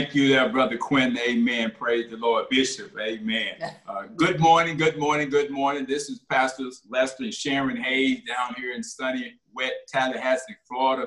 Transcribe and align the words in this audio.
Thank 0.00 0.14
you 0.14 0.28
there, 0.28 0.48
Brother 0.48 0.78
Quinn. 0.78 1.18
Amen. 1.28 1.72
Praise 1.78 2.08
the 2.10 2.16
Lord. 2.16 2.48
Bishop. 2.48 2.90
Amen. 2.98 3.56
Uh, 3.86 4.04
good 4.16 4.40
morning, 4.40 4.78
good 4.78 4.96
morning, 4.96 5.28
good 5.28 5.50
morning. 5.50 5.84
This 5.84 6.08
is 6.08 6.20
Pastors 6.20 6.80
Lester 6.88 7.24
and 7.24 7.34
Sharon 7.34 7.76
Hayes 7.76 8.22
down 8.26 8.54
here 8.56 8.72
in 8.72 8.82
sunny, 8.82 9.34
wet 9.54 9.72
Tallahassee, 9.88 10.56
Florida. 10.66 11.06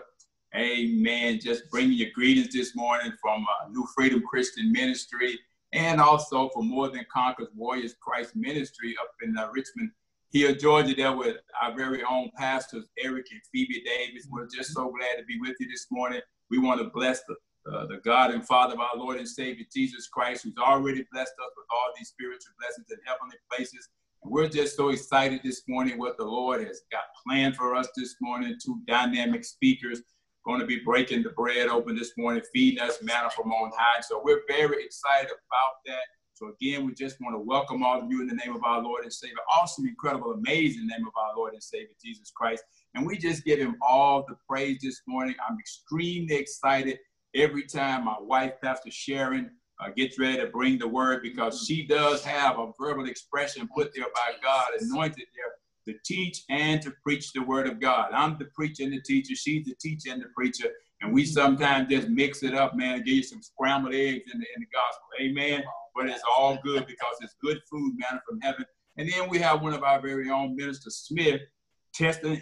Amen. 0.55 1.39
Just 1.41 1.71
bringing 1.71 1.97
you 1.97 2.13
greetings 2.13 2.53
this 2.53 2.75
morning 2.75 3.11
from 3.19 3.43
uh, 3.43 3.67
New 3.69 3.83
Freedom 3.95 4.21
Christian 4.21 4.71
Ministry 4.71 5.39
and 5.71 5.99
also 5.99 6.49
from 6.49 6.69
More 6.69 6.89
Than 6.89 7.03
Conquerors 7.11 7.49
Warriors 7.55 7.95
Christ 7.99 8.35
Ministry 8.35 8.95
up 9.01 9.09
in 9.23 9.35
uh, 9.35 9.49
Richmond 9.51 9.89
Hill, 10.31 10.53
Georgia, 10.53 10.93
there 10.93 11.17
with 11.17 11.37
our 11.59 11.75
very 11.75 12.03
own 12.03 12.29
pastors, 12.37 12.85
Eric 13.03 13.25
and 13.31 13.41
Phoebe 13.51 13.83
Davis. 13.83 14.27
We're 14.29 14.45
just 14.55 14.71
so 14.71 14.91
glad 14.91 15.17
to 15.17 15.25
be 15.25 15.39
with 15.39 15.55
you 15.59 15.67
this 15.67 15.87
morning. 15.89 16.21
We 16.51 16.59
want 16.59 16.79
to 16.79 16.91
bless 16.93 17.23
the 17.23 17.35
uh, 17.71 17.85
the 17.85 17.97
God 18.03 18.31
and 18.31 18.45
Father 18.45 18.73
of 18.73 18.79
our 18.79 18.97
Lord 18.97 19.17
and 19.17 19.27
Savior 19.27 19.65
Jesus 19.73 20.07
Christ, 20.07 20.43
who's 20.43 20.57
already 20.57 21.05
blessed 21.11 21.31
us 21.31 21.51
with 21.55 21.65
all 21.71 21.93
these 21.97 22.09
spiritual 22.09 22.53
blessings 22.59 22.87
in 22.91 22.97
heavenly 23.05 23.37
places. 23.51 23.89
And 24.23 24.31
we're 24.31 24.49
just 24.49 24.75
so 24.75 24.89
excited 24.89 25.41
this 25.43 25.63
morning 25.67 25.97
what 25.97 26.17
the 26.17 26.25
Lord 26.25 26.65
has 26.65 26.81
got 26.91 27.03
planned 27.25 27.55
for 27.55 27.75
us 27.75 27.87
this 27.95 28.15
morning. 28.21 28.57
Two 28.63 28.81
dynamic 28.87 29.45
speakers 29.45 30.01
going 30.45 30.59
to 30.59 30.65
be 30.65 30.79
breaking 30.79 31.23
the 31.23 31.29
bread 31.29 31.67
open 31.67 31.95
this 31.95 32.13
morning, 32.17 32.41
feeding 32.53 32.79
us 32.79 33.01
manna 33.01 33.29
from 33.29 33.51
on 33.51 33.71
high. 33.77 34.01
So 34.01 34.21
we're 34.23 34.41
very 34.47 34.83
excited 34.83 35.31
about 35.31 35.75
that. 35.85 36.03
So 36.33 36.51
again, 36.59 36.85
we 36.85 36.93
just 36.93 37.17
want 37.21 37.35
to 37.35 37.39
welcome 37.39 37.83
all 37.83 38.01
of 38.01 38.11
you 38.11 38.21
in 38.21 38.27
the 38.27 38.35
name 38.35 38.55
of 38.55 38.63
our 38.63 38.81
Lord 38.81 39.03
and 39.03 39.13
Savior, 39.13 39.37
awesome, 39.55 39.87
incredible, 39.87 40.31
amazing 40.31 40.87
name 40.87 41.07
of 41.07 41.13
our 41.15 41.37
Lord 41.37 41.53
and 41.53 41.63
Savior 41.63 41.95
Jesus 42.03 42.31
Christ. 42.35 42.63
And 42.95 43.05
we 43.05 43.17
just 43.17 43.45
give 43.45 43.59
him 43.59 43.77
all 43.81 44.25
the 44.27 44.35
praise 44.49 44.79
this 44.81 45.01
morning. 45.07 45.35
I'm 45.47 45.57
extremely 45.59 46.35
excited 46.35 46.97
every 47.35 47.63
time 47.63 48.05
my 48.05 48.17
wife, 48.19 48.53
Pastor 48.61 48.91
Sharon, 48.91 49.51
uh, 49.79 49.89
gets 49.95 50.19
ready 50.19 50.37
to 50.37 50.47
bring 50.47 50.77
the 50.77 50.87
word 50.87 51.21
because 51.23 51.65
she 51.67 51.85
does 51.85 52.23
have 52.23 52.59
a 52.59 52.71
verbal 52.79 53.07
expression 53.07 53.67
put 53.75 53.93
there 53.95 54.05
by 54.13 54.33
God, 54.41 54.67
anointed 54.79 55.25
there 55.35 55.93
to 55.93 55.99
teach 56.05 56.43
and 56.49 56.81
to 56.81 56.93
preach 57.03 57.33
the 57.33 57.41
word 57.41 57.67
of 57.67 57.79
God. 57.79 58.11
I'm 58.13 58.37
the 58.37 58.45
preacher 58.45 58.83
and 58.83 58.93
the 58.93 59.01
teacher. 59.01 59.35
She's 59.35 59.65
the 59.65 59.75
teacher 59.81 60.11
and 60.11 60.21
the 60.21 60.29
preacher. 60.35 60.69
And 61.01 61.13
we 61.13 61.25
sometimes 61.25 61.89
just 61.89 62.07
mix 62.07 62.43
it 62.43 62.53
up, 62.53 62.75
man, 62.75 62.95
and 62.95 63.05
give 63.05 63.15
you 63.15 63.23
some 63.23 63.41
scrambled 63.41 63.93
eggs 63.93 64.23
in 64.33 64.39
the, 64.39 64.45
in 64.55 64.61
the 64.61 64.67
gospel. 64.73 65.07
Amen. 65.21 65.63
But 65.95 66.07
it's 66.07 66.23
all 66.29 66.57
good 66.63 66.87
because 66.87 67.15
it's 67.21 67.35
good 67.41 67.59
food, 67.69 67.95
man, 67.97 68.21
from 68.27 68.39
heaven. 68.41 68.65
And 68.97 69.11
then 69.11 69.27
we 69.27 69.39
have 69.39 69.61
one 69.61 69.73
of 69.73 69.83
our 69.83 69.99
very 69.99 70.29
own, 70.29 70.55
Minister 70.55 70.91
Smith, 70.91 71.41
testing, 71.93 72.41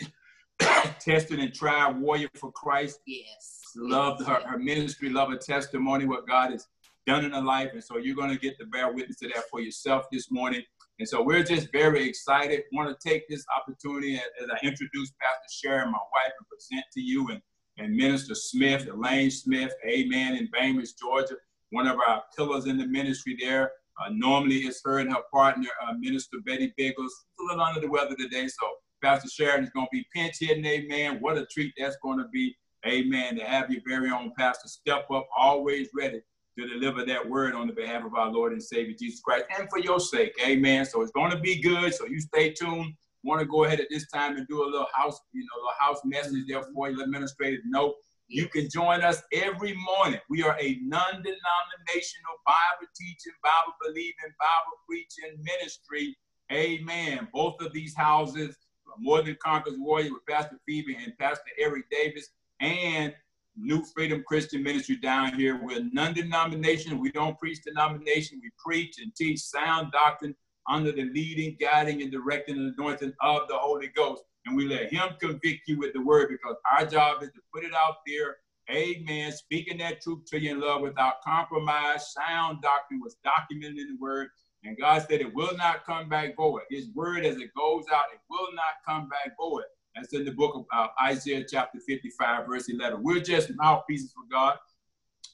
tested 1.00 1.40
and 1.40 1.54
tried 1.54 2.00
warrior 2.00 2.30
for 2.36 2.52
Christ. 2.52 3.00
Yes 3.08 3.61
loved 3.76 4.26
her, 4.26 4.42
her 4.46 4.58
ministry, 4.58 5.10
love 5.10 5.30
her 5.30 5.38
testimony, 5.38 6.06
what 6.06 6.28
God 6.28 6.52
has 6.52 6.68
done 7.08 7.26
in 7.26 7.32
her 7.32 7.42
life. 7.42 7.72
And 7.74 7.84
so 7.84 7.98
you're 7.98 8.16
going 8.16 8.30
to 8.30 8.40
get 8.40 8.58
to 8.60 8.66
bear 8.66 8.92
witness 8.94 9.18
to 9.20 9.28
that 9.30 9.44
for 9.50 9.60
yourself 9.60 10.06
this 10.12 10.32
morning. 10.32 10.62
And 11.00 11.08
so 11.08 11.24
we're 11.24 11.44
just 11.44 11.72
very 11.72 12.08
excited. 12.08 12.62
Want 12.74 12.90
to 12.90 13.10
take 13.10 13.28
this 13.28 13.44
opportunity 13.56 14.16
as, 14.16 14.50
I 14.50 14.66
introduce 14.66 15.12
Pastor 15.20 15.50
Sharon, 15.50 15.92
my 15.92 15.98
wife, 15.98 16.32
and 16.38 16.48
present 16.48 16.86
to 16.94 17.02
you 17.02 17.30
and, 17.30 17.42
and 17.78 17.96
Minister 17.96 18.36
Smith, 18.36 18.88
Elaine 18.88 19.32
Smith, 19.32 19.74
amen, 19.88 20.36
in 20.36 20.48
Bainbridge, 20.54 20.96
Georgia, 21.00 21.36
one 21.72 21.88
of 21.88 21.98
our 22.08 22.24
pillars 22.38 22.68
in 22.68 22.78
the 22.78 22.86
ministry 22.86 23.38
there. 23.42 23.72
Uh, 24.00 24.10
normally 24.12 24.58
it's 24.58 24.82
her 24.86 25.00
and 25.00 25.12
her 25.12 25.22
partner, 25.34 25.70
uh, 25.88 25.94
Minister 26.00 26.38
Betty 26.46 26.74
Biggles. 26.78 27.26
a 27.40 27.44
little 27.44 27.64
under 27.64 27.82
the 27.82 27.90
weather 27.90 28.16
today, 28.16 28.48
so 28.48 28.68
Pastor 29.04 29.30
Sharon 29.30 29.64
is 29.64 29.70
going 29.72 29.88
to 29.88 29.92
be 29.92 30.06
pinch 30.14 30.38
hitting, 30.40 30.66
amen. 30.66 31.18
What 31.20 31.38
a 31.38 31.46
treat 31.48 31.74
that's 31.78 31.98
going 32.04 32.20
to 32.20 32.28
be 32.32 32.56
amen, 32.86 33.36
to 33.38 33.44
have 33.44 33.70
your 33.70 33.82
very 33.88 34.10
own 34.10 34.32
pastor 34.38 34.68
step 34.68 35.10
up, 35.12 35.28
always 35.38 35.90
ready 35.96 36.22
to 36.60 36.68
deliver 36.68 37.06
that 37.06 37.28
word 37.28 37.56
on 37.56 37.68
the 37.68 37.74
behalf 37.74 38.04
of 38.06 38.14
our 38.16 38.32
Lord 38.32 38.52
and 38.52 38.62
Savior 38.62 38.96
Jesus 39.00 39.22
Christ 39.22 39.46
and 39.58 39.70
for 39.70 39.80
your 39.80 40.00
sake, 40.00 40.34
amen. 40.46 40.86
So 40.86 41.02
it's 41.02 41.12
going 41.12 41.32
to 41.32 41.40
be 41.40 41.62
good, 41.62 41.94
so 41.94 42.06
you 42.06 42.20
stay 42.20 42.52
tuned. 42.52 42.94
Want 43.24 43.40
to 43.40 43.46
go 43.46 43.66
ahead 43.66 43.80
at 43.80 43.88
this 43.90 44.08
time 44.10 44.36
and 44.36 44.48
do 44.48 44.64
a 44.64 44.66
little 44.66 44.88
house, 44.94 45.20
you 45.32 45.42
know, 45.42 45.70
a 45.70 45.84
house 45.84 46.02
message 46.04 46.44
there 46.48 46.64
for 46.74 46.90
you, 46.90 47.02
administrative 47.02 47.62
note. 47.66 47.96
You 48.28 48.48
can 48.48 48.68
join 48.70 49.02
us 49.02 49.22
every 49.32 49.76
morning. 49.76 50.20
We 50.30 50.42
are 50.42 50.58
a 50.60 50.80
non-denominational 50.82 52.36
Bible 52.46 52.90
teaching, 52.98 53.34
Bible 53.44 53.76
believing, 53.86 54.16
Bible 54.40 54.78
preaching 54.88 55.38
ministry. 55.44 56.18
Amen. 56.52 57.28
Both 57.34 57.62
of 57.62 57.74
these 57.74 57.96
houses, 57.96 58.58
More 58.98 59.22
Than 59.22 59.38
Conquerors 59.44 59.78
Warrior 59.80 60.14
with 60.14 60.26
Pastor 60.28 60.58
Phoebe 60.66 60.96
and 60.96 61.18
Pastor 61.18 61.52
Eric 61.60 61.86
Davis, 61.92 62.30
and 62.62 63.14
New 63.58 63.84
Freedom 63.94 64.24
Christian 64.26 64.64
Ministry 64.64 64.96
down 64.96 65.34
here. 65.34 65.60
We're 65.62 65.84
non-denomination. 65.92 67.00
We 67.00 67.12
don't 67.12 67.38
preach 67.38 67.64
denomination. 67.64 68.40
We 68.42 68.52
preach 68.58 69.00
and 69.02 69.14
teach 69.14 69.40
sound 69.40 69.92
doctrine 69.92 70.36
under 70.70 70.92
the 70.92 71.06
leading, 71.06 71.58
guiding, 71.60 72.02
and 72.02 72.12
directing 72.12 72.56
and 72.56 72.74
anointing 72.78 73.14
of 73.22 73.48
the 73.50 73.58
Holy 73.58 73.88
Ghost. 73.90 74.24
And 74.46 74.56
we 74.56 74.68
let 74.68 74.92
him 74.92 75.10
convict 75.20 75.68
you 75.68 75.78
with 75.78 75.94
the 75.94 76.02
word 76.02 76.30
because 76.30 76.56
our 76.72 76.86
job 76.86 77.24
is 77.24 77.30
to 77.32 77.42
put 77.54 77.64
it 77.64 77.74
out 77.74 77.98
there. 78.08 78.38
Amen. 78.70 79.32
Speaking 79.32 79.78
that 79.80 80.02
truth 80.02 80.26
to 80.28 80.40
you 80.40 80.52
in 80.52 80.62
love 80.62 80.82
without 80.82 81.22
compromise. 81.24 82.14
Sound 82.14 82.62
doctrine 82.62 83.02
was 83.02 83.18
documented 83.24 83.80
in 83.80 83.96
the 83.96 83.98
word. 84.00 84.30
And 84.64 84.78
God 84.78 85.06
said 85.10 85.22
it 85.22 85.34
will 85.34 85.58
not 85.58 85.86
come 85.86 86.08
back 86.08 86.36
void. 86.38 86.62
His 86.70 86.90
word 86.94 87.26
as 87.26 87.38
it 87.38 87.50
goes 87.58 87.86
out, 87.92 88.06
it 88.14 88.20
will 88.30 88.50
not 88.54 88.76
come 88.88 89.10
back 89.10 89.36
void. 89.38 89.64
That's 89.96 90.14
in 90.14 90.26
the 90.26 90.32
book 90.32 90.56
of 90.56 90.66
uh, 90.74 90.88
Isaiah 91.04 91.44
chapter 91.50 91.80
55, 91.80 92.48
verse 92.48 92.70
11. 92.70 93.04
We're 93.04 93.20
just 93.20 93.54
mouthpieces 93.56 94.14
for 94.14 94.24
God, 94.32 94.58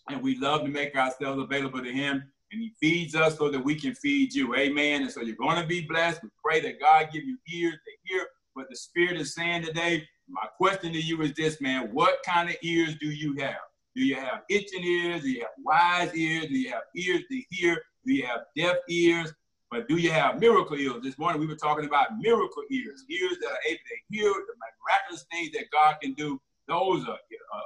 and 0.09 0.21
we 0.21 0.37
love 0.37 0.61
to 0.61 0.67
make 0.69 0.95
ourselves 0.95 1.41
available 1.41 1.83
to 1.83 1.91
Him, 1.91 2.23
and 2.51 2.61
He 2.61 2.73
feeds 2.79 3.15
us 3.15 3.37
so 3.37 3.49
that 3.49 3.63
we 3.63 3.75
can 3.75 3.93
feed 3.93 4.33
you. 4.33 4.55
Amen. 4.55 5.03
And 5.03 5.11
so 5.11 5.21
you're 5.21 5.35
going 5.35 5.61
to 5.61 5.67
be 5.67 5.81
blessed. 5.81 6.23
We 6.23 6.29
pray 6.43 6.59
that 6.61 6.79
God 6.79 7.09
give 7.13 7.23
you 7.23 7.37
ears 7.53 7.75
to 7.75 7.91
hear 8.03 8.27
what 8.53 8.67
the 8.69 8.75
Spirit 8.75 9.19
is 9.19 9.35
saying 9.35 9.63
today. 9.63 10.07
My 10.27 10.47
question 10.57 10.91
to 10.91 10.99
you 10.99 11.21
is 11.21 11.33
this, 11.33 11.61
man: 11.61 11.89
What 11.93 12.23
kind 12.25 12.49
of 12.49 12.55
ears 12.63 12.95
do 12.99 13.07
you 13.07 13.35
have? 13.39 13.55
Do 13.95 14.03
you 14.03 14.15
have 14.15 14.41
itching 14.49 14.83
ears? 14.83 15.21
Do 15.21 15.29
you 15.29 15.41
have 15.41 15.49
wise 15.63 16.13
ears? 16.15 16.47
Do 16.47 16.57
you 16.57 16.71
have 16.71 16.83
ears 16.95 17.23
to 17.31 17.41
hear? 17.49 17.81
Do 18.05 18.13
you 18.13 18.25
have 18.25 18.41
deaf 18.55 18.77
ears? 18.89 19.33
But 19.69 19.87
do 19.89 19.97
you 19.97 20.11
have 20.11 20.39
miracle 20.39 20.77
ears? 20.77 21.03
This 21.03 21.17
morning 21.17 21.41
we 21.41 21.47
were 21.47 21.55
talking 21.55 21.85
about 21.85 22.17
miracle 22.19 22.63
ears, 22.71 23.03
ears 23.09 23.37
that 23.41 23.49
are 23.49 23.63
able 23.67 23.79
to 23.79 24.15
hear 24.15 24.31
the 24.31 24.53
miraculous 24.55 25.25
things 25.29 25.51
that 25.53 25.65
God 25.71 25.95
can 26.01 26.13
do. 26.13 26.39
Those 26.69 27.05
are 27.07 27.13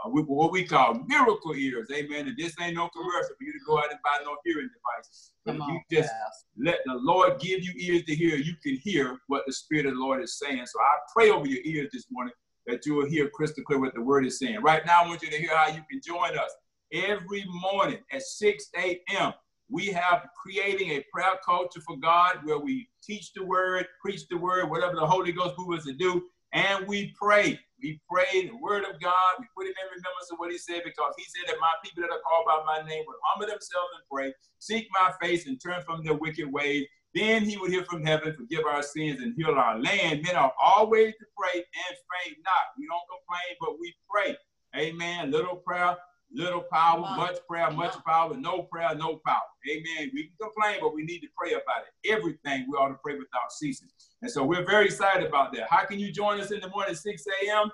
uh, 0.06 0.10
what 0.10 0.52
we 0.52 0.64
call 0.64 0.96
miracle 1.08 1.54
ears. 1.56 1.90
Amen. 1.92 2.28
And 2.28 2.38
this 2.38 2.56
ain't 2.60 2.76
no 2.76 2.90
commercial 2.90 3.36
for 3.38 3.44
you 3.44 3.54
to 3.54 3.60
go 3.68 3.78
out 3.80 3.92
and 3.92 4.00
buy 4.04 4.24
no 4.24 4.36
hearing 4.46 4.70
device. 4.70 5.32
But 5.46 5.56
if 5.56 5.62
you 5.62 6.00
just 6.00 6.12
let 6.58 6.80
the 6.86 6.96
Lord 6.96 7.40
give 7.40 7.64
you 7.64 7.74
ears 7.78 8.04
to 8.04 8.16
hear, 8.16 8.36
you 8.36 8.54
can 8.64 8.78
hear 8.78 9.20
what 9.28 9.44
the 9.48 9.54
Spirit 9.54 9.88
of 9.88 9.94
the 9.94 10.00
Lord 10.00 10.24
is 10.24 10.38
saying. 10.38 10.66
So 10.66 10.80
I 10.80 10.98
pray 11.14 11.30
over 11.30 11.48
your 11.48 11.62
ears 11.66 11.90
this 11.94 12.06
morning 12.12 12.34
that 12.68 12.86
you 12.86 12.94
will 12.94 13.10
hear 13.10 13.30
crystal 13.30 13.64
clear 13.64 13.80
what 13.80 13.96
the 13.96 14.02
word 14.02 14.26
is 14.26 14.38
saying. 14.38 14.62
Right 14.62 14.86
now, 14.86 15.04
I 15.04 15.08
want 15.08 15.24
you 15.24 15.32
to 15.32 15.38
hear 15.38 15.56
how 15.56 15.68
you 15.68 15.82
can 15.90 16.00
join 16.04 16.38
us 16.38 16.52
every 16.94 17.44
morning 17.62 18.00
at 18.12 18.22
6 18.22 18.70
a.m 18.78 19.34
we 19.72 19.88
have 19.88 20.28
creating 20.42 20.92
a 20.92 21.06
prayer 21.14 21.40
culture 21.46 21.82
for 21.88 21.98
God 21.98 22.40
where 22.44 22.60
we 22.60 22.90
teach 23.02 23.34
the 23.34 23.44
word, 23.44 23.88
preach 24.02 24.28
the 24.30 24.38
word, 24.38 24.70
whatever 24.70 24.96
the 24.96 25.08
Holy 25.08 25.32
Ghost 25.32 25.56
moves 25.58 25.80
us 25.80 25.86
to 25.86 25.94
do, 25.94 26.24
and 26.54 26.86
we 26.88 27.16
pray. 27.20 27.58
We 27.82 28.00
pray 28.12 28.48
the 28.48 28.58
word 28.58 28.84
of 28.84 29.00
God. 29.02 29.32
We 29.40 29.46
put 29.58 29.66
him 29.66 29.74
in 29.82 29.88
remembrance 29.88 30.30
of 30.32 30.38
what 30.38 30.52
he 30.52 30.58
said 30.58 30.82
because 30.84 31.14
he 31.18 31.24
said 31.24 31.48
that 31.48 31.60
my 31.60 31.72
people 31.84 32.04
that 32.04 32.12
are 32.14 32.22
called 32.22 32.46
by 32.46 32.62
my 32.66 32.88
name 32.88 33.04
would 33.08 33.16
humble 33.24 33.48
themselves 33.48 33.90
and 33.96 34.04
pray, 34.12 34.34
seek 34.60 34.88
my 34.92 35.12
face 35.22 35.48
and 35.48 35.60
turn 35.60 35.82
from 35.84 36.04
their 36.04 36.14
wicked 36.14 36.52
ways. 36.52 36.86
Then 37.16 37.44
he 37.44 37.58
would 37.58 37.72
hear 37.72 37.84
from 37.86 38.06
heaven, 38.06 38.36
forgive 38.38 38.66
our 38.66 38.84
sins, 38.84 39.22
and 39.22 39.34
heal 39.36 39.56
our 39.56 39.80
land. 39.80 40.22
Men 40.24 40.36
are 40.36 40.54
always 40.62 41.14
to 41.16 41.26
pray 41.38 41.60
and 41.60 41.98
faint 42.24 42.38
not. 42.44 42.76
We 42.78 42.88
don't 42.88 43.08
complain, 43.10 43.58
but 43.60 43.80
we 43.80 43.94
pray. 44.10 44.38
Amen. 44.76 45.32
Little 45.32 45.56
prayer 45.56 45.98
Little 46.34 46.64
power, 46.72 47.00
much 47.18 47.38
prayer, 47.48 47.70
much 47.72 47.96
power, 48.06 48.34
no 48.36 48.64
prayer, 48.64 48.96
no 48.96 49.20
power. 49.26 49.42
Amen. 49.70 50.12
We 50.14 50.24
can 50.24 50.34
complain, 50.42 50.78
but 50.82 50.94
we 50.94 51.04
need 51.04 51.20
to 51.20 51.28
pray 51.38 51.52
about 51.52 51.84
it. 51.88 52.10
Everything 52.10 52.68
we 52.70 52.78
ought 52.78 52.88
to 52.90 53.00
pray 53.04 53.14
without 53.14 53.52
ceasing. 53.52 53.90
And 54.22 54.32
so 54.32 54.44
we're 54.46 54.66
very 54.66 54.86
excited 54.86 55.28
about 55.28 55.52
that. 55.54 55.68
How 55.70 55.86
can 55.86 56.00
you 56.00 56.12
join 56.12 56.40
us 56.40 56.52
in 56.52 56.62
the 56.62 56.70
morning 56.70 56.96
6 56.96 57.24
a.m.? 57.44 57.72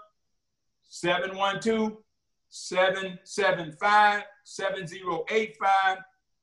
712 0.89 1.97
775 2.49 4.23
7085. 4.43 5.97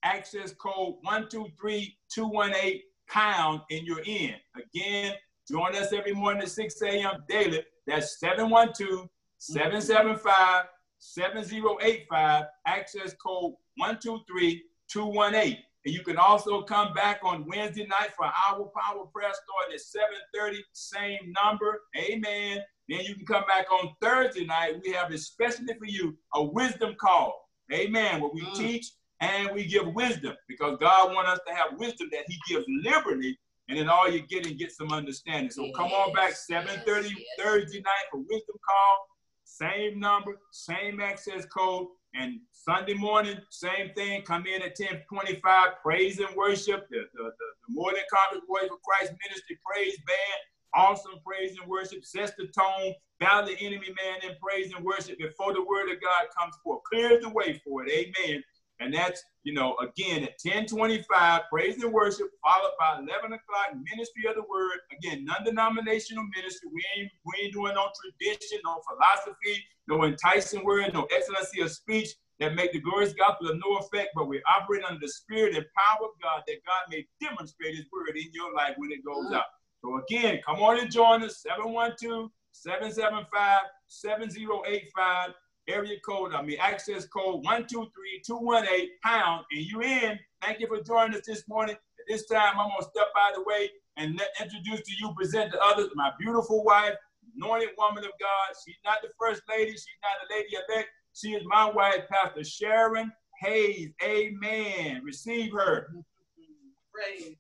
Access 0.05 0.53
code 0.53 0.97
123 1.03 1.97
218 2.13 2.81
pound 3.09 3.61
in 3.71 3.85
your 3.85 4.01
end. 4.07 4.37
Again, 4.57 5.15
join 5.49 5.75
us 5.75 5.93
every 5.93 6.13
morning 6.13 6.43
at 6.43 6.51
6 6.51 6.83
a.m. 6.83 7.25
daily. 7.29 7.65
That's 7.87 8.19
712 8.21 9.09
775 9.39 10.65
7085, 11.05 12.45
access 12.67 13.15
code 13.23 13.55
123218. 13.77 15.59
And 15.85 15.95
you 15.95 16.03
can 16.03 16.17
also 16.17 16.63
come 16.63 16.95
back 16.95 17.21
on 17.23 17.45
Wednesday 17.47 17.87
night 17.87 18.13
for 18.17 18.25
our 18.25 18.71
power 18.75 19.05
prayer 19.13 19.33
starting 19.33 19.75
at 19.75 19.81
7:30, 19.81 20.59
same 20.73 21.35
number. 21.45 21.83
Amen. 21.97 22.63
Then 22.89 23.01
you 23.01 23.15
can 23.15 23.27
come 23.27 23.45
back 23.47 23.71
on 23.71 23.95
Thursday 24.01 24.47
night. 24.47 24.81
We 24.83 24.93
have 24.93 25.11
especially 25.11 25.75
for 25.75 25.85
you 25.85 26.17
a 26.33 26.43
wisdom 26.43 26.95
call. 26.99 27.51
Amen. 27.73 28.23
Where 28.23 28.31
we 28.33 28.41
mm. 28.41 28.57
teach 28.57 28.93
and 29.21 29.55
we 29.55 29.67
give 29.67 29.87
wisdom 29.95 30.35
because 30.49 30.79
God 30.81 31.15
wants 31.15 31.33
us 31.33 31.41
to 31.47 31.55
have 31.55 31.79
wisdom 31.79 32.09
that 32.13 32.25
He 32.29 32.39
gives 32.49 32.65
liberally. 32.83 33.39
And 33.69 33.79
then 33.79 33.89
all 33.89 34.11
you 34.11 34.21
get 34.21 34.43
getting, 34.43 34.57
get 34.57 34.73
some 34.73 34.93
understanding. 34.93 35.51
So 35.51 35.65
yes. 35.65 35.75
come 35.77 35.93
on 35.93 36.15
back, 36.15 36.33
7:30 36.33 36.87
yes. 36.87 37.13
Thursday 37.39 37.81
night 37.81 38.07
for 38.11 38.19
wisdom 38.19 38.57
call. 38.67 39.07
Same 39.55 40.01
number, 40.01 40.33
same 40.51 41.01
access 41.01 41.47
code. 41.47 41.87
And 42.15 42.41
Sunday 42.51 42.95
morning, 42.95 43.39
same 43.51 43.91
thing. 43.95 44.23
Come 44.23 44.47
in 44.47 44.63
at 44.63 44.75
1025, 44.79 45.69
praise 45.81 46.19
and 46.19 46.35
worship. 46.37 46.89
The, 46.91 47.03
the, 47.15 47.23
the, 47.23 47.31
the 47.31 47.69
More 47.69 47.93
Than 47.93 48.03
Conquerors 48.13 48.43
Voice 48.49 48.69
for 48.69 48.79
Christ 48.85 49.13
Ministry 49.25 49.59
Praise 49.65 49.97
Band. 50.07 50.41
Awesome 50.75 51.21
praise 51.25 51.57
and 51.61 51.71
worship. 51.71 52.05
Sets 52.05 52.33
the 52.37 52.49
tone. 52.49 52.95
Battle 53.21 53.47
the 53.47 53.59
enemy 53.65 53.95
man 53.95 54.29
in 54.29 54.37
praise 54.43 54.73
and 54.75 54.85
worship 54.85 55.19
before 55.19 55.55
the 55.55 55.63
word 55.63 55.89
of 55.89 56.03
God 56.03 56.27
comes 56.37 56.57
forth. 56.65 56.83
Clears 56.91 57.23
the 57.23 57.31
way 57.31 57.61
for 57.65 57.87
it. 57.87 57.93
Amen. 57.93 58.43
And 58.81 58.93
that's, 58.93 59.23
you 59.45 59.55
know, 59.55 59.77
again 59.81 60.25
at 60.25 60.35
1025, 60.43 61.43
praise 61.51 61.83
and 61.83 61.93
worship, 61.93 62.29
followed 62.43 62.73
by 62.79 62.99
11 62.99 63.33
o'clock, 63.33 63.69
ministry 63.75 64.27
of 64.29 64.35
the 64.35 64.43
word. 64.43 64.81
Again, 64.99 65.25
non-denominational 65.25 66.25
ministry. 66.35 66.69
We 66.73 66.85
ain't, 66.97 67.13
we 67.25 67.45
ain't 67.45 67.55
doing 67.55 67.75
no 67.75 67.89
tradition, 67.95 68.59
no 68.65 68.81
philosophy, 68.89 69.65
no 69.87 70.05
enticing 70.05 70.65
word, 70.65 70.93
no 70.93 71.07
excellency 71.15 71.61
of 71.61 71.71
speech 71.71 72.09
that 72.41 72.57
make 72.57 72.73
the 72.73 72.81
glorious 72.81 73.13
gospel 73.13 73.49
of 73.49 73.61
no 73.65 73.77
effect, 73.77 74.11
but 74.15 74.27
we 74.27 74.43
operate 74.45 74.83
under 74.85 74.99
the 75.01 75.09
spirit 75.09 75.55
and 75.55 75.65
power 75.77 76.09
of 76.09 76.21
God 76.21 76.43
that 76.47 76.65
God 76.67 76.91
may 76.91 77.07
demonstrate 77.21 77.77
his 77.77 77.87
word 77.93 78.17
in 78.17 78.33
your 78.33 78.53
life 78.55 78.75
when 78.77 78.91
it 78.91 79.05
goes 79.05 79.33
out. 79.33 79.45
So 79.85 79.99
again, 79.99 80.41
come 80.45 80.57
on 80.57 80.81
and 80.81 80.91
join 80.91 81.23
us, 81.23 81.47
712-775-7085 82.67 85.35
area 85.69 85.99
code, 86.01 86.33
I 86.35 86.43
mean, 86.43 86.59
access 86.61 87.07
code 87.07 87.45
123218 87.45 88.91
pound, 89.03 89.45
and 89.51 89.61
you 89.61 89.83
in. 89.83 90.19
Thank 90.43 90.61
you 90.61 90.67
for 90.67 90.83
joining 90.83 91.17
us 91.17 91.27
this 91.27 91.49
morning. 91.49 91.75
At 91.75 92.07
this 92.09 92.27
time, 92.27 92.59
I'm 92.59 92.71
to 92.79 92.85
step 92.85 93.09
out 93.19 93.31
of 93.31 93.37
the 93.37 93.45
way 93.45 93.71
and 93.97 94.19
let, 94.19 94.29
introduce 94.41 94.81
to 94.83 94.93
you, 94.99 95.15
present 95.15 95.53
to 95.53 95.61
others, 95.61 95.89
my 95.95 96.11
beautiful 96.19 96.65
wife, 96.65 96.95
anointed 97.37 97.71
woman 97.79 98.05
of 98.05 98.11
God. 98.21 98.57
She's 98.65 98.77
not 98.85 98.99
the 99.03 99.09
first 99.19 99.43
lady. 99.49 99.73
She's 99.73 99.87
not 100.03 100.29
the 100.29 100.35
lady 100.35 100.57
elect. 100.69 100.89
She 101.15 101.33
is 101.33 101.43
my 101.47 101.71
wife, 101.71 102.01
Pastor 102.11 102.45
Sharon 102.45 103.13
Hayes. 103.41 103.91
Amen. 104.03 105.03
Receive 105.05 105.53
her. 105.53 105.95
Praise 106.93 107.37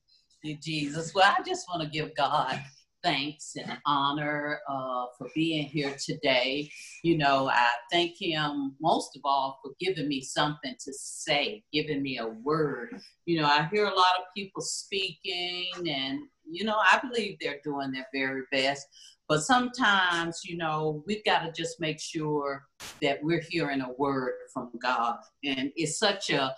Jesus. 0.62 1.14
Well, 1.14 1.32
I 1.36 1.42
just 1.42 1.66
want 1.68 1.82
to 1.82 1.88
give 1.88 2.14
God 2.14 2.60
thanks 3.04 3.52
and 3.56 3.78
honor 3.86 4.58
uh, 4.68 5.04
for 5.16 5.28
being 5.34 5.66
here 5.66 5.94
today. 6.04 6.70
You 7.02 7.18
know, 7.18 7.48
I 7.48 7.68
thank 7.92 8.16
him 8.18 8.74
most 8.80 9.14
of 9.14 9.22
all 9.24 9.60
for 9.62 9.72
giving 9.78 10.08
me 10.08 10.22
something 10.22 10.74
to 10.80 10.92
say, 10.92 11.62
giving 11.72 12.02
me 12.02 12.18
a 12.18 12.26
word. 12.26 12.98
You 13.26 13.40
know, 13.40 13.46
I 13.46 13.68
hear 13.70 13.84
a 13.84 13.94
lot 13.94 14.18
of 14.18 14.24
people 14.34 14.62
speaking, 14.62 15.70
and, 15.86 16.20
you 16.50 16.64
know, 16.64 16.78
I 16.78 16.98
believe 16.98 17.36
they're 17.40 17.60
doing 17.62 17.92
their 17.92 18.08
very 18.12 18.42
best. 18.50 18.86
But 19.28 19.42
sometimes, 19.42 20.40
you 20.44 20.56
know, 20.56 21.02
we've 21.06 21.24
got 21.24 21.44
to 21.44 21.52
just 21.52 21.80
make 21.80 22.00
sure 22.00 22.64
that 23.00 23.20
we're 23.22 23.42
hearing 23.48 23.80
a 23.80 23.92
word 23.98 24.32
from 24.52 24.70
God. 24.82 25.16
And 25.44 25.72
it's 25.76 25.98
such 25.98 26.30
a 26.30 26.54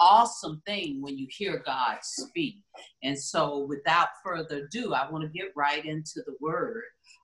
awesome 0.00 0.62
thing 0.66 1.00
when 1.02 1.18
you 1.18 1.26
hear 1.30 1.62
God 1.64 1.98
speak. 2.02 2.56
And 3.02 3.18
so, 3.18 3.66
without 3.68 4.08
further 4.24 4.66
ado, 4.66 4.94
I 4.94 5.10
want 5.10 5.24
to 5.24 5.38
get 5.38 5.52
right 5.56 5.84
into 5.84 6.22
the 6.26 6.34
word. 6.40 6.82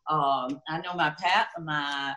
Um, 0.09 0.61
I 0.69 0.81
know 0.83 0.95
my 0.95 1.15
pat, 1.19 1.49
my 1.61 2.15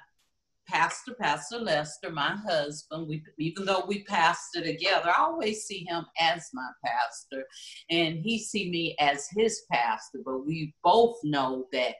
pastor, 0.67 1.13
Pastor 1.19 1.59
Lester, 1.59 2.09
my 2.09 2.35
husband. 2.47 3.07
We, 3.07 3.23
even 3.37 3.65
though 3.65 3.83
we 3.87 4.03
pastor 4.03 4.63
together, 4.63 5.09
I 5.09 5.21
always 5.21 5.63
see 5.63 5.85
him 5.87 6.05
as 6.19 6.49
my 6.53 6.69
pastor, 6.85 7.43
and 7.89 8.19
he 8.19 8.39
see 8.39 8.69
me 8.69 8.95
as 8.99 9.27
his 9.35 9.63
pastor. 9.71 10.19
But 10.25 10.45
we 10.45 10.73
both 10.83 11.17
know 11.23 11.67
that 11.71 11.95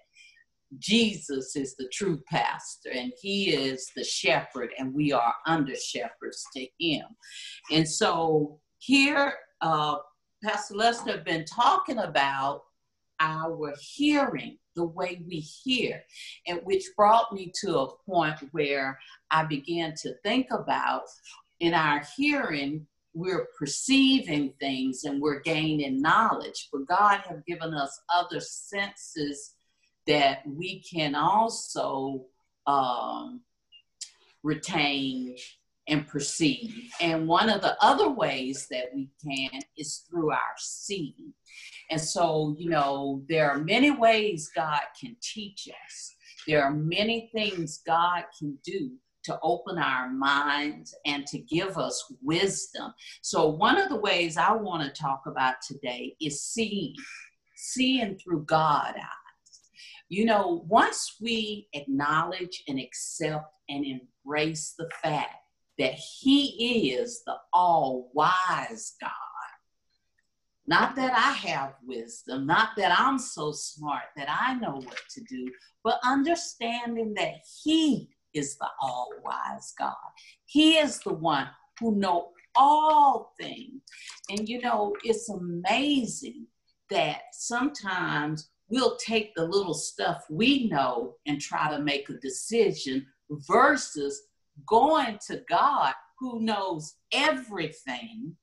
Jesus 0.80 1.56
is 1.56 1.76
the 1.76 1.88
true 1.92 2.22
pastor 2.30 2.90
and 2.94 3.12
he 3.20 3.52
is 3.52 3.90
the 3.96 4.04
shepherd 4.04 4.72
and 4.78 4.94
we 4.94 5.12
are 5.12 5.34
under 5.46 5.76
shepherds 5.76 6.46
to 6.56 6.68
him. 6.80 7.06
And 7.72 7.88
so 7.88 8.60
here, 8.80 9.34
uh, 9.62 9.98
Pastor 10.44 10.76
Lester 10.76 11.12
have 11.12 11.26
been 11.26 11.46
talking 11.46 12.00
about 12.00 12.64
our 13.20 13.74
hearing, 13.80 14.58
the 14.76 14.84
way 14.84 15.24
we 15.28 15.40
hear, 15.40 16.02
and 16.48 16.60
which 16.64 16.84
brought 16.98 17.32
me 17.32 17.54
to 17.62 17.80
a 17.80 17.96
point 18.06 18.40
where 18.52 19.00
I 19.32 19.44
began 19.46 19.94
to 20.02 20.14
think 20.24 20.48
about 20.52 21.04
in 21.60 21.74
our 21.74 22.04
hearing, 22.18 22.86
we're 23.14 23.48
perceiving 23.58 24.54
things 24.60 25.04
and 25.04 25.22
we're 25.22 25.40
gaining 25.42 26.02
knowledge, 26.02 26.70
but 26.74 26.88
God 26.88 27.22
have 27.30 27.46
given 27.46 27.74
us 27.74 28.02
other 28.14 28.40
senses 28.40 29.53
that 30.08 30.40
we 30.46 30.82
can 30.82 31.16
also 31.16 32.26
um, 32.68 33.42
retain 34.44 35.36
and 35.88 36.08
perceive. 36.08 36.92
And 37.02 37.28
one 37.28 37.50
of 37.50 37.62
the 37.62 37.76
other 37.84 38.10
ways 38.10 38.68
that 38.72 38.86
we 38.94 39.10
can 39.24 39.60
is 39.78 40.06
through 40.10 40.32
our 40.32 40.56
seeing. 40.58 41.34
And 41.90 42.00
so, 42.00 42.56
you 42.58 42.70
know, 42.70 43.22
there 43.28 43.52
are 43.52 43.60
many 43.60 43.92
ways 43.92 44.50
God 44.56 44.82
can 45.00 45.16
teach 45.22 45.68
us. 45.68 46.16
There 46.48 46.64
are 46.64 46.72
many 46.72 47.30
things 47.34 47.82
God 47.86 48.24
can 48.38 48.58
do 48.66 48.92
to 49.24 49.40
open 49.42 49.78
our 49.78 50.10
minds 50.10 50.94
and 51.06 51.26
to 51.28 51.40
give 51.40 51.78
us 51.78 52.12
wisdom. 52.22 52.94
So, 53.22 53.48
one 53.48 53.80
of 53.80 53.90
the 53.90 54.00
ways 54.00 54.38
I 54.38 54.52
want 54.54 54.84
to 54.84 55.02
talk 55.02 55.24
about 55.28 55.56
today 55.66 56.16
is 56.22 56.44
seeing, 56.44 56.96
seeing 57.56 58.18
through 58.18 58.44
God. 58.44 58.96
You 60.10 60.26
know, 60.26 60.66
once 60.68 61.16
we 61.22 61.68
acknowledge 61.74 62.64
and 62.68 62.80
accept 62.80 63.46
and 63.70 63.86
embrace 63.86 64.76
the 64.78 64.90
fact 65.02 65.36
that 65.80 65.94
He 65.94 66.92
is 66.92 67.24
the 67.26 67.36
all 67.52 68.12
wise 68.14 68.96
God, 69.02 69.12
not 70.68 70.96
that 70.96 71.14
I 71.14 71.32
have 71.48 71.74
wisdom, 71.86 72.46
not 72.46 72.70
that 72.78 72.98
I'm 72.98 73.18
so 73.18 73.52
smart 73.52 74.04
that 74.16 74.30
I 74.30 74.54
know 74.56 74.76
what 74.76 75.02
to 75.12 75.22
do, 75.22 75.48
but 75.84 76.00
understanding 76.04 77.14
that 77.16 77.36
He 77.64 78.10
is 78.34 78.58
the 78.58 78.68
all 78.82 79.10
wise 79.24 79.74
God. 79.78 79.94
He 80.46 80.78
is 80.78 81.00
the 81.00 81.14
one 81.14 81.50
who 81.80 81.96
know 81.96 82.30
all 82.56 83.34
things. 83.40 83.82
And 84.30 84.48
you 84.48 84.62
know, 84.62 84.96
it's 85.04 85.30
amazing 85.30 86.48
that 86.90 87.22
sometimes 87.32 88.50
we'll 88.74 88.96
take 88.96 89.36
the 89.36 89.46
little 89.46 89.76
stuff 89.76 90.24
we 90.32 90.68
know 90.68 91.14
and 91.28 91.40
try 91.40 91.70
to 91.70 91.80
make 91.80 92.10
a 92.10 92.14
decision 92.14 93.06
versus 93.48 94.24
going 94.68 95.20
to 95.28 95.44
God 95.48 95.94
who 96.20 96.42
knows 96.42 96.96
everything, 97.14 98.36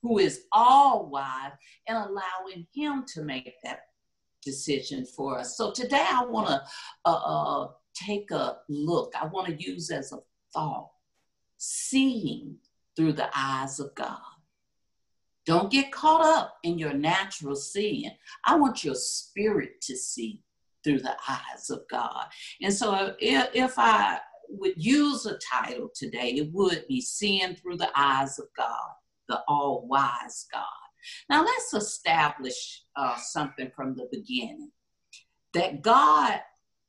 who 0.00 0.18
is 0.18 0.44
all 0.50 1.10
wise, 1.10 1.52
and 1.86 1.98
allowing 1.98 2.66
Him 2.74 3.04
to 3.12 3.22
make 3.22 3.52
that 3.62 3.80
decision 4.42 5.04
for 5.04 5.38
us. 5.38 5.58
So 5.58 5.72
today 5.72 6.06
I 6.08 6.24
want 6.24 6.48
to 6.48 6.62
uh, 7.04 7.10
uh, 7.10 7.68
take 7.94 8.30
a 8.30 8.56
look, 8.70 9.12
I 9.20 9.26
want 9.26 9.48
to 9.48 9.62
use 9.62 9.90
as 9.90 10.12
a 10.12 10.20
thought, 10.54 10.88
seeing 11.58 12.56
through 12.96 13.12
the 13.12 13.28
eyes 13.36 13.78
of 13.78 13.94
God. 13.94 14.20
Don't 15.46 15.70
get 15.70 15.92
caught 15.92 16.22
up 16.22 16.56
in 16.62 16.78
your 16.78 16.92
natural 16.92 17.56
seeing. 17.56 18.10
I 18.44 18.56
want 18.56 18.84
your 18.84 18.94
spirit 18.94 19.80
to 19.82 19.96
see 19.96 20.42
through 20.84 21.00
the 21.00 21.16
eyes 21.28 21.70
of 21.70 21.82
God. 21.90 22.26
And 22.62 22.72
so 22.72 23.14
if, 23.18 23.48
if 23.54 23.74
I 23.78 24.18
would 24.48 24.74
use 24.76 25.26
a 25.26 25.38
title 25.38 25.90
today, 25.94 26.32
it 26.32 26.52
would 26.52 26.84
be 26.88 27.00
Seeing 27.00 27.54
Through 27.54 27.76
the 27.76 27.90
Eyes 27.94 28.38
of 28.38 28.46
God, 28.56 28.90
the 29.28 29.40
All 29.48 29.86
Wise 29.86 30.46
God. 30.52 30.64
Now 31.28 31.44
let's 31.44 31.72
establish 31.74 32.82
uh, 32.96 33.16
something 33.16 33.70
from 33.74 33.94
the 33.94 34.08
beginning 34.10 34.70
that 35.54 35.82
God 35.82 36.40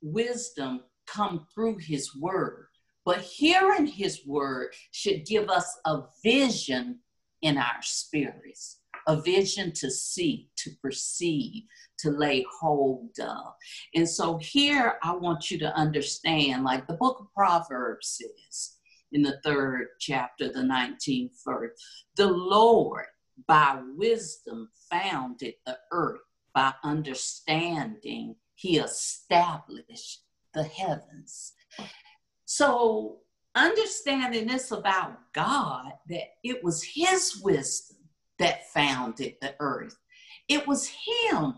wisdom 0.01 0.81
come 1.07 1.47
through 1.53 1.77
his 1.77 2.15
word 2.15 2.67
but 3.05 3.19
hearing 3.19 3.87
his 3.87 4.25
word 4.25 4.73
should 4.91 5.25
give 5.25 5.49
us 5.49 5.79
a 5.85 6.03
vision 6.23 6.99
in 7.41 7.57
our 7.57 7.81
spirits 7.81 8.81
a 9.07 9.21
vision 9.21 9.71
to 9.73 9.89
see, 9.89 10.49
to 10.55 10.71
perceive, 10.81 11.63
to 11.99 12.11
lay 12.11 12.45
hold 12.59 13.17
of. 13.19 13.53
And 13.95 14.07
so 14.07 14.37
here 14.37 14.97
I 15.03 15.13
want 15.15 15.49
you 15.49 15.57
to 15.59 15.75
understand, 15.75 16.63
like 16.63 16.87
the 16.87 16.93
book 16.93 17.19
of 17.19 17.33
Proverbs 17.33 18.19
says 18.21 18.77
in 19.11 19.21
the 19.21 19.39
third 19.43 19.87
chapter, 19.99 20.49
the 20.49 20.61
19th 20.61 21.31
verse, 21.45 21.71
the 22.15 22.27
Lord 22.27 23.05
by 23.47 23.79
wisdom 23.95 24.69
founded 24.89 25.55
the 25.65 25.77
earth, 25.91 26.21
by 26.53 26.73
understanding, 26.83 28.35
he 28.55 28.77
established 28.77 30.23
the 30.53 30.63
heavens. 30.63 31.53
So 32.45 33.19
understanding 33.55 34.47
this 34.47 34.71
about 34.71 35.19
God 35.33 35.91
that 36.09 36.35
it 36.43 36.63
was 36.63 36.83
His 36.83 37.41
wisdom 37.43 37.97
that 38.39 38.69
founded 38.71 39.35
the 39.41 39.55
earth. 39.59 39.95
It 40.47 40.67
was 40.67 40.87
Him, 40.87 41.53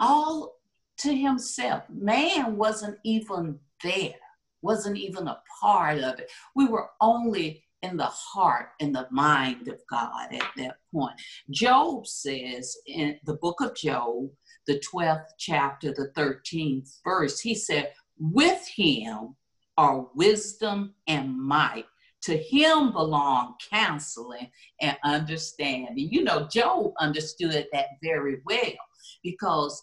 all 0.00 0.56
to 0.98 1.14
Himself. 1.14 1.84
Man 1.88 2.56
wasn't 2.56 2.98
even 3.04 3.58
there, 3.82 4.14
wasn't 4.62 4.98
even 4.98 5.28
a 5.28 5.40
part 5.60 5.98
of 5.98 6.18
it. 6.18 6.30
We 6.54 6.66
were 6.66 6.90
only 7.00 7.64
in 7.82 7.96
the 7.96 8.04
heart 8.04 8.70
and 8.80 8.94
the 8.94 9.08
mind 9.10 9.68
of 9.68 9.80
God 9.88 10.32
at 10.32 10.50
that 10.56 10.76
point. 10.92 11.14
Job 11.50 12.06
says 12.06 12.76
in 12.86 13.18
the 13.24 13.34
book 13.34 13.60
of 13.60 13.74
Job, 13.74 14.28
the 14.66 14.80
12th 14.92 15.24
chapter, 15.38 15.92
the 15.92 16.12
13th 16.16 16.98
verse, 17.02 17.40
he 17.40 17.54
said, 17.54 17.92
With 18.18 18.66
him 18.68 19.36
are 19.80 20.06
wisdom 20.14 20.94
and 21.06 21.34
might. 21.34 21.86
To 22.24 22.36
him 22.36 22.92
belong 22.92 23.54
counseling 23.72 24.50
and 24.82 24.94
understanding. 25.04 26.10
You 26.12 26.22
know, 26.22 26.46
Job 26.48 26.92
understood 27.00 27.66
that 27.72 27.86
very 28.02 28.42
well 28.44 28.76
because 29.24 29.82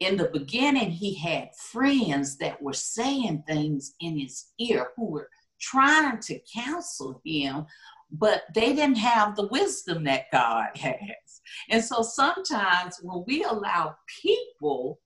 in 0.00 0.16
the 0.16 0.30
beginning 0.32 0.90
he 0.90 1.14
had 1.14 1.54
friends 1.56 2.38
that 2.38 2.62
were 2.62 2.72
saying 2.72 3.44
things 3.46 3.94
in 4.00 4.18
his 4.18 4.46
ear 4.58 4.92
who 4.96 5.10
were 5.10 5.28
trying 5.60 6.20
to 6.20 6.40
counsel 6.54 7.20
him, 7.22 7.66
but 8.10 8.44
they 8.54 8.72
didn't 8.74 8.96
have 8.96 9.36
the 9.36 9.48
wisdom 9.48 10.04
that 10.04 10.30
God 10.32 10.68
has. 10.76 11.42
And 11.68 11.84
so 11.84 12.00
sometimes 12.00 12.98
when 13.02 13.24
we 13.26 13.44
allow 13.44 13.94
people 14.22 15.00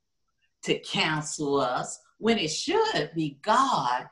to 0.62 0.78
counsel 0.78 1.60
us, 1.60 1.98
when 2.18 2.38
it 2.38 2.52
should 2.52 3.10
be 3.16 3.38
God, 3.42 4.06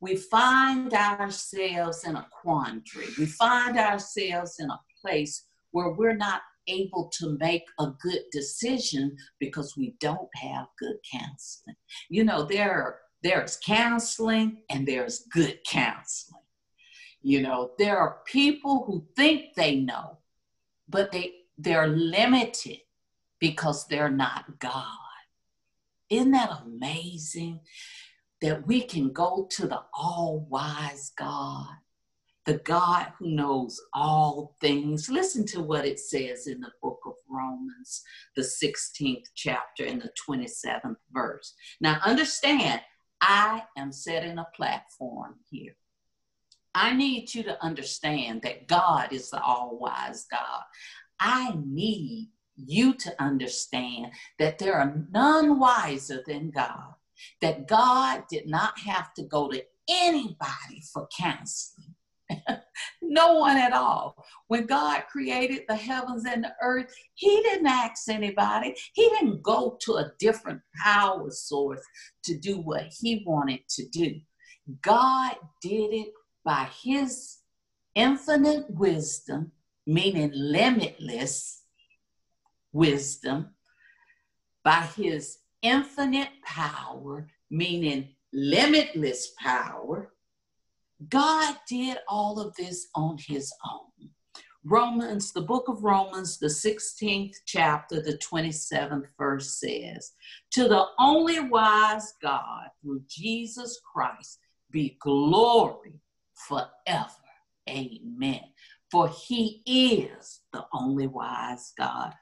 we 0.00 0.16
find 0.16 0.92
ourselves 0.94 2.04
in 2.04 2.16
a 2.16 2.26
quandary. 2.30 3.06
We 3.18 3.26
find 3.26 3.78
ourselves 3.78 4.56
in 4.58 4.70
a 4.70 4.80
place 5.00 5.46
where 5.72 5.90
we're 5.90 6.16
not 6.16 6.40
able 6.66 7.10
to 7.18 7.36
make 7.38 7.64
a 7.78 7.88
good 8.00 8.22
decision 8.32 9.16
because 9.38 9.76
we 9.76 9.94
don't 10.00 10.28
have 10.36 10.66
good 10.78 10.96
counseling. 11.10 11.76
You 12.08 12.24
know, 12.24 12.44
there 12.44 13.00
there's 13.22 13.58
counseling 13.64 14.62
and 14.70 14.88
there's 14.88 15.26
good 15.32 15.58
counseling. 15.66 16.42
You 17.22 17.42
know, 17.42 17.72
there 17.78 17.98
are 17.98 18.20
people 18.24 18.84
who 18.86 19.06
think 19.14 19.54
they 19.54 19.76
know, 19.76 20.18
but 20.88 21.12
they 21.12 21.32
they're 21.58 21.88
limited 21.88 22.78
because 23.38 23.86
they're 23.86 24.10
not 24.10 24.58
God. 24.58 24.84
Isn't 26.08 26.30
that 26.32 26.62
amazing 26.64 27.60
that 28.40 28.66
we 28.66 28.82
can 28.82 29.12
go 29.12 29.46
to 29.50 29.66
the 29.66 29.82
all 29.92 30.46
wise 30.48 31.12
God, 31.18 31.66
the 32.46 32.58
God 32.58 33.12
who 33.18 33.30
knows 33.30 33.80
all 33.92 34.56
things? 34.60 35.10
Listen 35.10 35.46
to 35.46 35.62
what 35.62 35.84
it 35.84 36.00
says 36.00 36.46
in 36.46 36.60
the 36.60 36.72
book 36.82 37.00
of 37.06 37.14
Romans, 37.28 38.02
the 38.36 38.42
16th 38.42 39.26
chapter 39.34 39.84
and 39.84 40.00
the 40.00 40.10
27th 40.28 40.96
verse. 41.12 41.54
Now, 41.80 42.00
understand, 42.04 42.80
I 43.20 43.64
am 43.76 43.92
setting 43.92 44.38
a 44.38 44.46
platform 44.56 45.36
here. 45.50 45.76
I 46.74 46.94
need 46.94 47.34
you 47.34 47.42
to 47.44 47.62
understand 47.62 48.42
that 48.42 48.68
God 48.68 49.12
is 49.12 49.30
the 49.30 49.42
all 49.42 49.78
wise 49.78 50.26
God. 50.30 50.62
I 51.18 51.54
need 51.64 52.30
you 52.56 52.94
to 52.94 53.22
understand 53.22 54.12
that 54.38 54.58
there 54.58 54.74
are 54.74 55.04
none 55.10 55.58
wiser 55.58 56.22
than 56.26 56.50
God, 56.50 56.94
that 57.40 57.68
God 57.68 58.24
did 58.30 58.46
not 58.46 58.78
have 58.78 59.12
to 59.14 59.24
go 59.24 59.48
to 59.48 59.62
anybody 59.88 60.82
for 60.92 61.08
counseling. 61.16 61.94
no 63.02 63.34
one 63.34 63.56
at 63.56 63.72
all. 63.72 64.24
When 64.48 64.66
God 64.66 65.04
created 65.10 65.62
the 65.68 65.76
heavens 65.76 66.24
and 66.26 66.44
the 66.44 66.52
earth, 66.62 66.92
He 67.14 67.42
didn't 67.42 67.66
ask 67.66 68.08
anybody. 68.08 68.74
He 68.94 69.08
didn't 69.10 69.42
go 69.42 69.76
to 69.82 69.94
a 69.94 70.12
different 70.18 70.60
power 70.82 71.30
source 71.30 71.82
to 72.24 72.38
do 72.38 72.58
what 72.58 72.84
He 72.98 73.24
wanted 73.26 73.60
to 73.70 73.88
do. 73.88 74.14
God 74.82 75.36
did 75.62 75.92
it 75.92 76.12
by 76.44 76.68
His 76.82 77.38
infinite 77.94 78.66
wisdom, 78.70 79.52
meaning 79.86 80.30
limitless 80.34 81.62
wisdom, 82.72 83.50
by 84.64 84.88
His 84.96 85.38
infinite 85.62 86.30
power, 86.44 87.28
meaning 87.50 88.08
limitless 88.32 89.32
power 89.38 90.12
God 91.08 91.56
did 91.66 91.98
all 92.08 92.38
of 92.38 92.54
this 92.56 92.88
on 92.94 93.16
his 93.18 93.52
own. 93.70 94.10
Romans, 94.64 95.32
the 95.32 95.40
book 95.40 95.68
of 95.68 95.82
Romans, 95.82 96.38
the 96.38 96.46
16th 96.46 97.34
chapter, 97.46 98.02
the 98.02 98.18
27th 98.18 99.06
verse 99.16 99.58
says, 99.58 100.12
To 100.52 100.68
the 100.68 100.84
only 100.98 101.40
wise 101.40 102.12
God, 102.22 102.68
through 102.82 103.02
Jesus 103.08 103.80
Christ, 103.90 104.40
be 104.70 104.98
glory 105.00 106.02
forever. 106.34 107.08
Amen. 107.70 108.42
For 108.90 109.08
he 109.08 109.62
is 109.64 110.40
the 110.52 110.66
only 110.74 111.06
wise 111.06 111.72
God. 111.78 112.12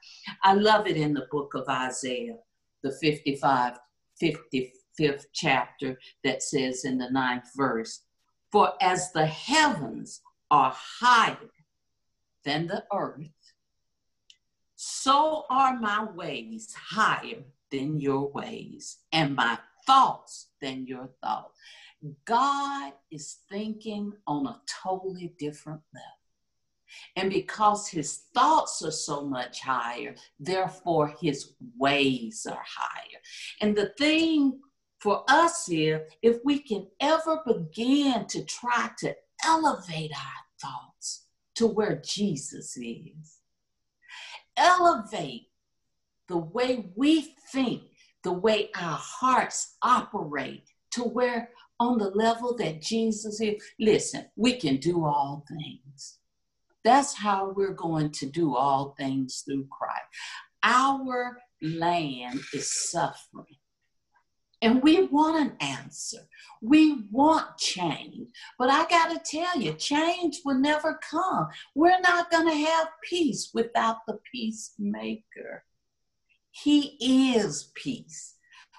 I 0.43 0.53
love 0.53 0.87
it 0.87 0.95
in 0.95 1.13
the 1.13 1.27
book 1.31 1.53
of 1.55 1.67
Isaiah, 1.67 2.37
the 2.83 2.91
55, 2.91 3.79
55th 4.21 5.25
chapter, 5.33 5.99
that 6.23 6.43
says 6.43 6.85
in 6.85 6.97
the 6.97 7.09
ninth 7.09 7.49
verse, 7.55 8.03
for 8.51 8.73
as 8.81 9.11
the 9.11 9.25
heavens 9.25 10.21
are 10.51 10.73
higher 10.75 11.37
than 12.43 12.67
the 12.67 12.83
earth, 12.93 13.29
so 14.75 15.45
are 15.49 15.77
my 15.79 16.03
ways 16.03 16.73
higher 16.73 17.43
than 17.71 17.99
your 17.99 18.31
ways, 18.31 18.99
and 19.11 19.35
my 19.35 19.57
thoughts 19.85 20.47
than 20.61 20.87
your 20.87 21.09
thoughts. 21.21 21.57
God 22.25 22.93
is 23.11 23.39
thinking 23.51 24.13
on 24.25 24.47
a 24.47 24.61
totally 24.83 25.33
different 25.37 25.81
level. 25.93 26.18
And 27.15 27.29
because 27.29 27.87
his 27.87 28.23
thoughts 28.33 28.83
are 28.83 28.91
so 28.91 29.25
much 29.25 29.61
higher, 29.61 30.15
therefore 30.39 31.13
his 31.21 31.53
ways 31.77 32.45
are 32.49 32.63
higher. 32.65 33.19
And 33.61 33.75
the 33.75 33.93
thing 33.97 34.59
for 34.99 35.23
us 35.27 35.65
here, 35.65 36.07
if 36.21 36.37
we 36.43 36.59
can 36.59 36.87
ever 36.99 37.41
begin 37.45 38.25
to 38.27 38.43
try 38.45 38.89
to 38.99 39.15
elevate 39.45 40.11
our 40.11 40.43
thoughts 40.61 41.25
to 41.55 41.67
where 41.67 42.01
Jesus 42.03 42.77
is, 42.77 43.39
elevate 44.57 45.47
the 46.27 46.37
way 46.37 46.91
we 46.95 47.35
think, 47.51 47.83
the 48.23 48.33
way 48.33 48.69
our 48.75 48.97
hearts 48.99 49.77
operate 49.81 50.63
to 50.91 51.03
where 51.03 51.49
on 51.79 51.97
the 51.97 52.09
level 52.09 52.55
that 52.57 52.81
Jesus 52.81 53.39
is. 53.41 53.61
Listen, 53.79 54.25
we 54.35 54.55
can 54.55 54.77
do 54.77 55.05
all 55.05 55.45
things. 55.47 56.18
That's 56.83 57.13
how 57.13 57.53
we're 57.55 57.73
going 57.73 58.11
to 58.11 58.25
do 58.25 58.55
all 58.55 58.95
things 58.97 59.43
through 59.45 59.67
Christ. 59.69 60.05
Our 60.63 61.37
land 61.61 62.39
is 62.53 62.89
suffering. 62.91 63.57
And 64.61 64.83
we 64.83 65.03
want 65.05 65.39
an 65.39 65.55
answer. 65.61 66.19
We 66.61 67.05
want 67.11 67.57
change. 67.57 68.27
But 68.57 68.69
I 68.69 68.85
got 68.89 69.11
to 69.11 69.37
tell 69.37 69.57
you, 69.57 69.73
change 69.73 70.41
will 70.43 70.59
never 70.59 70.99
come. 71.09 71.47
We're 71.75 72.01
not 72.01 72.29
going 72.29 72.47
to 72.49 72.65
have 72.65 72.89
peace 73.03 73.51
without 73.53 74.05
the 74.05 74.19
peacemaker. 74.29 75.63
He 76.51 76.97
is 77.39 77.71
peace. 77.75 78.35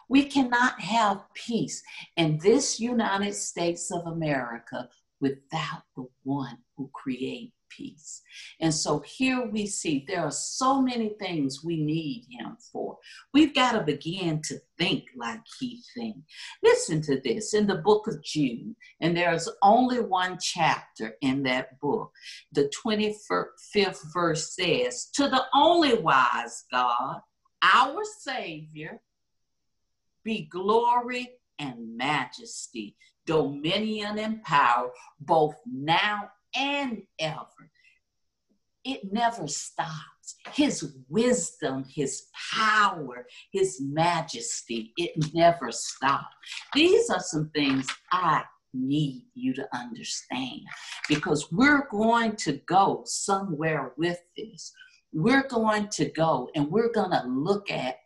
We 0.09 0.25
cannot 0.25 0.81
have 0.81 1.23
peace 1.35 1.83
in 2.17 2.39
this 2.39 2.79
United 2.81 3.35
States 3.35 3.91
of 3.91 4.07
America 4.07 4.89
without 5.21 5.83
the 5.97 6.07
one 6.25 6.59
who 6.77 6.91
created 6.93 7.53
peace. 7.77 8.23
And 8.61 8.73
so 8.73 9.01
here 9.01 9.47
we 9.47 9.67
see 9.67 10.05
there 10.07 10.25
are 10.25 10.31
so 10.31 10.81
many 10.81 11.11
things 11.21 11.65
we 11.65 11.83
need 11.83 12.27
him 12.31 12.57
for. 12.73 12.99
We've 13.33 13.55
got 13.55 13.73
to 13.73 13.83
begin 13.83 14.43
to 14.43 14.59
think 14.79 15.05
like 15.17 15.41
he 15.59 15.83
thinks. 15.95 16.21
Listen 16.63 17.01
to 17.03 17.21
this 17.21 17.55
in 17.55 17.67
the 17.67 17.77
book 17.77 18.07
of 18.07 18.23
Jude, 18.23 18.75
and 19.01 19.17
there's 19.17 19.49
only 19.63 20.01
one 20.01 20.39
chapter 20.41 21.17
in 21.21 21.43
that 21.45 21.81
book. 21.81 22.13
The 22.53 22.71
25th 22.85 24.13
verse 24.13 24.55
says, 24.55 25.07
To 25.15 25.29
the 25.29 25.45
only 25.55 25.95
wise 25.95 26.65
God, 26.71 27.21
our 27.63 28.03
Savior, 28.21 29.01
be 30.25 30.49
glory 30.51 31.31
and 31.59 31.97
majesty, 31.97 32.97
dominion 33.27 34.19
and 34.19 34.43
power, 34.43 34.91
both 35.21 35.55
now 35.67 36.31
and 36.55 37.03
ever. 37.19 37.71
It 38.85 39.13
never 39.13 39.47
stops. 39.47 40.37
His 40.53 40.95
wisdom, 41.09 41.85
his 41.85 42.25
power, 42.55 43.27
his 43.53 43.81
majesty, 43.81 44.93
it 44.97 45.33
never 45.35 45.71
stops. 45.71 46.35
These 46.75 47.11
are 47.11 47.21
some 47.21 47.51
things 47.55 47.87
I 48.13 48.45
need 48.73 49.25
you 49.35 49.53
to 49.55 49.69
understand 49.77 50.61
because 51.09 51.51
we're 51.53 51.89
going 51.91 52.37
to 52.37 52.61
go 52.67 53.03
somewhere 53.05 53.93
with 53.97 54.21
this. 54.37 54.73
We're 55.13 55.49
going 55.49 55.89
to 55.89 56.07
go 56.11 56.49
and 56.55 56.71
we're 56.71 56.93
going 56.93 57.11
to 57.11 57.25
look 57.27 57.71
at 57.71 57.97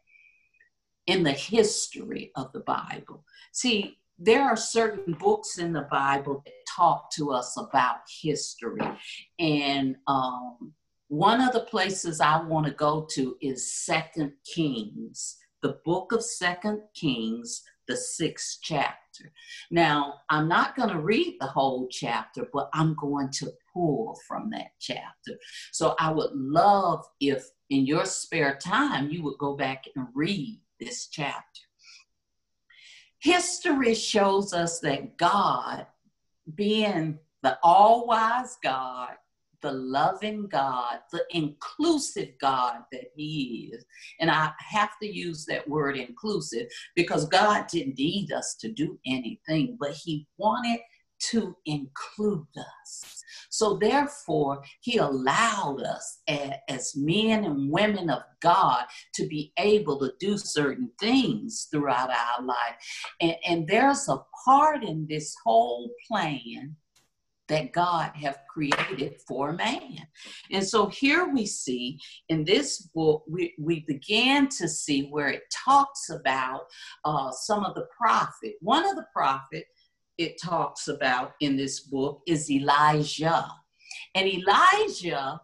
in 1.06 1.22
the 1.22 1.32
history 1.32 2.32
of 2.34 2.52
the 2.52 2.60
Bible. 2.60 3.24
See, 3.52 3.98
there 4.18 4.42
are 4.42 4.56
certain 4.56 5.14
books 5.14 5.59
in 5.59 5.73
the 5.73 5.87
Bible 5.90 6.42
that 6.44 6.54
talk 6.76 7.11
to 7.12 7.33
us 7.33 7.56
about 7.56 7.99
history. 8.23 8.80
And 9.38 9.97
um, 10.06 10.73
one 11.09 11.40
of 11.40 11.52
the 11.52 11.61
places 11.61 12.21
I 12.21 12.42
want 12.42 12.66
to 12.66 12.73
go 12.73 13.06
to 13.12 13.37
is 13.40 13.73
Second 13.73 14.33
Kings, 14.44 15.37
the 15.62 15.78
book 15.85 16.12
of 16.12 16.25
Second 16.25 16.83
Kings, 16.94 17.62
the 17.87 17.97
sixth 17.97 18.59
chapter. 18.62 19.33
Now, 19.71 20.14
I'm 20.30 20.49
not 20.49 20.76
going 20.76 20.88
to 20.88 21.00
read 21.00 21.37
the 21.38 21.47
whole 21.47 21.87
chapter, 21.90 22.49
but 22.52 22.68
I'm 22.73 22.94
going 22.94 23.30
to 23.33 23.52
pull 23.73 24.18
from 24.26 24.50
that 24.50 24.71
chapter. 24.80 25.38
So 25.73 25.94
I 25.99 26.11
would 26.11 26.33
love 26.33 27.04
if 27.21 27.44
in 27.71 27.87
your 27.87 28.06
spare 28.06 28.59
time 28.62 29.11
you 29.11 29.23
would 29.23 29.38
go 29.38 29.56
back 29.56 29.85
and 29.97 30.06
read 30.14 30.61
this 30.80 31.09
chapter. 31.09 31.61
History 33.25 33.95
shows 33.95 34.52
us 34.52 34.81
that 34.81 35.16
God, 35.16 35.87
being 36.54 37.19
the 37.43 37.59
all 37.62 38.07
wise 38.07 38.59
God, 38.62 39.12
the 39.62 39.73
loving 39.73 40.47
God, 40.47 40.99
the 41.11 41.25
inclusive 41.31 42.28
God 42.38 42.81
that 42.93 43.07
He 43.16 43.71
is. 43.73 43.83
And 44.21 44.31
I 44.31 44.52
have 44.59 44.90
to 45.00 45.09
use 45.11 45.47
that 45.47 45.66
word 45.66 45.97
inclusive 45.97 46.66
because 46.95 47.25
God 47.25 47.66
didn't 47.73 47.99
need 47.99 48.31
us 48.31 48.57
to 48.61 48.71
do 48.71 48.99
anything, 49.07 49.78
but 49.81 49.93
He 49.93 50.26
wanted 50.37 50.81
to 51.31 51.57
include 51.64 52.47
us. 52.85 53.13
So, 53.56 53.76
therefore, 53.76 54.62
He 54.80 54.99
allowed 54.99 55.82
us 55.82 56.18
as, 56.28 56.96
men 56.96 57.44
and 57.44 57.70
women 57.70 58.11
of 58.11 58.23
God 58.40 58.84
to 59.14 59.26
be 59.28 59.52
able 59.58 59.99
to 60.00 60.12
do 60.18 60.37
certain 60.37 60.90
things 60.99 61.68
throughout 61.70 62.11
our 62.11 62.44
life. 62.44 62.76
And, 63.20 63.37
and 63.46 63.68
there's 63.68 64.08
a 64.08 64.18
part 64.44 64.82
in 64.82 65.06
this 65.08 65.34
whole 65.44 65.90
plan 66.08 66.76
that 67.49 67.73
God 67.73 68.12
have 68.14 68.38
created 68.52 69.20
for 69.28 69.52
man. 69.52 69.99
And 70.50 70.66
so 70.66 70.87
here 70.87 71.28
we 71.28 71.46
see 71.46 71.99
in 72.28 72.44
this 72.44 72.88
book, 72.94 73.23
we, 73.28 73.54
we 73.58 73.84
began 73.87 74.49
to 74.58 74.68
see 74.68 75.08
where 75.11 75.28
it 75.28 75.42
talks 75.52 76.11
about 76.11 76.62
uh, 77.04 77.30
some 77.30 77.64
of 77.64 77.75
the 77.75 77.87
prophet. 77.96 78.54
One 78.61 78.87
of 78.88 78.96
the 78.96 79.06
prophet 79.12 79.66
it 80.18 80.40
talks 80.40 80.88
about 80.88 81.33
in 81.40 81.56
this 81.56 81.80
book 81.80 82.23
is 82.26 82.50
Elijah. 82.50 83.47
And 84.14 84.28
Elijah 84.28 85.40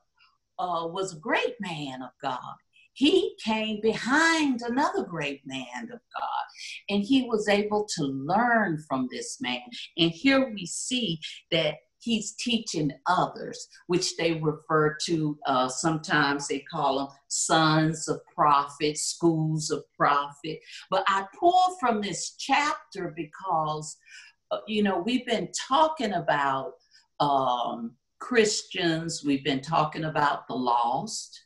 uh, 0.59 0.87
was 0.87 1.15
a 1.15 1.21
great 1.21 1.55
man 1.61 2.03
of 2.03 2.11
God 2.23 2.55
he 3.01 3.35
came 3.43 3.81
behind 3.81 4.61
another 4.61 5.05
great 5.05 5.41
man 5.47 5.85
of 5.85 6.01
God 6.19 6.45
and 6.91 7.03
he 7.03 7.23
was 7.23 7.49
able 7.49 7.87
to 7.97 8.05
learn 8.05 8.83
from 8.87 9.09
this 9.11 9.41
man. 9.41 9.63
And 9.97 10.11
here 10.11 10.53
we 10.53 10.67
see 10.67 11.19
that 11.51 11.77
he's 12.01 12.35
teaching 12.35 12.91
others, 13.07 13.69
which 13.87 14.17
they 14.17 14.35
refer 14.35 14.97
to, 15.07 15.39
uh, 15.47 15.69
sometimes 15.69 16.47
they 16.47 16.61
call 16.71 16.99
them 16.99 17.09
sons 17.29 18.07
of 18.07 18.21
prophets, 18.35 19.03
schools 19.03 19.71
of 19.71 19.83
prophet. 19.97 20.61
But 20.91 21.05
I 21.07 21.25
pull 21.39 21.77
from 21.81 22.03
this 22.03 22.35
chapter 22.39 23.15
because, 23.17 23.97
you 24.67 24.83
know, 24.83 24.99
we've 24.99 25.27
been 25.27 25.49
talking 25.69 26.13
about 26.13 26.75
um, 27.19 27.93
Christians, 28.19 29.23
we've 29.25 29.45
been 29.45 29.61
talking 29.61 30.05
about 30.05 30.47
the 30.47 30.55
lost. 30.55 31.45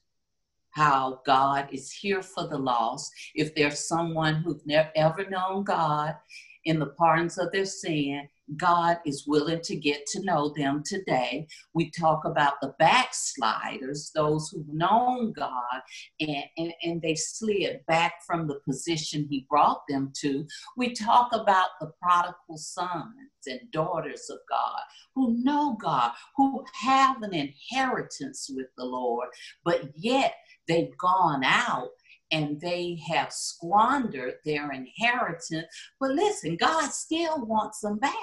How 0.70 1.20
God 1.24 1.68
is 1.70 1.92
here 1.92 2.20
for 2.20 2.48
the 2.48 2.58
lost. 2.58 3.12
If 3.36 3.54
there's 3.54 3.86
someone 3.86 4.36
who's 4.36 4.66
never 4.66 4.90
ever 4.96 5.24
known 5.30 5.62
God 5.62 6.16
in 6.64 6.80
the 6.80 6.86
pardons 6.86 7.38
of 7.38 7.52
their 7.52 7.64
sin, 7.64 8.28
God 8.56 8.98
is 9.06 9.24
willing 9.26 9.60
to 9.62 9.76
get 9.76 10.06
to 10.08 10.22
know 10.22 10.52
them 10.56 10.82
today. 10.84 11.46
We 11.72 11.90
talk 11.90 12.24
about 12.24 12.54
the 12.60 12.74
backsliders, 12.78 14.10
those 14.14 14.48
who've 14.48 14.68
known 14.68 15.32
God 15.32 15.80
and, 16.20 16.44
and, 16.58 16.72
and 16.82 17.02
they 17.02 17.14
slid 17.14 17.80
back 17.86 18.14
from 18.26 18.46
the 18.46 18.60
position 18.66 19.26
He 19.28 19.46
brought 19.48 19.82
them 19.88 20.12
to. 20.20 20.46
We 20.76 20.92
talk 20.92 21.30
about 21.32 21.70
the 21.80 21.92
prodigal 22.02 22.56
sons 22.56 23.14
and 23.46 23.60
daughters 23.72 24.28
of 24.30 24.38
God 24.48 24.80
who 25.14 25.42
know 25.42 25.76
God, 25.80 26.12
who 26.36 26.64
have 26.82 27.22
an 27.22 27.34
inheritance 27.34 28.50
with 28.54 28.66
the 28.76 28.84
Lord, 28.84 29.28
but 29.64 29.90
yet 29.96 30.34
they've 30.68 30.96
gone 30.98 31.44
out 31.44 31.90
and 32.30 32.60
they 32.60 32.98
have 33.08 33.32
squandered 33.32 34.34
their 34.44 34.72
inheritance. 34.72 35.66
But 36.00 36.10
listen, 36.10 36.56
God 36.56 36.90
still 36.90 37.44
wants 37.44 37.80
them 37.80 37.98
back. 37.98 38.14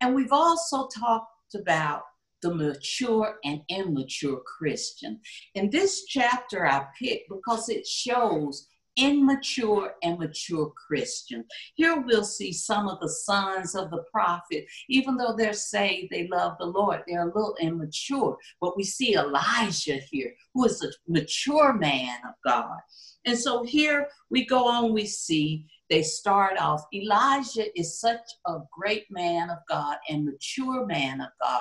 And 0.00 0.14
we've 0.14 0.32
also 0.32 0.88
talked 0.88 1.54
about 1.54 2.02
the 2.42 2.54
mature 2.54 3.36
and 3.44 3.60
immature 3.68 4.40
Christian. 4.58 5.20
In 5.54 5.70
this 5.70 6.04
chapter, 6.06 6.66
I 6.66 6.86
picked 6.98 7.28
because 7.28 7.68
it 7.68 7.86
shows 7.86 8.66
immature 8.96 9.94
and 10.02 10.18
mature 10.18 10.72
Christian. 10.86 11.44
Here 11.74 12.00
we'll 12.00 12.24
see 12.24 12.52
some 12.52 12.88
of 12.88 13.00
the 13.00 13.08
sons 13.08 13.74
of 13.74 13.90
the 13.90 14.04
prophet, 14.10 14.66
even 14.88 15.16
though 15.16 15.34
they're 15.36 15.52
saved, 15.52 16.10
they 16.10 16.28
love 16.28 16.56
the 16.58 16.66
Lord, 16.66 17.02
they're 17.06 17.22
a 17.22 17.34
little 17.34 17.56
immature. 17.60 18.36
But 18.60 18.76
we 18.76 18.84
see 18.84 19.14
Elijah 19.16 20.00
here, 20.10 20.32
who 20.54 20.64
is 20.64 20.82
a 20.82 20.90
mature 21.08 21.72
man 21.72 22.18
of 22.28 22.34
God. 22.44 22.78
And 23.24 23.38
so 23.38 23.62
here 23.62 24.08
we 24.30 24.46
go 24.46 24.66
on, 24.66 24.92
we 24.92 25.06
see 25.06 25.66
they 25.90 26.02
start 26.02 26.56
off. 26.58 26.84
Elijah 26.94 27.66
is 27.78 28.00
such 28.00 28.20
a 28.46 28.58
great 28.72 29.06
man 29.10 29.50
of 29.50 29.58
God 29.68 29.96
and 30.08 30.24
mature 30.24 30.86
man 30.86 31.20
of 31.20 31.30
God. 31.42 31.60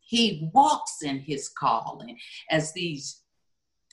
He 0.00 0.50
walks 0.54 1.02
in 1.02 1.18
his 1.18 1.48
calling 1.48 2.16
as 2.50 2.72
these 2.72 3.23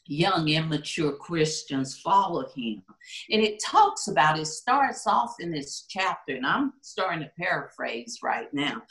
young, 0.05 0.49
immature 0.49 1.13
Christians 1.13 1.99
follow 1.99 2.47
him. 2.55 2.83
And 3.29 3.41
it 3.41 3.61
talks 3.63 4.07
about, 4.07 4.39
it 4.39 4.45
starts 4.45 5.07
off 5.07 5.35
in 5.39 5.51
this 5.51 5.85
chapter, 5.89 6.35
and 6.35 6.45
I'm 6.45 6.73
starting 6.81 7.21
to 7.21 7.31
paraphrase 7.37 8.19
right 8.23 8.53
now. 8.53 8.81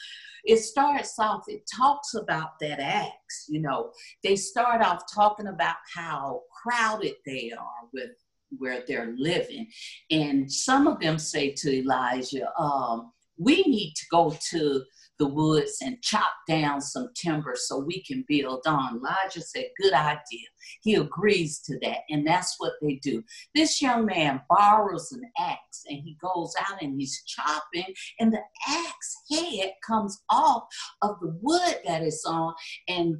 It 0.45 0.59
starts 0.59 1.19
off, 1.19 1.45
it 1.49 1.69
talks 1.75 2.15
about 2.15 2.59
that 2.61 2.81
Acts, 2.81 3.47
you 3.49 3.61
know, 3.61 3.93
they 4.23 4.37
start 4.37 4.83
off 4.83 5.03
talking 5.13 5.49
about 5.49 5.77
how 5.95 6.43
crowded 6.63 7.15
they 7.27 7.53
are 7.53 7.89
with 7.93 8.11
where 8.59 8.83
they're 8.87 9.15
living. 9.17 9.69
And 10.11 10.51
some 10.51 10.87
of 10.87 11.01
them 11.01 11.19
say 11.19 11.53
to 11.59 11.79
Elijah, 11.79 12.51
um, 12.59 13.13
we 13.39 13.63
need 13.63 13.95
to 13.97 14.07
go 14.11 14.37
to 14.51 14.83
the 15.21 15.29
woods 15.29 15.79
and 15.85 16.03
chop 16.03 16.33
down 16.49 16.81
some 16.81 17.11
timber 17.15 17.55
so 17.55 17.79
we 17.79 18.03
can 18.03 18.25
build 18.27 18.63
on. 18.67 18.97
Elijah 18.97 19.43
said, 19.43 19.67
Good 19.81 19.93
idea. 19.93 20.49
He 20.81 20.95
agrees 20.95 21.61
to 21.61 21.79
that, 21.81 21.99
and 22.09 22.27
that's 22.27 22.57
what 22.59 22.73
they 22.83 22.95
do. 23.03 23.23
This 23.55 23.81
young 23.81 24.07
man 24.07 24.41
borrows 24.49 25.13
an 25.13 25.23
axe 25.39 25.85
and 25.89 25.99
he 26.03 26.17
goes 26.21 26.55
out 26.59 26.83
and 26.83 26.99
he's 26.99 27.23
chopping, 27.25 27.95
and 28.19 28.33
the 28.33 28.41
axe 28.67 29.17
head 29.31 29.73
comes 29.87 30.21
off 30.31 30.65
of 31.03 31.21
the 31.21 31.37
wood 31.41 31.77
that 31.87 32.03
is 32.03 32.25
on. 32.27 32.55
And 32.89 33.17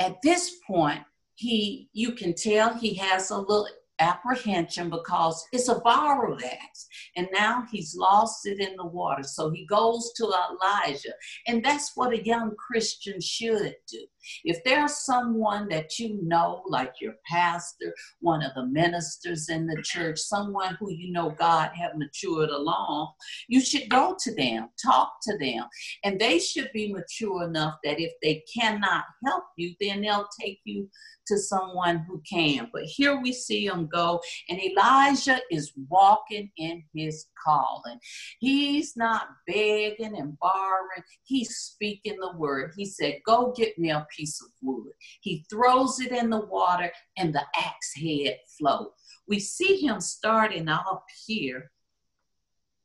at 0.00 0.16
this 0.22 0.56
point, 0.66 1.00
he 1.34 1.88
you 1.92 2.12
can 2.12 2.34
tell 2.34 2.74
he 2.74 2.94
has 2.94 3.30
a 3.30 3.38
little 3.38 3.68
apprehension 4.02 4.90
because 4.90 5.46
it's 5.52 5.68
a 5.68 5.80
borrowed 5.80 6.42
axe. 6.42 6.88
And 7.16 7.28
now 7.32 7.64
he's 7.70 7.96
lost 7.96 8.46
it 8.46 8.60
in 8.60 8.76
the 8.76 8.86
water. 8.86 9.22
So 9.22 9.50
he 9.50 9.64
goes 9.66 10.12
to 10.16 10.24
Elijah. 10.24 11.14
And 11.46 11.64
that's 11.64 11.92
what 11.94 12.12
a 12.12 12.24
young 12.24 12.54
Christian 12.56 13.20
should 13.20 13.74
do. 13.88 14.04
If 14.44 14.62
there's 14.64 15.04
someone 15.04 15.68
that 15.68 15.98
you 15.98 16.20
know, 16.22 16.62
like 16.66 16.94
your 17.00 17.14
pastor, 17.26 17.94
one 18.20 18.42
of 18.42 18.52
the 18.54 18.66
ministers 18.66 19.48
in 19.48 19.66
the 19.66 19.82
church, 19.82 20.18
someone 20.18 20.76
who 20.78 20.90
you 20.92 21.12
know 21.12 21.30
God 21.30 21.70
have 21.74 21.96
matured 21.96 22.50
along, 22.50 23.12
you 23.48 23.60
should 23.60 23.88
go 23.88 24.16
to 24.18 24.34
them, 24.34 24.68
talk 24.84 25.12
to 25.22 25.36
them. 25.38 25.64
And 26.04 26.20
they 26.20 26.38
should 26.38 26.70
be 26.72 26.92
mature 26.92 27.44
enough 27.44 27.76
that 27.84 28.00
if 28.00 28.12
they 28.22 28.42
cannot 28.52 29.04
help 29.26 29.44
you, 29.56 29.74
then 29.80 30.02
they'll 30.02 30.28
take 30.40 30.60
you 30.64 30.88
to 31.26 31.38
someone 31.38 32.04
who 32.08 32.20
can. 32.30 32.68
But 32.72 32.84
here 32.84 33.20
we 33.20 33.32
see 33.32 33.66
him 33.66 33.88
go, 33.92 34.20
and 34.48 34.60
Elijah 34.60 35.40
is 35.50 35.72
walking 35.88 36.50
in 36.56 36.82
his 36.94 37.26
calling. 37.44 37.98
He's 38.40 38.96
not 38.96 39.28
begging 39.46 40.16
and 40.16 40.38
borrowing, 40.38 41.02
he's 41.24 41.56
speaking 41.56 42.18
the 42.20 42.36
word. 42.36 42.72
He 42.76 42.84
said, 42.84 43.20
Go 43.26 43.52
get 43.56 43.78
me 43.78 43.90
a 43.90 44.06
piece 44.16 44.40
of 44.42 44.48
wood. 44.60 44.92
He 45.20 45.44
throws 45.50 46.00
it 46.00 46.12
in 46.12 46.30
the 46.30 46.44
water, 46.46 46.90
and 47.16 47.34
the 47.34 47.44
axe 47.56 47.94
head 47.94 48.38
floats. 48.58 49.02
We 49.26 49.38
see 49.38 49.76
him 49.76 50.00
starting 50.00 50.68
up 50.68 51.04
here, 51.26 51.70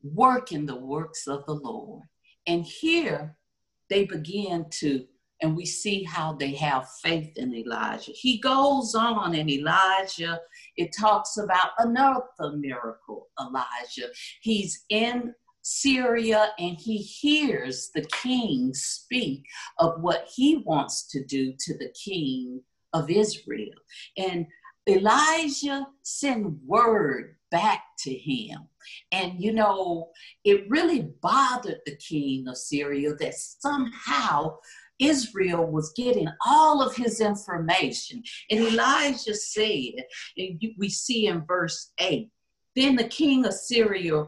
working 0.03 0.65
the 0.65 0.79
works 0.79 1.27
of 1.27 1.45
the 1.45 1.53
Lord. 1.55 2.03
And 2.45 2.63
here 2.63 3.35
they 3.89 4.05
begin 4.05 4.65
to, 4.79 5.05
and 5.41 5.55
we 5.55 5.65
see 5.65 6.03
how 6.03 6.33
they 6.33 6.53
have 6.55 6.89
faith 7.03 7.31
in 7.37 7.53
Elijah. 7.53 8.11
He 8.13 8.39
goes 8.39 8.95
on, 8.95 9.35
and 9.35 9.49
Elijah, 9.49 10.39
it 10.75 10.95
talks 10.97 11.37
about 11.37 11.71
another 11.79 12.55
miracle, 12.55 13.27
Elijah. 13.39 14.09
He's 14.41 14.85
in 14.89 15.33
Syria 15.67 16.51
and 16.57 16.77
he 16.79 16.97
hears 16.97 17.89
the 17.93 18.05
king 18.23 18.73
speak 18.73 19.43
of 19.79 20.01
what 20.01 20.29
he 20.33 20.63
wants 20.65 21.07
to 21.07 21.23
do 21.25 21.53
to 21.59 21.77
the 21.77 21.93
king 22.05 22.61
of 22.93 23.09
Israel. 23.09 23.75
And 24.17 24.47
Elijah 24.87 25.85
sent 26.03 26.53
word 26.65 27.35
back 27.51 27.83
to 27.99 28.13
him. 28.13 28.59
And 29.11 29.33
you 29.43 29.51
know, 29.51 30.11
it 30.45 30.69
really 30.69 31.09
bothered 31.21 31.81
the 31.85 31.97
king 31.97 32.47
of 32.47 32.57
Syria 32.57 33.13
that 33.15 33.35
somehow 33.35 34.57
Israel 34.99 35.69
was 35.69 35.91
getting 35.97 36.29
all 36.45 36.81
of 36.81 36.95
his 36.95 37.19
information. 37.19 38.23
And 38.49 38.61
Elijah 38.61 39.35
said, 39.35 40.05
and 40.37 40.61
we 40.77 40.87
see 40.87 41.27
in 41.27 41.45
verse 41.45 41.91
8, 41.99 42.29
then 42.77 42.95
the 42.95 43.07
king 43.09 43.45
of 43.45 43.53
Syria 43.53 44.23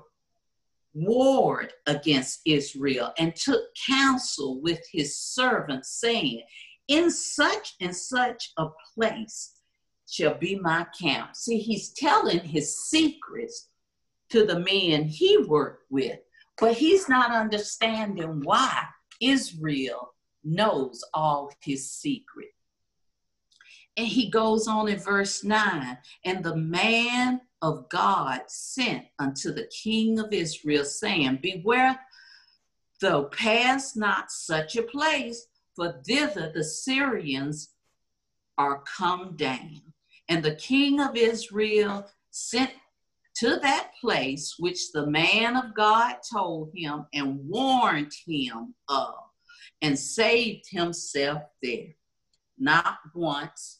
warred 0.94 1.74
against 1.86 2.42
Israel 2.46 3.14
and 3.18 3.36
took 3.36 3.62
counsel 3.88 4.62
with 4.62 4.82
his 4.92 5.18
servants, 5.18 6.00
saying, 6.00 6.42
In 6.88 7.12
such 7.12 7.76
and 7.80 7.96
such 7.96 8.52
a 8.58 8.68
place 8.94 9.56
shall 10.08 10.36
be 10.36 10.56
my 10.56 10.86
camp. 11.00 11.36
See, 11.36 11.60
he's 11.60 11.94
telling 11.94 12.40
his 12.40 12.80
secrets 12.86 13.70
to 14.30 14.46
the 14.46 14.60
men 14.60 15.06
he 15.06 15.38
worked 15.38 15.86
with, 15.90 16.20
but 16.60 16.74
he's 16.74 17.08
not 17.08 17.32
understanding 17.32 18.42
why 18.44 18.84
Israel 19.22 20.14
knows 20.44 21.04
all 21.14 21.52
his 21.62 21.92
secret. 21.92 22.50
And 23.98 24.08
he 24.08 24.30
goes 24.30 24.68
on 24.68 24.88
in 24.88 25.00
verse 25.00 25.44
9 25.44 25.98
and 26.26 26.44
the 26.44 26.56
man 26.56 27.42
of 27.62 27.90
God 27.90 28.42
sent 28.48 29.06
unto 29.18 29.52
the 29.52 29.68
king 29.68 30.20
of 30.20 30.32
Israel, 30.32 30.86
saying, 30.86 31.40
Beware, 31.42 32.00
though 33.02 33.26
pass 33.26 33.96
not 33.96 34.32
such 34.32 34.76
a 34.76 34.84
place, 34.84 35.48
for 35.76 36.02
thither 36.06 36.52
the 36.54 36.64
Syrians 36.64 37.74
are 38.58 38.84
come 38.84 39.36
down. 39.36 39.82
And 40.28 40.44
the 40.44 40.56
king 40.56 41.00
of 41.00 41.16
Israel 41.16 42.08
sent 42.32 42.72
to 43.36 43.58
that 43.62 43.92
place 44.00 44.56
which 44.60 44.92
the 44.92 45.08
man 45.08 45.56
of 45.56 45.74
God 45.74 46.18
told 46.32 46.72
him 46.76 47.06
and 47.14 47.40
warned 47.48 48.12
him 48.26 48.76
of, 48.90 49.16
and 49.82 49.98
saved 49.98 50.66
himself 50.70 51.44
there, 51.64 51.96
not 52.58 53.00
once 53.16 53.80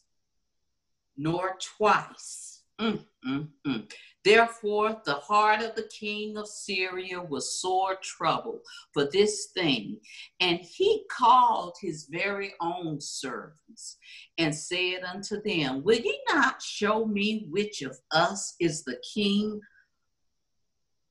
nor 1.16 1.58
twice. 1.76 2.49
Mm, 2.80 3.04
mm, 3.26 3.48
mm. 3.66 3.92
Therefore, 4.24 5.00
the 5.04 5.14
heart 5.14 5.62
of 5.62 5.74
the 5.74 5.88
king 5.88 6.38
of 6.38 6.48
Syria 6.48 7.20
was 7.20 7.60
sore 7.60 7.96
troubled 8.02 8.60
for 8.94 9.08
this 9.10 9.48
thing. 9.54 9.98
And 10.40 10.58
he 10.60 11.04
called 11.10 11.74
his 11.80 12.08
very 12.10 12.54
own 12.60 12.98
servants 13.00 13.98
and 14.38 14.54
said 14.54 15.02
unto 15.04 15.42
them, 15.42 15.82
Will 15.82 15.98
ye 15.98 16.18
not 16.28 16.62
show 16.62 17.04
me 17.04 17.46
which 17.50 17.82
of 17.82 17.98
us 18.12 18.54
is 18.60 18.82
the 18.84 19.00
king 19.14 19.60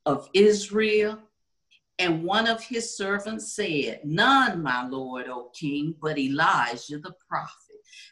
of 0.07 0.27
Israel? 0.33 1.19
And 1.99 2.23
one 2.23 2.47
of 2.47 2.63
his 2.63 2.95
servants 2.95 3.53
said, 3.55 4.01
None, 4.05 4.63
my 4.63 4.87
lord, 4.87 5.27
O 5.27 5.51
king, 5.53 5.93
but 6.01 6.17
Elijah 6.17 6.97
the 6.97 7.13
prophet 7.27 7.68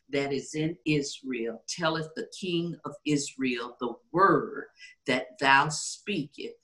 that 0.09 0.31
is 0.33 0.55
in 0.55 0.77
Israel 0.85 1.63
telleth 1.67 2.09
the 2.15 2.27
king 2.39 2.75
of 2.85 2.93
Israel 3.05 3.75
the 3.79 3.93
word 4.11 4.65
that 5.05 5.37
thou 5.39 5.69
speakest 5.69 6.55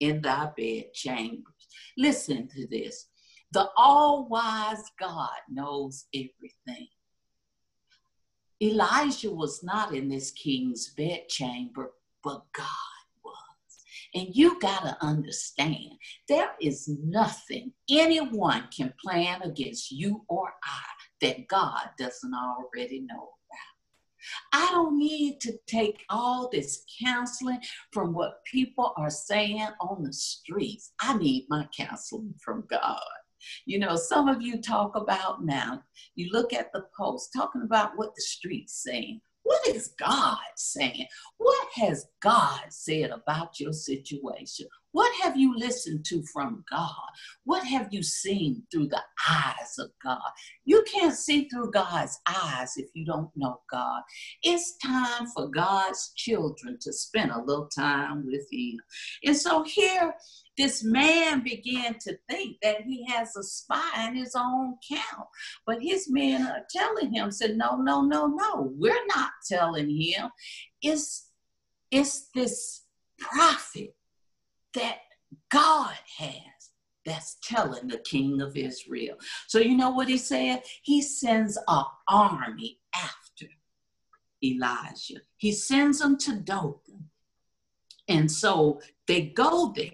in 0.00 0.20
thy 0.20 0.50
bed 0.56 0.92
chambers. 0.92 1.52
Listen 1.96 2.48
to 2.48 2.66
this. 2.68 3.06
The 3.52 3.68
all 3.76 4.26
wise 4.28 4.82
God 4.98 5.38
knows 5.48 6.06
everything. 6.14 6.88
Elijah 8.62 9.30
was 9.30 9.62
not 9.62 9.94
in 9.94 10.08
this 10.08 10.30
king's 10.30 10.88
bedchamber, 10.90 11.92
but 12.22 12.44
God 12.52 12.66
was. 13.24 13.34
And 14.14 14.34
you 14.34 14.58
got 14.60 14.82
to 14.82 14.96
understand, 15.04 15.92
there 16.28 16.52
is 16.60 16.88
nothing 16.88 17.72
anyone 17.90 18.68
can 18.76 18.92
plan 19.02 19.42
against 19.42 19.90
you 19.90 20.24
or 20.28 20.54
I 20.64 20.82
that 21.20 21.46
God 21.48 21.90
doesn't 21.98 22.34
already 22.34 23.00
know 23.00 23.14
about. 23.16 23.74
I 24.52 24.70
don't 24.72 24.98
need 24.98 25.40
to 25.42 25.52
take 25.66 26.02
all 26.08 26.48
this 26.50 26.84
counseling 27.02 27.60
from 27.92 28.14
what 28.14 28.44
people 28.50 28.92
are 28.96 29.10
saying 29.10 29.68
on 29.80 30.02
the 30.02 30.12
streets. 30.12 30.92
I 31.00 31.16
need 31.18 31.46
my 31.48 31.68
counseling 31.76 32.34
from 32.42 32.64
God. 32.70 33.00
You 33.66 33.78
know, 33.78 33.96
some 33.96 34.28
of 34.28 34.40
you 34.40 34.60
talk 34.60 34.96
about 34.96 35.44
now, 35.44 35.82
you 36.14 36.30
look 36.32 36.52
at 36.52 36.72
the 36.72 36.84
post 36.98 37.30
talking 37.36 37.62
about 37.62 37.92
what 37.96 38.14
the 38.14 38.22
street's 38.22 38.82
saying. 38.82 39.20
What 39.42 39.66
is 39.66 39.94
God 39.98 40.38
saying? 40.56 41.06
What 41.36 41.68
has 41.74 42.06
God 42.22 42.62
said 42.70 43.10
about 43.10 43.60
your 43.60 43.74
situation? 43.74 44.66
What 44.94 45.12
have 45.24 45.36
you 45.36 45.58
listened 45.58 46.04
to 46.04 46.22
from 46.32 46.64
God? 46.70 46.94
What 47.42 47.66
have 47.66 47.88
you 47.90 48.00
seen 48.04 48.62
through 48.70 48.90
the 48.90 49.02
eyes 49.28 49.76
of 49.80 49.90
God? 50.00 50.20
You 50.64 50.84
can't 50.84 51.16
see 51.16 51.48
through 51.48 51.72
God's 51.72 52.16
eyes 52.28 52.74
if 52.76 52.90
you 52.94 53.04
don't 53.04 53.28
know 53.34 53.60
God. 53.68 54.02
It's 54.44 54.76
time 54.76 55.26
for 55.34 55.48
God's 55.48 56.12
children 56.14 56.78
to 56.80 56.92
spend 56.92 57.32
a 57.32 57.42
little 57.42 57.66
time 57.66 58.24
with 58.24 58.46
Him. 58.52 58.78
And 59.24 59.36
so 59.36 59.64
here, 59.64 60.14
this 60.56 60.84
man 60.84 61.42
began 61.42 61.98
to 61.98 62.16
think 62.30 62.58
that 62.62 62.82
he 62.82 63.04
has 63.06 63.34
a 63.34 63.42
spy 63.42 64.06
in 64.06 64.14
his 64.14 64.36
own 64.36 64.76
camp. 64.88 65.26
But 65.66 65.82
his 65.82 66.08
men 66.08 66.46
are 66.46 66.64
telling 66.70 67.12
him, 67.12 67.32
said, 67.32 67.56
no, 67.56 67.78
no, 67.78 68.02
no, 68.02 68.28
no, 68.28 68.72
we're 68.78 69.06
not 69.08 69.30
telling 69.50 69.90
him. 69.90 70.30
It's, 70.80 71.30
it's 71.90 72.28
this 72.32 72.82
prophet 73.18 73.96
that 74.74 74.98
God 75.50 75.94
has 76.18 76.70
that's 77.04 77.36
telling 77.42 77.88
the 77.88 77.98
king 77.98 78.40
of 78.40 78.56
Israel. 78.56 79.16
So 79.46 79.58
you 79.58 79.76
know 79.76 79.90
what 79.90 80.08
he 80.08 80.16
said? 80.16 80.62
He 80.82 81.02
sends 81.02 81.58
an 81.68 81.84
army 82.08 82.78
after 82.94 83.46
Elijah. 84.42 85.20
He 85.36 85.52
sends 85.52 85.98
them 85.98 86.16
to 86.18 86.36
Dothan. 86.36 87.10
And 88.08 88.30
so 88.30 88.80
they 89.06 89.22
go 89.22 89.72
there. 89.74 89.90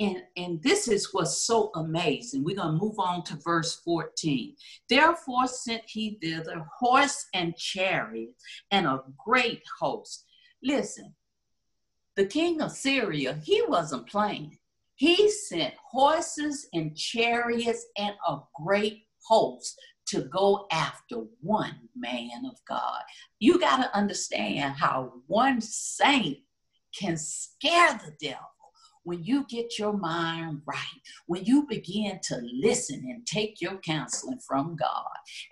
And, 0.00 0.22
and 0.36 0.62
this 0.62 0.86
is 0.86 1.12
what's 1.12 1.42
so 1.42 1.72
amazing. 1.74 2.44
We're 2.44 2.56
going 2.56 2.78
to 2.78 2.84
move 2.84 3.00
on 3.00 3.24
to 3.24 3.36
verse 3.36 3.80
14. 3.84 4.54
Therefore 4.88 5.48
sent 5.48 5.82
he 5.86 6.18
thither 6.22 6.64
horse 6.78 7.26
and 7.34 7.56
chariot 7.56 8.30
and 8.70 8.86
a 8.86 9.02
great 9.24 9.62
host. 9.80 10.24
Listen, 10.62 11.14
the 12.18 12.26
king 12.26 12.60
of 12.60 12.72
Syria, 12.72 13.38
he 13.44 13.62
wasn't 13.68 14.08
playing. 14.08 14.58
He 14.96 15.30
sent 15.30 15.72
horses 15.76 16.66
and 16.74 16.96
chariots 16.96 17.86
and 17.96 18.12
a 18.26 18.38
great 18.60 19.04
host 19.24 19.80
to 20.08 20.22
go 20.22 20.66
after 20.72 21.18
one 21.40 21.78
man 21.94 22.44
of 22.44 22.56
God. 22.68 23.02
You 23.38 23.60
got 23.60 23.76
to 23.76 23.96
understand 23.96 24.74
how 24.74 25.12
one 25.28 25.60
saint 25.60 26.38
can 26.98 27.16
scare 27.16 28.00
the 28.04 28.12
devil 28.20 28.48
when 29.04 29.22
you 29.22 29.44
get 29.48 29.78
your 29.78 29.92
mind 29.92 30.62
right, 30.66 31.00
when 31.26 31.44
you 31.44 31.66
begin 31.68 32.18
to 32.24 32.40
listen 32.52 33.04
and 33.08 33.26
take 33.26 33.60
your 33.60 33.78
counseling 33.78 34.38
from 34.46 34.76
God 34.76 35.04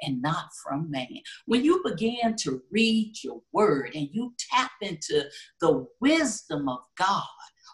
and 0.03 0.21
not 0.21 0.47
from 0.63 0.91
man, 0.91 1.19
when 1.47 1.65
you 1.65 1.83
begin 1.85 2.37
to 2.37 2.63
read 2.71 3.15
your 3.23 3.41
word 3.53 3.91
and 3.95 4.09
you 4.13 4.35
tap 4.51 4.73
into 4.81 5.23
the 5.61 5.87
wisdom 6.01 6.69
of 6.69 6.81
God, 6.97 7.25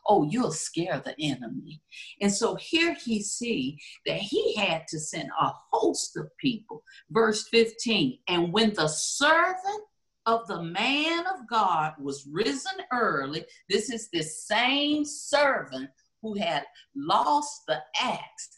oh, 0.06 0.28
you'll 0.28 0.52
scare 0.52 1.00
the 1.04 1.14
enemy. 1.20 1.80
And 2.20 2.32
so 2.32 2.54
here 2.56 2.94
he 2.94 3.22
see 3.22 3.78
that 4.06 4.18
he 4.18 4.54
had 4.56 4.86
to 4.88 4.98
send 4.98 5.28
a 5.40 5.52
host 5.70 6.16
of 6.16 6.28
people. 6.38 6.82
Verse 7.10 7.48
15, 7.48 8.18
and 8.28 8.52
when 8.52 8.74
the 8.74 8.88
servant 8.88 9.84
of 10.26 10.46
the 10.46 10.62
man 10.62 11.24
of 11.26 11.48
God 11.48 11.94
was 12.00 12.28
risen 12.30 12.72
early. 12.92 13.44
This 13.68 13.90
is 13.90 14.08
the 14.08 14.22
same 14.22 15.04
servant 15.04 15.90
who 16.22 16.34
had 16.34 16.64
lost 16.94 17.62
the 17.66 17.82
axe. 18.00 18.48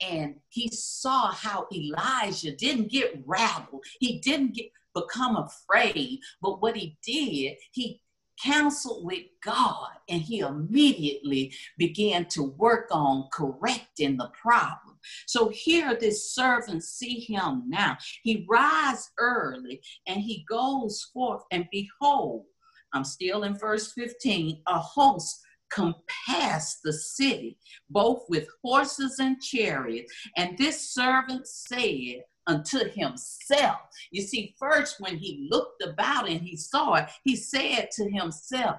And 0.00 0.36
he 0.48 0.68
saw 0.68 1.32
how 1.32 1.66
Elijah 1.72 2.54
didn't 2.54 2.90
get 2.90 3.22
rattled. 3.24 3.84
He 4.00 4.18
didn't 4.20 4.54
get 4.54 4.66
become 4.94 5.36
afraid. 5.36 6.20
But 6.40 6.62
what 6.62 6.76
he 6.76 6.96
did, 7.04 7.56
he 7.72 8.00
counseled 8.42 9.04
with 9.04 9.24
God 9.42 9.90
and 10.08 10.20
he 10.20 10.40
immediately 10.40 11.54
began 11.78 12.26
to 12.26 12.42
work 12.42 12.88
on 12.90 13.28
correcting 13.32 14.16
the 14.16 14.30
problem. 14.40 14.98
So 15.26 15.48
here 15.48 15.94
this 15.94 16.34
servant 16.34 16.82
see 16.82 17.20
him 17.20 17.64
now. 17.66 17.96
He 18.22 18.46
rise 18.48 19.10
early 19.18 19.80
and 20.06 20.20
he 20.20 20.44
goes 20.48 21.10
forth 21.12 21.42
and 21.50 21.66
behold, 21.70 22.44
I'm 22.92 23.04
still 23.04 23.42
in 23.42 23.58
verse 23.58 23.92
15, 23.92 24.62
a 24.66 24.78
host 24.78 25.40
compassed 25.70 26.78
the 26.84 26.92
city, 26.92 27.58
both 27.90 28.22
with 28.28 28.46
horses 28.62 29.18
and 29.18 29.40
chariots. 29.40 30.12
And 30.36 30.56
this 30.56 30.92
servant 30.92 31.46
said, 31.46 32.22
unto 32.46 32.88
himself. 32.90 33.78
You 34.10 34.22
see, 34.22 34.54
first 34.58 35.00
when 35.00 35.16
he 35.16 35.48
looked 35.50 35.82
about 35.82 36.28
and 36.28 36.40
he 36.40 36.56
saw 36.56 36.94
it, 36.94 37.08
he 37.24 37.36
said 37.36 37.88
to 37.92 38.10
himself, 38.10 38.76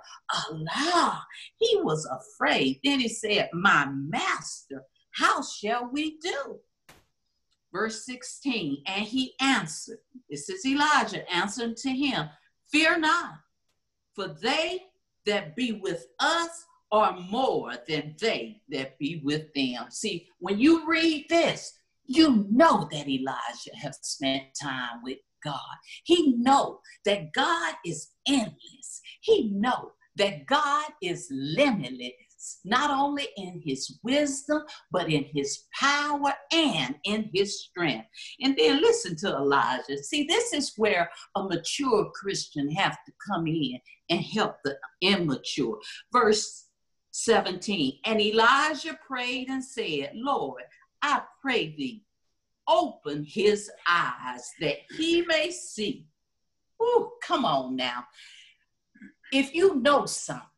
Allah, 0.50 1.26
he 1.58 1.78
was 1.82 2.06
afraid. 2.06 2.80
Then 2.84 3.00
he 3.00 3.08
said, 3.08 3.50
My 3.54 3.88
master, 3.88 4.84
how 5.12 5.42
shall 5.42 5.90
we 5.92 6.18
do? 6.18 6.60
Verse 7.72 8.06
16, 8.06 8.84
and 8.86 9.04
he 9.04 9.34
answered, 9.42 10.00
This 10.30 10.48
is 10.50 10.66
Elijah 10.66 11.30
answering 11.30 11.76
to 11.76 11.90
him, 11.90 12.30
Fear 12.72 13.00
not, 13.00 13.36
for 14.16 14.30
they 14.42 14.84
that 15.26 15.56
be 15.56 15.74
with 15.74 16.08
us 16.20 16.66
are 16.92 17.20
more 17.20 17.74
than 17.88 18.16
they 18.22 18.62
that 18.70 18.98
be 18.98 19.22
with 19.24 19.54
them. 19.54 19.86
See, 19.90 20.28
when 20.40 20.60
you 20.60 20.88
read 20.88 21.26
this, 21.30 21.74
you 22.08 22.48
know 22.52 22.88
that 22.92 23.08
Elijah 23.08 23.76
has 23.82 24.00
spent 24.02 24.44
time 24.62 25.02
with 25.04 25.18
God. 25.44 25.60
He 26.04 26.34
know 26.38 26.80
that 27.06 27.32
God 27.34 27.76
is 27.86 28.10
endless. 28.28 29.02
He 29.22 29.50
know 29.50 29.92
that 30.18 30.46
God 30.46 30.86
is 31.02 31.28
limitless, 31.32 32.60
not 32.64 32.90
only 32.90 33.28
in 33.38 33.62
his 33.64 34.00
wisdom, 34.04 34.64
but 34.92 35.10
in 35.12 35.26
his 35.26 35.66
power 35.80 36.34
and 36.52 36.96
in 37.04 37.30
his 37.34 37.64
strength. 37.64 38.08
And 38.42 38.56
then 38.58 38.82
listen 38.82 39.16
to 39.18 39.36
Elijah. 39.36 39.98
See, 39.98 40.24
this 40.24 40.54
is 40.54 40.74
where 40.78 41.10
a 41.36 41.44
mature 41.44 42.10
Christian 42.14 42.72
have 42.72 42.98
to 43.06 43.14
come 43.30 43.48
in 43.48 43.80
and 44.10 44.22
help 44.22 44.58
the 44.64 44.78
immature. 45.02 45.78
Verse 46.14 46.66
17, 47.12 48.00
and 48.06 48.20
Elijah 48.20 48.98
prayed 49.08 49.50
and 49.50 49.64
said, 49.64 50.12
Lord, 50.16 50.64
I 51.08 51.22
pray 51.40 51.76
thee, 51.78 52.04
open 52.68 53.24
his 53.24 53.70
eyes 53.88 54.50
that 54.60 54.78
he 54.98 55.22
may 55.22 55.52
see. 55.52 56.08
Ooh, 56.82 57.12
come 57.22 57.46
on 57.46 57.76
now. 57.76 58.06
If 59.32 59.54
you 59.54 59.76
know 59.76 60.08
something, 60.08 60.50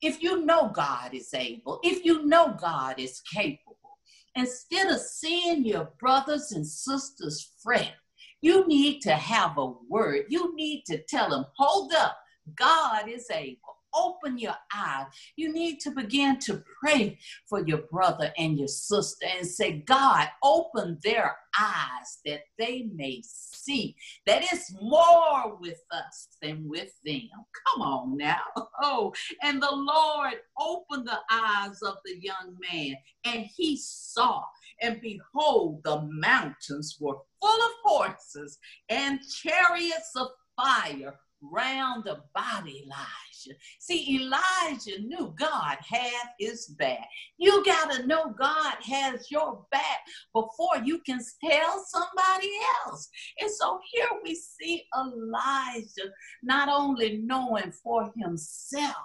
if 0.00 0.22
you 0.22 0.44
know 0.44 0.70
God 0.72 1.12
is 1.12 1.34
able, 1.34 1.80
if 1.82 2.04
you 2.04 2.24
know 2.24 2.56
God 2.56 3.00
is 3.00 3.20
capable, 3.34 3.98
instead 4.36 4.92
of 4.92 5.00
seeing 5.00 5.64
your 5.64 5.90
brothers 5.98 6.52
and 6.52 6.64
sisters 6.64 7.54
fret, 7.60 7.94
you 8.42 8.64
need 8.68 9.00
to 9.00 9.12
have 9.12 9.58
a 9.58 9.72
word. 9.88 10.26
You 10.28 10.54
need 10.54 10.84
to 10.86 11.02
tell 11.08 11.30
them, 11.30 11.46
hold 11.56 11.92
up, 11.94 12.16
God 12.54 13.08
is 13.08 13.28
able 13.28 13.75
open 13.96 14.38
your 14.38 14.54
eyes. 14.74 15.06
You 15.36 15.52
need 15.52 15.80
to 15.80 15.90
begin 15.90 16.38
to 16.40 16.62
pray 16.80 17.18
for 17.48 17.66
your 17.66 17.82
brother 17.90 18.32
and 18.36 18.58
your 18.58 18.68
sister 18.68 19.26
and 19.36 19.46
say, 19.46 19.82
God, 19.86 20.28
open 20.42 20.98
their 21.02 21.36
eyes 21.58 22.18
that 22.24 22.40
they 22.58 22.88
may 22.94 23.22
see 23.24 23.96
that 24.26 24.42
it's 24.42 24.74
more 24.80 25.56
with 25.58 25.80
us 25.90 26.28
than 26.42 26.68
with 26.68 26.92
them. 27.04 27.28
Come 27.66 27.82
on 27.82 28.16
now. 28.16 28.40
Oh, 28.82 29.12
and 29.42 29.60
the 29.62 29.72
Lord 29.72 30.34
opened 30.60 31.08
the 31.08 31.18
eyes 31.30 31.80
of 31.82 31.96
the 32.04 32.20
young 32.20 32.56
man, 32.70 32.94
and 33.24 33.46
he 33.46 33.78
saw, 33.82 34.42
and 34.82 35.00
behold, 35.00 35.80
the 35.82 36.02
mountains 36.12 36.98
were 37.00 37.16
full 37.40 37.62
of 37.62 37.70
horses 37.84 38.58
and 38.90 39.18
chariots 39.42 40.10
of 40.14 40.28
fire 40.56 41.18
round 41.42 42.06
about 42.06 42.66
Elijah. 42.66 43.58
See, 43.78 44.16
Elijah 44.16 45.00
knew 45.02 45.34
God 45.38 45.76
had 45.88 46.28
his 46.38 46.66
back. 46.78 47.08
You 47.38 47.64
got 47.64 47.92
to 47.92 48.06
know 48.06 48.34
God 48.38 48.74
has 48.82 49.30
your 49.30 49.64
back 49.70 50.00
before 50.32 50.78
you 50.84 51.00
can 51.00 51.20
tell 51.44 51.84
somebody 51.86 52.50
else. 52.84 53.08
And 53.40 53.50
so 53.50 53.78
here 53.92 54.08
we 54.24 54.34
see 54.34 54.84
Elijah 54.96 56.10
not 56.42 56.68
only 56.68 57.18
knowing 57.18 57.72
for 57.72 58.12
himself, 58.16 58.96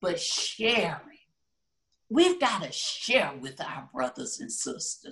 but 0.00 0.20
sharing 0.20 1.00
We've 2.14 2.38
got 2.38 2.62
to 2.62 2.70
share 2.70 3.32
with 3.40 3.60
our 3.60 3.88
brothers 3.92 4.38
and 4.38 4.50
sisters. 4.50 5.04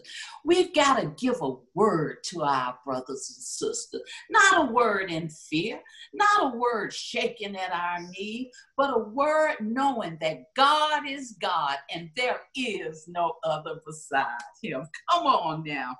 We've 0.44 0.72
got 0.72 1.00
to 1.00 1.06
give 1.18 1.42
a 1.42 1.56
word 1.74 2.18
to 2.26 2.42
our 2.44 2.78
brothers 2.84 3.34
and 3.34 3.42
sisters. 3.42 4.02
Not 4.30 4.68
a 4.68 4.72
word 4.72 5.10
in 5.10 5.28
fear, 5.28 5.80
not 6.14 6.54
a 6.54 6.56
word 6.56 6.92
shaking 6.92 7.56
at 7.56 7.72
our 7.72 8.02
knee, 8.08 8.52
but 8.76 8.96
a 8.96 9.00
word 9.00 9.56
knowing 9.60 10.16
that 10.20 10.54
God 10.54 11.08
is 11.08 11.36
God 11.40 11.78
and 11.92 12.08
there 12.14 12.40
is 12.54 13.08
no 13.08 13.34
other 13.42 13.80
beside 13.84 14.28
him. 14.62 14.86
Come 15.10 15.26
on 15.26 15.64
now. 15.64 15.96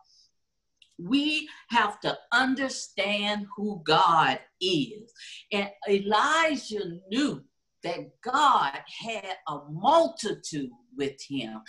We 1.00 1.48
have 1.70 1.98
to 2.02 2.16
understand 2.30 3.48
who 3.56 3.82
God 3.84 4.38
is. 4.60 5.12
And 5.50 5.68
Elijah 5.88 7.00
knew 7.10 7.42
that 7.84 8.10
God 8.22 8.78
had 9.00 9.36
a 9.48 9.58
multitude 9.70 10.70
with 10.96 11.20
him. 11.28 11.60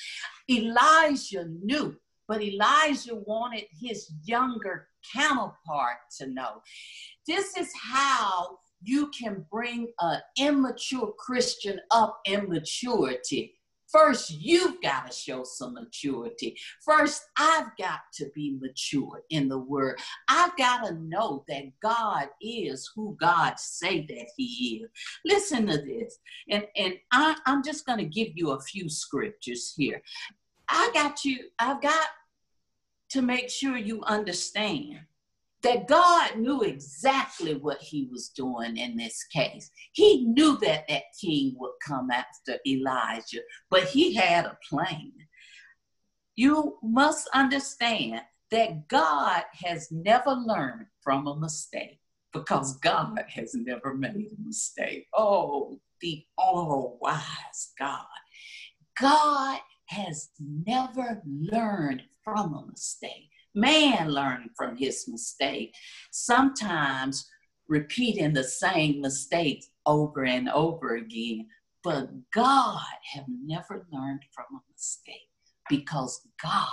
Elijah 0.49 1.45
knew, 1.61 1.95
but 2.27 2.41
Elijah 2.41 3.15
wanted 3.15 3.65
his 3.79 4.11
younger 4.23 4.87
counterpart 5.13 5.97
to 6.17 6.27
know. 6.27 6.61
This 7.27 7.57
is 7.57 7.71
how 7.81 8.59
you 8.81 9.09
can 9.17 9.45
bring 9.51 9.87
an 9.99 10.19
immature 10.37 11.13
Christian 11.17 11.79
up 11.91 12.19
in 12.25 12.49
maturity 12.49 13.55
First, 13.93 14.31
you've 14.31 14.81
got 14.81 15.11
to 15.11 15.15
show 15.15 15.43
some 15.43 15.75
maturity. 15.75 16.57
First, 16.83 17.25
I've 17.37 17.67
got 17.77 17.99
to 18.15 18.29
be 18.33 18.57
mature 18.59 19.21
in 19.29 19.47
the 19.47 19.59
word. 19.59 19.99
I've 20.27 20.57
got 20.57 20.87
to 20.87 20.95
know 20.95 21.45
that 21.47 21.65
God 21.79 22.29
is 22.41 22.89
who 22.95 23.15
God 23.21 23.59
say 23.59 24.01
that 24.07 24.27
he 24.35 24.81
is. 24.83 24.89
Listen 25.23 25.67
to 25.67 25.77
this. 25.77 26.17
And, 26.49 26.65
and 26.75 26.95
I, 27.11 27.35
I'm 27.45 27.61
just 27.61 27.85
going 27.85 27.99
to 27.99 28.05
give 28.05 28.29
you 28.33 28.51
a 28.51 28.61
few 28.61 28.89
scriptures 28.89 29.73
here. 29.77 30.01
I 30.67 30.89
got 30.95 31.23
you, 31.23 31.49
I've 31.59 31.81
got 31.81 32.07
to 33.11 33.21
make 33.21 33.51
sure 33.51 33.77
you 33.77 34.01
understand 34.05 35.01
that 35.63 35.87
God 35.87 36.37
knew 36.37 36.61
exactly 36.61 37.55
what 37.55 37.81
he 37.81 38.09
was 38.11 38.29
doing 38.29 38.77
in 38.77 38.97
this 38.97 39.23
case. 39.25 39.71
He 39.93 40.25
knew 40.25 40.57
that 40.57 40.85
that 40.89 41.03
king 41.19 41.55
would 41.57 41.73
come 41.85 42.11
after 42.11 42.57
Elijah, 42.67 43.41
but 43.69 43.83
he 43.85 44.13
had 44.13 44.45
a 44.45 44.57
plan. 44.69 45.11
You 46.35 46.77
must 46.83 47.29
understand 47.33 48.21
that 48.51 48.87
God 48.89 49.43
has 49.63 49.89
never 49.91 50.31
learned 50.31 50.87
from 51.01 51.27
a 51.27 51.39
mistake 51.39 51.99
because 52.33 52.77
God 52.79 53.23
has 53.29 53.53
never 53.53 53.93
made 53.93 54.31
a 54.37 54.43
mistake. 54.43 55.07
Oh, 55.15 55.79
the 56.01 56.25
all 56.37 56.97
wise 57.01 57.71
God. 57.79 58.05
God 58.99 59.59
has 59.85 60.29
never 60.39 61.21
learned 61.25 62.03
from 62.23 62.53
a 62.53 62.65
mistake 62.69 63.29
man 63.53 64.09
learning 64.09 64.49
from 64.55 64.75
his 64.75 65.07
mistake, 65.07 65.73
sometimes 66.11 67.27
repeating 67.67 68.33
the 68.33 68.43
same 68.43 69.01
mistakes 69.01 69.67
over 69.85 70.25
and 70.25 70.49
over 70.49 70.95
again. 70.95 71.47
But 71.83 72.09
God 72.31 72.81
have 73.13 73.25
never 73.27 73.85
learned 73.91 74.23
from 74.33 74.45
a 74.53 74.71
mistake 74.71 75.29
because 75.69 76.21
God 76.41 76.67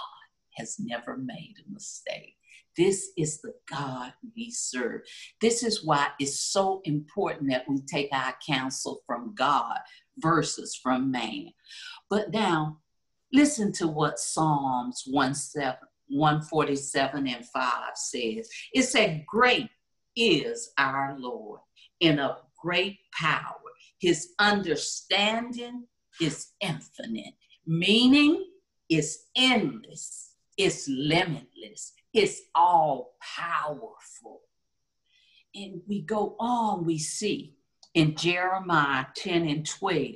has 0.57 0.77
never 0.79 1.17
made 1.17 1.55
a 1.59 1.73
mistake. 1.73 2.37
This 2.77 3.11
is 3.17 3.41
the 3.41 3.53
God 3.69 4.13
we 4.37 4.51
serve. 4.51 5.03
This 5.41 5.63
is 5.63 5.85
why 5.85 6.09
it's 6.19 6.41
so 6.41 6.81
important 6.85 7.51
that 7.51 7.69
we 7.69 7.81
take 7.83 8.09
our 8.13 8.35
counsel 8.47 9.03
from 9.07 9.35
God 9.35 9.77
versus 10.19 10.79
from 10.81 11.11
man. 11.11 11.49
But 12.09 12.31
now, 12.31 12.79
listen 13.33 13.73
to 13.73 13.89
what 13.89 14.19
Psalms 14.19 15.03
1 15.07 15.35
7 15.35 15.77
147 16.11 17.27
and 17.27 17.47
5 17.47 17.73
says. 17.95 18.49
It 18.73 18.83
said, 18.83 19.25
Great 19.27 19.69
is 20.17 20.73
our 20.79 21.17
Lord 21.19 21.61
and 22.01 22.21
a 22.21 22.39
great 22.63 22.99
power. 23.19 23.57
His 23.99 24.33
understanding 24.39 25.87
is 26.21 26.53
infinite, 26.61 27.35
meaning 27.67 28.45
is 28.89 29.27
endless, 29.37 30.35
it's 30.57 30.89
limitless, 30.89 31.93
it's 32.13 32.41
all 32.55 33.15
powerful. 33.21 34.41
And 35.55 35.83
we 35.87 36.03
go 36.03 36.37
on, 36.39 36.85
we 36.85 36.99
see 36.99 37.55
in 37.95 38.17
Jeremiah 38.17 39.07
10 39.15 39.49
and 39.49 39.67
12. 39.67 40.11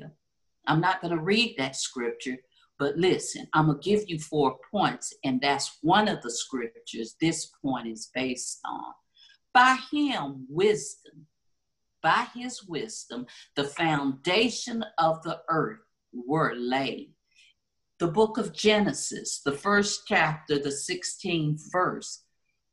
I'm 0.66 0.80
not 0.80 1.00
going 1.00 1.14
to 1.14 1.22
read 1.22 1.57
that 1.59 1.76
scripture, 1.76 2.38
but 2.78 2.96
listen, 2.96 3.46
I'm 3.52 3.66
going 3.66 3.80
to 3.80 3.88
give 3.88 4.08
you 4.08 4.18
four 4.18 4.58
points, 4.70 5.14
and 5.24 5.40
that's 5.40 5.78
one 5.82 6.08
of 6.08 6.22
the 6.22 6.30
scriptures 6.30 7.16
this 7.20 7.52
point 7.62 7.87
is 7.87 8.10
based 8.14 8.60
on. 8.64 8.92
By 9.52 9.78
him, 9.92 10.46
wisdom, 10.48 11.26
by 12.02 12.26
his 12.34 12.64
wisdom, 12.64 13.26
the 13.54 13.64
foundation 13.64 14.84
of 14.98 15.22
the 15.22 15.40
earth 15.48 15.78
were 16.12 16.54
laid. 16.54 17.12
The 18.00 18.08
book 18.08 18.38
of 18.38 18.52
Genesis, 18.52 19.40
the 19.44 19.52
first 19.52 20.02
chapter, 20.06 20.58
the 20.58 20.68
16th 20.68 21.60
verse. 21.70 22.24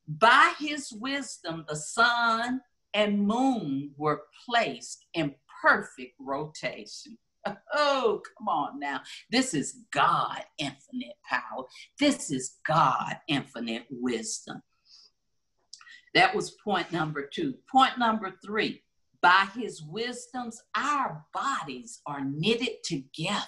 By 0.08 0.54
his 0.60 0.92
wisdom, 0.92 1.64
the 1.68 1.76
sun 1.76 2.62
and 2.94 3.26
moon 3.26 3.92
were 3.96 4.24
placed 4.46 5.06
in 5.14 5.36
perfect 5.62 6.16
rotation. 6.20 7.18
Oh, 7.74 8.22
come 8.38 8.48
on 8.48 8.80
now. 8.80 9.02
This 9.32 9.54
is 9.54 9.84
God 9.92 10.44
infinite 10.58 11.16
power. 11.28 11.66
This 12.00 12.32
is 12.32 12.58
God 12.68 13.18
infinite 13.28 13.86
wisdom. 13.90 14.62
That 16.14 16.36
was 16.36 16.52
point 16.52 16.92
number 16.92 17.30
two. 17.34 17.56
Point 17.72 17.98
number 17.98 18.34
three 18.44 18.84
by 19.22 19.48
his 19.56 19.84
wisdoms, 19.84 20.62
our 20.76 21.26
bodies 21.34 22.02
are 22.08 22.26
knitted 22.26 22.84
together 22.84 23.46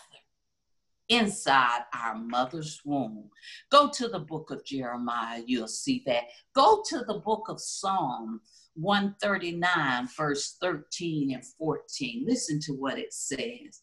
inside 1.10 1.82
our 1.94 2.16
mother's 2.16 2.80
womb. 2.86 3.30
Go 3.72 3.90
to 3.90 4.08
the 4.08 4.20
book 4.20 4.52
of 4.52 4.64
Jeremiah, 4.64 5.42
you'll 5.46 5.68
see 5.68 6.04
that. 6.06 6.24
Go 6.56 6.84
to 6.90 7.00
the 7.08 7.20
book 7.20 7.46
of 7.50 7.60
Psalm 7.60 8.40
139, 8.76 10.08
verse 10.18 10.58
13 10.62 11.34
and 11.34 11.46
14. 11.46 12.26
Listen 12.28 12.60
to 12.62 12.74
what 12.74 12.98
it 12.98 13.14
says. 13.14 13.82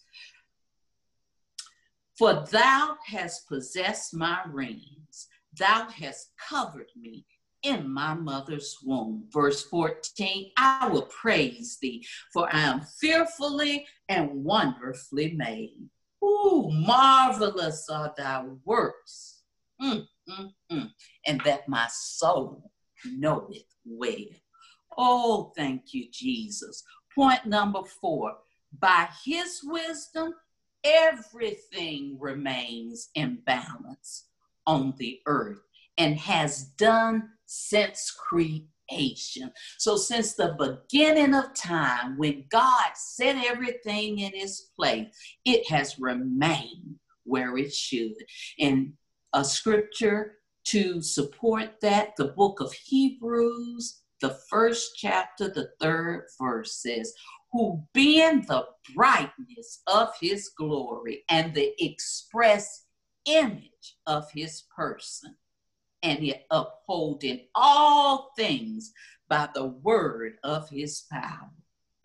For 2.19 2.45
thou 2.51 2.97
hast 3.07 3.49
possessed 3.49 4.15
my 4.15 4.41
reins, 4.47 5.29
thou 5.59 5.89
hast 5.89 6.33
covered 6.49 6.89
me 6.95 7.25
in 7.63 7.91
my 7.91 8.15
mother's 8.15 8.77
womb. 8.85 9.25
Verse 9.33 9.65
14, 9.65 10.53
I 10.57 10.89
will 10.89 11.07
praise 11.07 11.79
thee, 11.81 12.05
for 12.33 12.49
I 12.55 12.61
am 12.61 12.83
fearfully 13.01 13.87
and 14.09 14.45
wonderfully 14.45 15.33
made. 15.33 15.89
Ooh, 16.23 16.69
marvelous 16.71 17.89
are 17.89 18.13
thy 18.17 18.45
works, 18.65 19.43
mm, 19.81 20.05
mm, 20.29 20.53
mm. 20.71 20.91
and 21.27 21.41
that 21.45 21.69
my 21.69 21.87
soul 21.91 22.71
knoweth 23.05 23.65
well. 23.85 24.27
Oh, 24.97 25.53
thank 25.57 25.95
you, 25.95 26.07
Jesus. 26.11 26.83
Point 27.15 27.47
number 27.47 27.83
four 27.85 28.37
by 28.79 29.09
his 29.25 29.61
wisdom, 29.65 30.35
everything 30.85 32.17
remains 32.21 33.09
in 33.15 33.39
balance 33.45 34.27
on 34.67 34.95
the 34.99 35.21
earth 35.27 35.61
and 35.99 36.17
has 36.17 36.65
done 36.79 37.31
since 37.47 38.13
creation. 38.13 39.53
So, 39.79 39.97
since 39.97 40.35
the 40.35 40.57
beginning 40.59 41.35
of 41.35 41.55
time, 41.55 42.17
when 42.17 42.45
God 42.49 42.93
set 42.95 43.45
everything 43.45 44.21
in 44.21 44.33
its 44.35 44.71
place, 44.77 45.09
it 45.45 45.69
has 45.69 45.99
remained 45.99 46.97
where 47.25 47.57
it 47.57 47.73
should. 47.75 48.15
And 48.59 48.95
a 49.33 49.45
scripture 49.45 50.37
to 50.65 51.03
support 51.03 51.81
that, 51.83 52.17
the 52.17 52.29
book 52.29 52.61
of 52.61 52.73
Hebrews, 52.73 54.00
the 54.21 54.39
first 54.49 54.93
chapter, 54.97 55.49
the 55.49 55.71
third 55.81 56.27
verse 56.39 56.75
says, 56.75 57.15
Who 57.53 57.83
being 57.93 58.43
the 58.43 58.67
brightness 58.95 59.83
of 59.87 60.11
his 60.21 60.51
glory 60.57 61.25
and 61.29 61.55
the 61.55 61.73
express 61.83 62.85
image 63.25 63.97
of 64.07 64.31
his 64.33 64.65
person, 64.75 65.37
and 66.03 66.21
yet 66.21 66.47
upholding 66.51 67.47
all 67.55 68.33
things 68.37 68.93
by 69.29 69.49
the 69.55 69.67
word 69.67 70.35
of 70.43 70.69
his 70.69 71.05
power. 71.11 71.51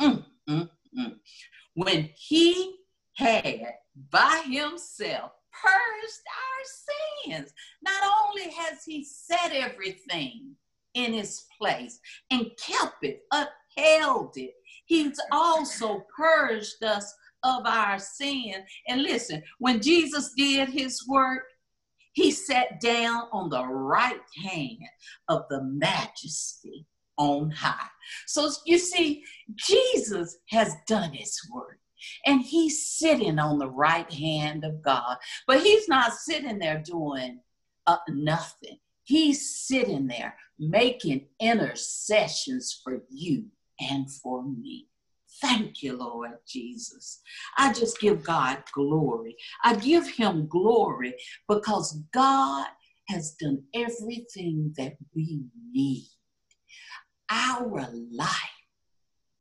Mm, 0.01 0.25
mm, 0.49 0.69
mm. 0.97 1.15
When 1.73 2.10
he 2.15 2.75
had 3.15 3.73
by 4.12 4.43
himself 4.45 5.32
purged 5.51 6.21
our 6.43 7.32
sins, 7.34 7.54
not 7.82 8.04
only 8.21 8.51
has 8.51 8.84
he 8.84 9.04
set 9.04 9.51
everything 9.54 10.56
in 10.95 11.13
his 11.13 11.45
place 11.58 11.99
and 12.31 12.51
kept 12.58 13.03
it, 13.03 13.21
upheld 13.31 14.34
it, 14.38 14.53
he's 14.86 15.19
also 15.31 16.05
purged 16.15 16.84
us 16.84 17.13
of 17.43 17.65
our 17.65 17.99
sin. 17.99 18.55
And 18.88 19.03
listen, 19.03 19.43
when 19.60 19.81
Jesus 19.81 20.34
did 20.36 20.69
his 20.69 21.08
work, 21.08 21.43
he 22.13 22.31
sat 22.31 22.79
down 22.79 23.27
on 23.31 23.49
the 23.49 23.65
right 23.65 24.21
hand 24.43 24.79
of 25.27 25.43
the 25.49 25.62
majesty 25.63 26.86
on 27.17 27.49
high. 27.51 27.89
So 28.25 28.49
you 28.65 28.77
see, 28.77 29.23
Jesus 29.55 30.38
has 30.49 30.73
done 30.88 31.12
his 31.12 31.38
work. 31.53 31.79
And 32.25 32.41
he's 32.41 32.86
sitting 32.97 33.39
on 33.39 33.58
the 33.58 33.69
right 33.69 34.12
hand 34.12 34.63
of 34.63 34.81
God. 34.81 35.17
But 35.47 35.62
he's 35.62 35.88
not 35.88 36.13
sitting 36.13 36.60
there 36.60 36.81
doing 36.86 37.39
uh, 37.88 37.97
nothing. 38.10 38.77
He's 39.06 39.56
sitting 39.56 40.08
there 40.08 40.36
making 40.60 41.28
intercessions 41.39 42.82
for 42.84 43.04
you 43.10 43.46
and 43.80 44.12
for 44.12 44.44
me. 44.44 44.88
Thank 45.41 45.84
you, 45.84 45.98
Lord 45.98 46.32
Jesus. 46.48 47.22
I 47.58 47.72
just 47.72 48.00
give 48.00 48.24
God 48.24 48.63
glory. 48.74 49.36
I 49.63 49.76
give 49.76 50.08
him 50.10 50.48
glory 50.48 51.13
because 51.48 52.00
God 52.13 52.68
has 53.10 53.36
done 53.39 53.63
everything 53.76 54.74
that 54.78 54.94
we 55.13 55.44
need. 55.72 56.08
Our 57.30 57.88
life 58.12 58.30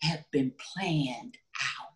have 0.03 0.25
been 0.31 0.53
planned 0.75 1.39
out. 1.81 1.89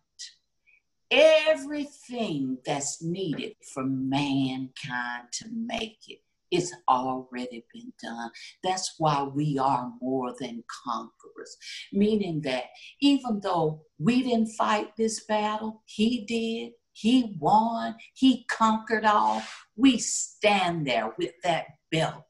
Everything 1.11 2.57
that's 2.65 3.03
needed 3.03 3.53
for 3.73 3.83
mankind 3.83 5.27
to 5.33 5.45
make 5.51 5.99
it 6.07 6.21
it's 6.51 6.73
already 6.89 7.65
been 7.73 7.93
done. 8.01 8.31
That's 8.63 8.95
why 8.97 9.23
we 9.23 9.57
are 9.57 9.91
more 10.01 10.33
than 10.39 10.63
conquerors, 10.85 11.57
meaning 11.93 12.41
that 12.41 12.65
even 13.01 13.39
though 13.41 13.81
we 13.97 14.23
didn't 14.23 14.53
fight 14.57 14.95
this 14.97 15.23
battle, 15.25 15.83
He 15.85 16.25
did. 16.25 16.73
He 16.91 17.37
won, 17.39 17.95
he 18.13 18.45
conquered 18.51 19.05
all. 19.05 19.41
We 19.77 19.99
stand 19.99 20.85
there 20.85 21.13
with 21.17 21.31
that 21.43 21.65
belt 21.91 22.25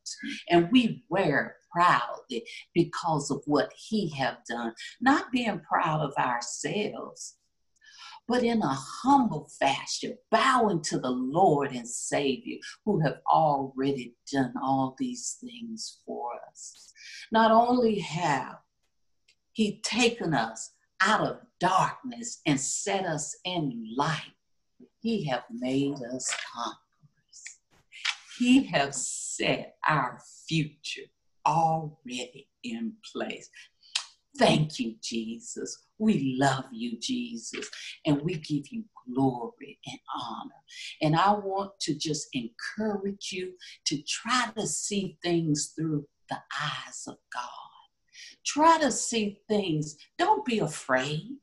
and 0.47 0.69
we 0.71 1.03
wear 1.10 1.55
proudly 1.71 2.43
because 2.73 3.32
of 3.32 3.41
what 3.45 3.71
he 3.75 4.10
have 4.12 4.38
done, 4.49 4.73
not 5.01 5.32
being 5.32 5.62
proud 5.62 6.01
of 6.01 6.13
ourselves, 6.17 7.36
but 8.29 8.43
in 8.43 8.61
a 8.61 8.77
humble 9.03 9.49
fashion, 9.59 10.15
bowing 10.29 10.83
to 10.83 10.99
the 10.99 11.09
Lord 11.09 11.71
and 11.71 11.89
Savior 11.89 12.59
who 12.85 12.99
have 12.99 13.17
already 13.27 14.13
done 14.31 14.53
all 14.61 14.95
these 14.99 15.37
things 15.41 15.97
for 16.05 16.29
us. 16.47 16.93
Not 17.31 17.51
only 17.51 17.97
have 17.99 18.57
He 19.51 19.81
taken 19.81 20.35
us 20.35 20.73
out 21.01 21.21
of 21.21 21.39
darkness 21.59 22.41
and 22.45 22.59
set 22.59 23.05
us 23.05 23.35
in 23.45 23.95
light, 23.97 24.35
He 25.01 25.25
have 25.25 25.45
made 25.51 25.95
us 25.95 26.31
conquerors. 26.53 27.59
He 28.37 28.63
have 28.65 28.93
set 28.93 29.75
our 29.87 30.19
future 30.47 31.10
already 31.47 32.47
in 32.63 32.93
place. 33.12 33.49
Thank 34.40 34.79
you, 34.79 34.96
Jesus. 35.04 35.77
We 35.98 36.37
love 36.40 36.63
you, 36.71 36.98
Jesus, 36.98 37.69
and 38.06 38.21
we 38.21 38.35
give 38.35 38.69
you 38.69 38.85
glory 39.13 39.77
and 39.85 40.00
honor. 40.15 40.63
And 41.02 41.13
I 41.13 41.33
want 41.33 41.77
to 41.81 41.94
just 41.94 42.29
encourage 42.31 43.33
you 43.33 43.52
to 43.87 44.02
try 44.04 44.50
to 44.58 44.65
see 44.65 45.17
things 45.21 45.73
through 45.75 46.06
the 46.29 46.37
eyes 46.37 47.04
of 47.06 47.17
God. 47.33 47.50
Try 48.46 48.77
to 48.79 48.94
see 48.94 49.42
things. 49.50 49.98
Don't 50.17 50.46
be 50.46 50.60
afraid. 50.60 51.35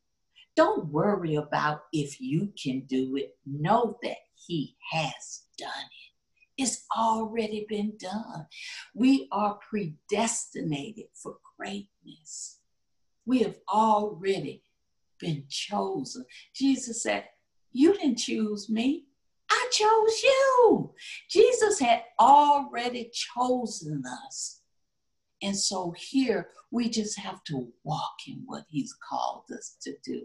Don't 0.57 0.87
worry 0.87 1.35
about 1.35 1.83
if 1.93 2.19
you 2.19 2.51
can 2.63 2.81
do 2.87 3.17
it. 3.17 3.37
Know 3.45 3.99
that 4.03 4.17
He 4.47 4.75
has 4.91 5.43
done 5.59 5.69
it. 5.69 6.63
It's 6.63 6.87
already 6.97 7.67
been 7.69 7.93
done. 7.99 8.47
We 8.95 9.29
are 9.33 9.59
predestinated 9.69 11.09
for 11.15 11.37
greatness. 11.59 12.56
We 13.27 13.41
have 13.41 13.57
already 13.69 14.63
been 15.21 15.45
chosen. 15.49 16.25
Jesus 16.55 17.03
said, 17.03 17.25
You 17.73 17.93
didn't 17.95 18.19
choose 18.19 18.71
me. 18.71 19.05
I 19.51 19.69
chose 19.71 20.23
you. 20.23 20.95
Jesus 21.29 21.79
had 21.79 22.03
already 22.19 23.11
chosen 23.13 24.03
us. 24.27 24.61
And 25.43 25.57
so 25.57 25.95
here 25.97 26.49
we 26.71 26.89
just 26.89 27.19
have 27.19 27.45
to 27.45 27.69
walk 27.85 28.17
in 28.27 28.43
what 28.47 28.65
He's 28.69 28.95
called 29.09 29.45
us 29.55 29.77
to 29.83 29.95
do. 30.05 30.23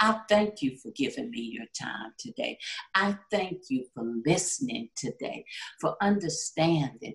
I 0.00 0.20
thank 0.28 0.62
you 0.62 0.76
for 0.78 0.90
giving 0.96 1.30
me 1.30 1.40
your 1.40 1.66
time 1.78 2.12
today. 2.18 2.58
I 2.94 3.16
thank 3.30 3.62
you 3.68 3.84
for 3.94 4.04
listening 4.26 4.88
today, 4.96 5.44
for 5.80 5.96
understanding 6.00 7.14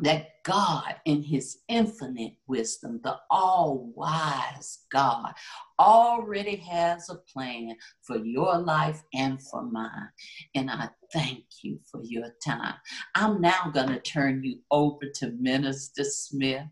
that 0.00 0.42
God, 0.44 0.96
in 1.04 1.22
his 1.22 1.58
infinite 1.68 2.34
wisdom, 2.46 3.00
the 3.02 3.16
all 3.30 3.92
wise 3.94 4.78
God, 4.90 5.32
already 5.78 6.56
has 6.56 7.10
a 7.10 7.16
plan 7.16 7.76
for 8.02 8.16
your 8.16 8.58
life 8.58 9.02
and 9.14 9.42
for 9.42 9.62
mine. 9.62 10.08
And 10.54 10.70
I 10.70 10.88
thank 11.12 11.44
you 11.62 11.80
for 11.90 12.02
your 12.02 12.30
time. 12.44 12.74
I'm 13.14 13.40
now 13.40 13.70
going 13.72 13.88
to 13.88 14.00
turn 14.00 14.42
you 14.44 14.60
over 14.70 15.06
to 15.16 15.32
Minister 15.38 16.04
Smith. 16.04 16.66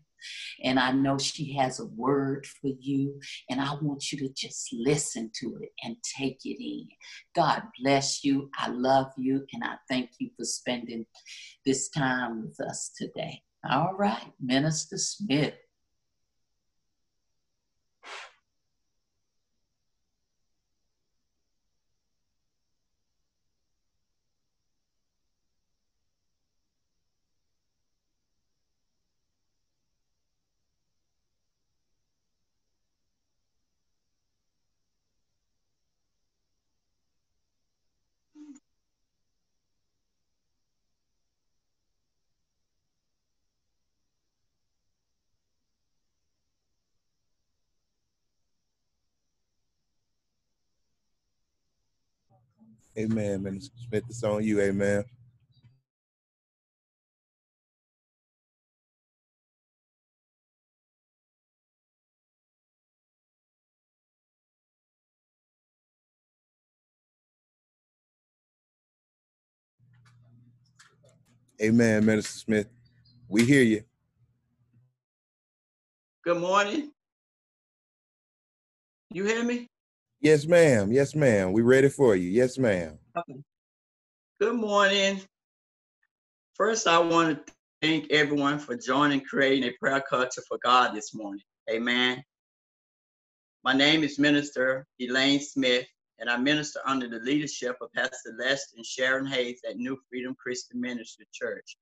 And 0.63 0.79
I 0.79 0.91
know 0.91 1.17
she 1.17 1.53
has 1.57 1.79
a 1.79 1.85
word 1.85 2.45
for 2.45 2.71
you, 2.79 3.19
and 3.49 3.61
I 3.61 3.75
want 3.81 4.11
you 4.11 4.19
to 4.19 4.29
just 4.33 4.69
listen 4.73 5.31
to 5.41 5.57
it 5.61 5.69
and 5.83 5.95
take 6.17 6.39
it 6.45 6.63
in. 6.63 6.87
God 7.35 7.63
bless 7.81 8.23
you. 8.23 8.49
I 8.57 8.69
love 8.69 9.07
you, 9.17 9.45
and 9.53 9.63
I 9.63 9.75
thank 9.89 10.11
you 10.19 10.29
for 10.37 10.45
spending 10.45 11.05
this 11.65 11.89
time 11.89 12.41
with 12.41 12.59
us 12.67 12.91
today. 12.97 13.41
All 13.69 13.93
right, 13.97 14.31
Minister 14.39 14.97
Smith. 14.97 15.55
Amen, 52.97 53.43
Minister 53.43 53.75
Smith. 53.89 54.03
It's 54.09 54.23
on 54.23 54.43
you. 54.43 54.61
Amen. 54.61 55.05
Amen, 71.61 72.05
Minister 72.05 72.33
Smith. 72.39 72.67
We 73.29 73.45
hear 73.45 73.63
you. 73.63 73.83
Good 76.23 76.39
morning. 76.39 76.91
You 79.11 79.25
hear 79.25 79.43
me? 79.43 79.67
Yes, 80.27 80.45
ma'am. 80.45 80.91
Yes, 80.91 81.15
ma'am. 81.15 81.53
We 81.53 81.61
ready 81.61 81.87
for 81.87 82.13
you. 82.13 82.29
Yes, 82.29 82.57
ma'am. 82.57 82.99
Good 84.41 84.55
morning. 84.55 85.21
First, 86.53 86.85
I 86.85 86.99
want 86.99 87.47
to 87.47 87.53
thank 87.81 88.11
everyone 88.11 88.59
for 88.59 88.75
joining 88.75 89.21
creating 89.21 89.63
a 89.69 89.71
prayer 89.79 90.01
culture 90.01 90.41
for 90.45 90.59
God 90.61 90.93
this 90.93 91.15
morning. 91.15 91.45
Amen. 91.71 92.21
My 93.63 93.71
name 93.71 94.03
is 94.03 94.19
Minister 94.19 94.85
Elaine 94.99 95.39
Smith, 95.39 95.87
and 96.19 96.29
I 96.29 96.35
minister 96.35 96.81
under 96.85 97.07
the 97.07 97.19
leadership 97.19 97.77
of 97.79 97.93
Pastor 97.93 98.35
Lester 98.37 98.75
and 98.75 98.85
Sharon 98.85 99.27
Hayes 99.27 99.61
at 99.65 99.77
New 99.77 99.97
Freedom 100.09 100.35
Christian 100.37 100.81
Ministry 100.81 101.25
Church 101.31 101.77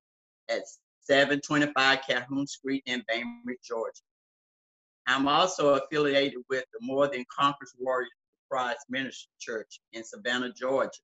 at 0.49 0.61
725 0.99 1.99
Calhoun 2.07 2.45
Street 2.45 2.83
in 2.85 3.03
Bainbridge, 3.07 3.57
Georgia. 3.67 4.03
I'm 5.07 5.27
also 5.27 5.73
affiliated 5.73 6.43
with 6.47 6.65
the 6.73 6.85
More 6.85 7.07
Than 7.07 7.25
Conquerors 7.35 7.73
Warriors 7.79 8.11
Christ 8.49 8.85
Ministry 8.89 9.29
Church 9.39 9.79
in 9.93 10.03
Savannah, 10.03 10.53
Georgia, 10.53 10.99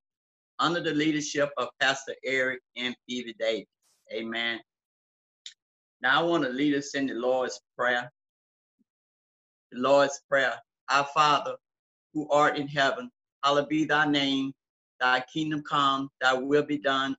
under 0.60 0.80
the 0.80 0.94
leadership 0.94 1.50
of 1.58 1.70
Pastor 1.80 2.16
Eric 2.26 2.62
and 2.78 2.96
Phoebe 3.08 3.36
Davis. 3.40 3.68
Amen. 4.14 4.60
Now 6.02 6.22
I 6.22 6.24
want 6.24 6.44
to 6.44 6.50
lead 6.50 6.76
us 6.76 6.96
in 6.96 7.08
the 7.08 7.14
Lord's 7.14 7.60
Prayer. 7.78 8.12
The 9.72 9.80
Lord's 9.80 10.22
Prayer. 10.30 10.56
Our 10.90 11.08
Father, 11.14 11.56
who 12.14 12.30
art 12.30 12.58
in 12.58 12.68
heaven, 12.68 13.10
hallowed 13.44 13.70
be 13.70 13.86
thy 13.86 14.06
name. 14.06 14.54
Thy 15.00 15.24
kingdom 15.34 15.64
come, 15.64 16.10
thy 16.22 16.34
will 16.34 16.64
be 16.64 16.78
done 16.78 17.16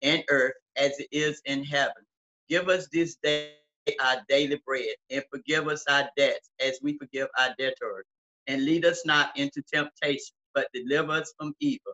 in 0.00 0.22
earth 0.30 0.54
as 0.76 0.98
it 0.98 1.08
is 1.12 1.42
in 1.44 1.62
heaven. 1.64 2.02
Give 2.48 2.68
us 2.68 2.88
this 2.92 3.16
day 3.22 3.52
our 4.00 4.16
daily 4.28 4.60
bread 4.64 4.94
and 5.10 5.22
forgive 5.30 5.68
us 5.68 5.84
our 5.88 6.08
debts 6.16 6.50
as 6.60 6.78
we 6.82 6.96
forgive 6.96 7.28
our 7.38 7.54
debtors 7.58 8.06
and 8.46 8.64
lead 8.64 8.84
us 8.84 9.04
not 9.04 9.36
into 9.36 9.62
temptation, 9.72 10.34
but 10.54 10.68
deliver 10.72 11.12
us 11.12 11.32
from 11.38 11.54
evil. 11.60 11.92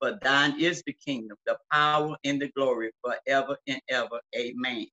For 0.00 0.18
thine 0.22 0.58
is 0.58 0.82
the 0.86 0.94
kingdom, 1.04 1.36
the 1.46 1.58
power, 1.70 2.16
and 2.24 2.40
the 2.40 2.48
glory 2.56 2.90
forever 3.04 3.56
and 3.66 3.80
ever. 3.90 4.20
Amen. 4.36 4.86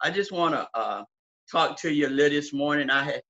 I 0.00 0.10
just 0.10 0.32
want 0.32 0.54
to 0.54 0.68
uh, 0.74 1.04
talk 1.50 1.76
to 1.80 1.92
you 1.92 2.06
a 2.06 2.08
little 2.08 2.38
this 2.38 2.52
morning. 2.52 2.88
I 2.88 3.04
had 3.04 3.22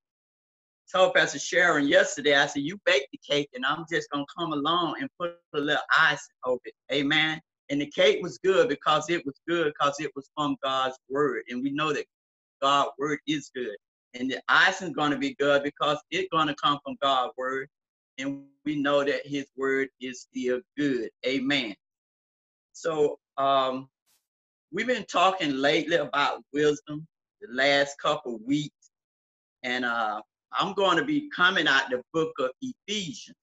told 0.93 1.15
Pastor 1.15 1.39
Sharon 1.39 1.89
yesterday, 1.89 2.37
I 2.37 2.47
said, 2.47 2.63
You 2.63 2.79
bake 2.85 3.09
the 3.11 3.19
cake, 3.29 3.49
and 3.55 3.67
I'm 3.67 3.85
just 3.91 4.09
going 4.11 4.25
to 4.25 4.35
come 4.39 4.53
along 4.53 4.97
and 5.01 5.11
put 5.19 5.37
a 5.55 5.59
little 5.59 5.83
ice 5.99 6.29
over 6.45 6.61
it. 6.65 6.75
Amen. 6.93 7.41
And 7.71 7.81
the 7.81 7.91
cake 7.91 8.21
was 8.23 8.39
good 8.39 8.69
because 8.69 9.11
it 9.11 9.27
was 9.27 9.35
good 9.49 9.73
because 9.73 9.97
it 9.99 10.11
was 10.15 10.31
from 10.37 10.57
God's 10.63 10.97
word. 11.11 11.43
And 11.49 11.63
we 11.63 11.71
know 11.71 11.93
that 11.93 12.07
God's 12.63 12.91
word 12.99 13.19
is 13.27 13.51
good 13.55 13.77
and 14.15 14.31
the 14.31 14.41
icing 14.49 14.89
is 14.89 14.95
going 14.95 15.11
to 15.11 15.19
be 15.19 15.35
good 15.35 15.63
because 15.63 15.99
it's 16.11 16.29
going 16.33 16.49
to 16.49 16.55
come 16.55 16.79
from 16.85 16.97
God's 17.03 17.33
word, 17.37 17.69
and 18.19 18.43
we 18.65 18.77
know 18.77 19.05
that 19.05 19.27
His 19.27 19.47
word 19.57 19.89
is 20.01 20.23
still 20.23 20.61
good. 20.77 21.11
Amen. 21.27 21.75
So 22.73 23.19
um, 23.37 23.89
we've 24.73 24.87
been 24.87 25.07
talking 25.11 25.53
lately 25.53 25.97
about 25.97 26.43
wisdom 26.53 27.07
the 27.41 27.49
last 27.53 27.97
couple 28.01 28.39
weeks, 28.47 28.91
and 29.63 29.85
uh, 29.85 30.21
I'm 30.53 30.75
going 30.75 30.99
to 30.99 31.05
be 31.05 31.29
coming 31.35 31.69
out 31.69 31.91
the 31.91 32.03
book 32.13 32.33
of 32.39 32.51
Ephesians, 32.63 33.37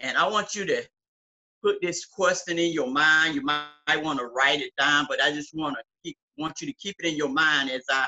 and 0.00 0.16
I 0.16 0.28
want 0.28 0.54
you 0.54 0.64
to 0.66 0.82
put 1.62 1.80
this 1.82 2.06
question 2.06 2.58
in 2.58 2.72
your 2.72 2.88
mind. 2.88 3.34
You 3.34 3.42
might, 3.42 3.66
might 3.88 4.02
want 4.02 4.18
to 4.18 4.26
write 4.26 4.60
it 4.60 4.72
down, 4.78 5.06
but 5.08 5.22
I 5.22 5.30
just 5.32 5.54
want 5.54 5.76
to 5.76 5.82
keep, 6.04 6.16
want 6.38 6.60
you 6.60 6.66
to 6.66 6.72
keep 6.74 6.96
it 6.98 7.06
in 7.06 7.16
your 7.16 7.28
mind 7.28 7.70
as 7.70 7.84
I 7.90 8.06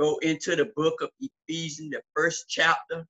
go 0.00 0.18
into 0.22 0.56
the 0.56 0.66
book 0.76 1.02
of 1.02 1.10
Ephesians, 1.20 1.90
the 1.90 2.00
first 2.16 2.46
chapter. 2.48 3.06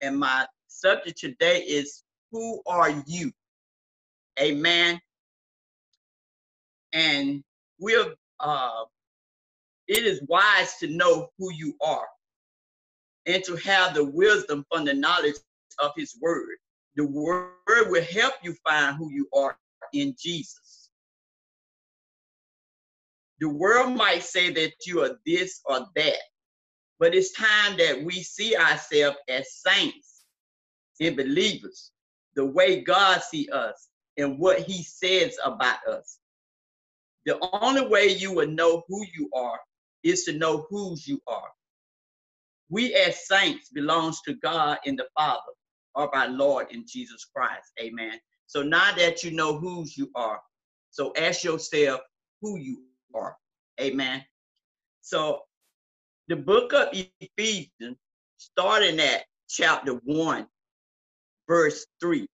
And 0.00 0.18
my 0.18 0.46
subject 0.68 1.18
today 1.18 1.60
is 1.60 2.02
Who 2.32 2.62
are 2.66 2.90
you? 3.06 3.30
Amen. 4.40 5.00
And 6.92 7.44
we're 7.78 8.14
uh 8.40 8.84
it 9.88 10.04
is 10.04 10.22
wise 10.28 10.76
to 10.78 10.86
know 10.86 11.28
who 11.38 11.52
you 11.52 11.74
are 11.84 12.06
and 13.26 13.44
to 13.44 13.56
have 13.56 13.94
the 13.94 14.04
wisdom 14.04 14.64
from 14.72 14.84
the 14.84 14.94
knowledge 14.94 15.34
of 15.80 15.92
his 15.96 16.16
word. 16.20 16.56
The 16.96 17.06
word 17.06 17.90
will 17.90 18.04
help 18.04 18.34
you 18.42 18.54
find 18.66 18.96
who 18.96 19.10
you 19.10 19.28
are 19.34 19.58
in 19.92 20.14
Jesus. 20.18 20.81
The 23.42 23.48
world 23.48 23.96
might 23.96 24.22
say 24.22 24.52
that 24.52 24.72
you 24.86 25.02
are 25.02 25.18
this 25.26 25.62
or 25.64 25.84
that, 25.96 26.18
but 27.00 27.12
it's 27.12 27.32
time 27.32 27.76
that 27.76 28.00
we 28.04 28.22
see 28.22 28.54
ourselves 28.54 29.16
as 29.28 29.56
saints 29.66 30.22
and 31.00 31.16
believers, 31.16 31.90
the 32.36 32.46
way 32.46 32.82
God 32.82 33.20
see 33.20 33.48
us 33.52 33.88
and 34.16 34.38
what 34.38 34.60
he 34.60 34.84
says 34.84 35.36
about 35.44 35.84
us. 35.88 36.20
The 37.26 37.36
only 37.60 37.84
way 37.84 38.10
you 38.10 38.32
will 38.32 38.46
know 38.46 38.84
who 38.86 39.04
you 39.12 39.28
are 39.34 39.58
is 40.04 40.22
to 40.26 40.34
know 40.34 40.64
whose 40.70 41.08
you 41.08 41.20
are. 41.26 41.50
We 42.68 42.94
as 42.94 43.26
saints 43.26 43.70
belongs 43.70 44.20
to 44.20 44.34
God 44.34 44.78
and 44.86 44.96
the 44.96 45.08
Father, 45.18 45.40
or 45.96 46.14
our 46.14 46.28
Lord 46.28 46.68
in 46.70 46.84
Jesus 46.86 47.24
Christ. 47.24 47.72
Amen. 47.82 48.20
So 48.46 48.62
now 48.62 48.94
that 48.94 49.24
you 49.24 49.32
know 49.32 49.58
whose 49.58 49.98
you 49.98 50.12
are, 50.14 50.40
so 50.90 51.12
ask 51.16 51.42
yourself 51.42 52.02
who 52.40 52.56
you 52.60 52.84
are. 53.14 53.36
Amen. 53.80 54.24
So 55.00 55.42
the 56.28 56.36
book 56.36 56.72
of 56.72 56.88
Ephesians, 57.20 57.96
starting 58.36 59.00
at 59.00 59.24
chapter 59.48 59.94
1, 60.04 60.46
verse 61.48 61.86
3. 62.00 62.20
The 62.20 62.26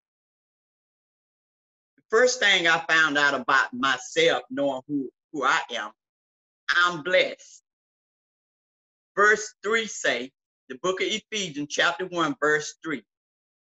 first 2.11 2.41
thing 2.41 2.69
I 2.69 2.85
found 2.89 3.19
out 3.19 3.35
about 3.35 3.73
myself, 3.73 4.43
knowing 4.51 4.83
who, 4.89 5.11
who 5.33 5.45
I 5.45 5.61
am, 5.75 5.91
I'm 6.77 7.03
blessed. 7.03 7.63
Verse 9.17 9.55
3 9.65 9.87
say, 9.87 10.31
the 10.69 10.79
book 10.83 11.01
of 11.01 11.09
Ephesians, 11.09 11.69
chapter 11.71 12.07
1, 12.07 12.37
verse 12.41 12.75
3. 12.85 13.03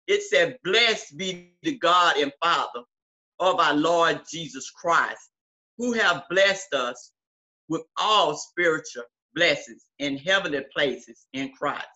It 0.06 0.22
said, 0.22 0.58
Blessed 0.64 1.16
be 1.16 1.52
the 1.62 1.78
God 1.78 2.16
and 2.16 2.32
Father 2.42 2.82
of 3.38 3.58
our 3.58 3.74
Lord 3.74 4.20
Jesus 4.30 4.70
Christ, 4.70 5.29
who 5.80 5.94
have 5.94 6.24
blessed 6.28 6.74
us 6.74 7.10
with 7.70 7.80
all 7.96 8.36
spiritual 8.36 9.04
blessings 9.34 9.86
in 9.98 10.18
heavenly 10.18 10.62
places 10.76 11.26
in 11.32 11.50
Christ. 11.52 11.86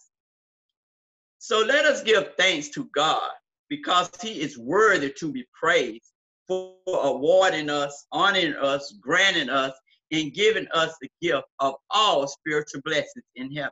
So 1.39 1.61
let 1.61 1.85
us 1.85 2.03
give 2.03 2.31
thanks 2.39 2.71
to 2.71 2.89
God 2.95 3.31
because 3.69 4.11
he 4.23 4.41
is 4.41 4.57
worthy 4.57 5.13
to 5.19 5.31
be 5.31 5.45
praised 5.53 6.13
for 6.49 6.77
awarding 6.87 7.69
us, 7.69 8.07
honoring 8.11 8.55
us, 8.55 8.97
granting 9.03 9.51
us, 9.51 9.75
and 10.11 10.33
giving 10.33 10.67
us 10.73 10.95
the 11.03 11.11
gift 11.21 11.45
of 11.59 11.75
all 11.91 12.27
spiritual 12.27 12.81
blessings 12.87 13.27
in 13.37 13.55
heaven. 13.55 13.71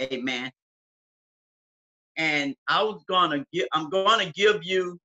Amen. 0.00 0.52
And 2.16 2.54
I 2.68 2.84
was 2.84 3.02
gonna 3.08 3.44
give, 3.52 3.66
I'm 3.72 3.90
gonna 3.90 4.30
give 4.36 4.62
you 4.62 5.00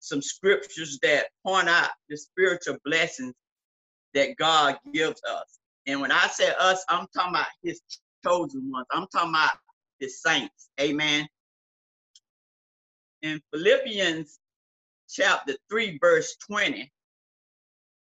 some 0.00 0.22
scriptures 0.22 0.98
that 1.02 1.26
point 1.44 1.68
out 1.68 1.90
the 2.08 2.16
spiritual 2.16 2.78
blessings 2.86 3.34
that 4.14 4.36
God 4.36 4.78
gives 4.92 5.20
us. 5.28 5.58
And 5.86 6.00
when 6.00 6.12
I 6.12 6.26
say 6.28 6.52
us, 6.58 6.84
I'm 6.88 7.06
talking 7.14 7.34
about 7.34 7.46
his 7.62 7.80
chosen 8.24 8.70
ones. 8.70 8.86
I'm 8.90 9.06
talking 9.08 9.30
about 9.30 9.50
the 10.00 10.08
saints. 10.08 10.68
Amen. 10.80 11.26
In 13.22 13.40
Philippians 13.52 14.38
chapter 15.08 15.54
3, 15.70 15.98
verse 16.00 16.36
20, 16.46 16.90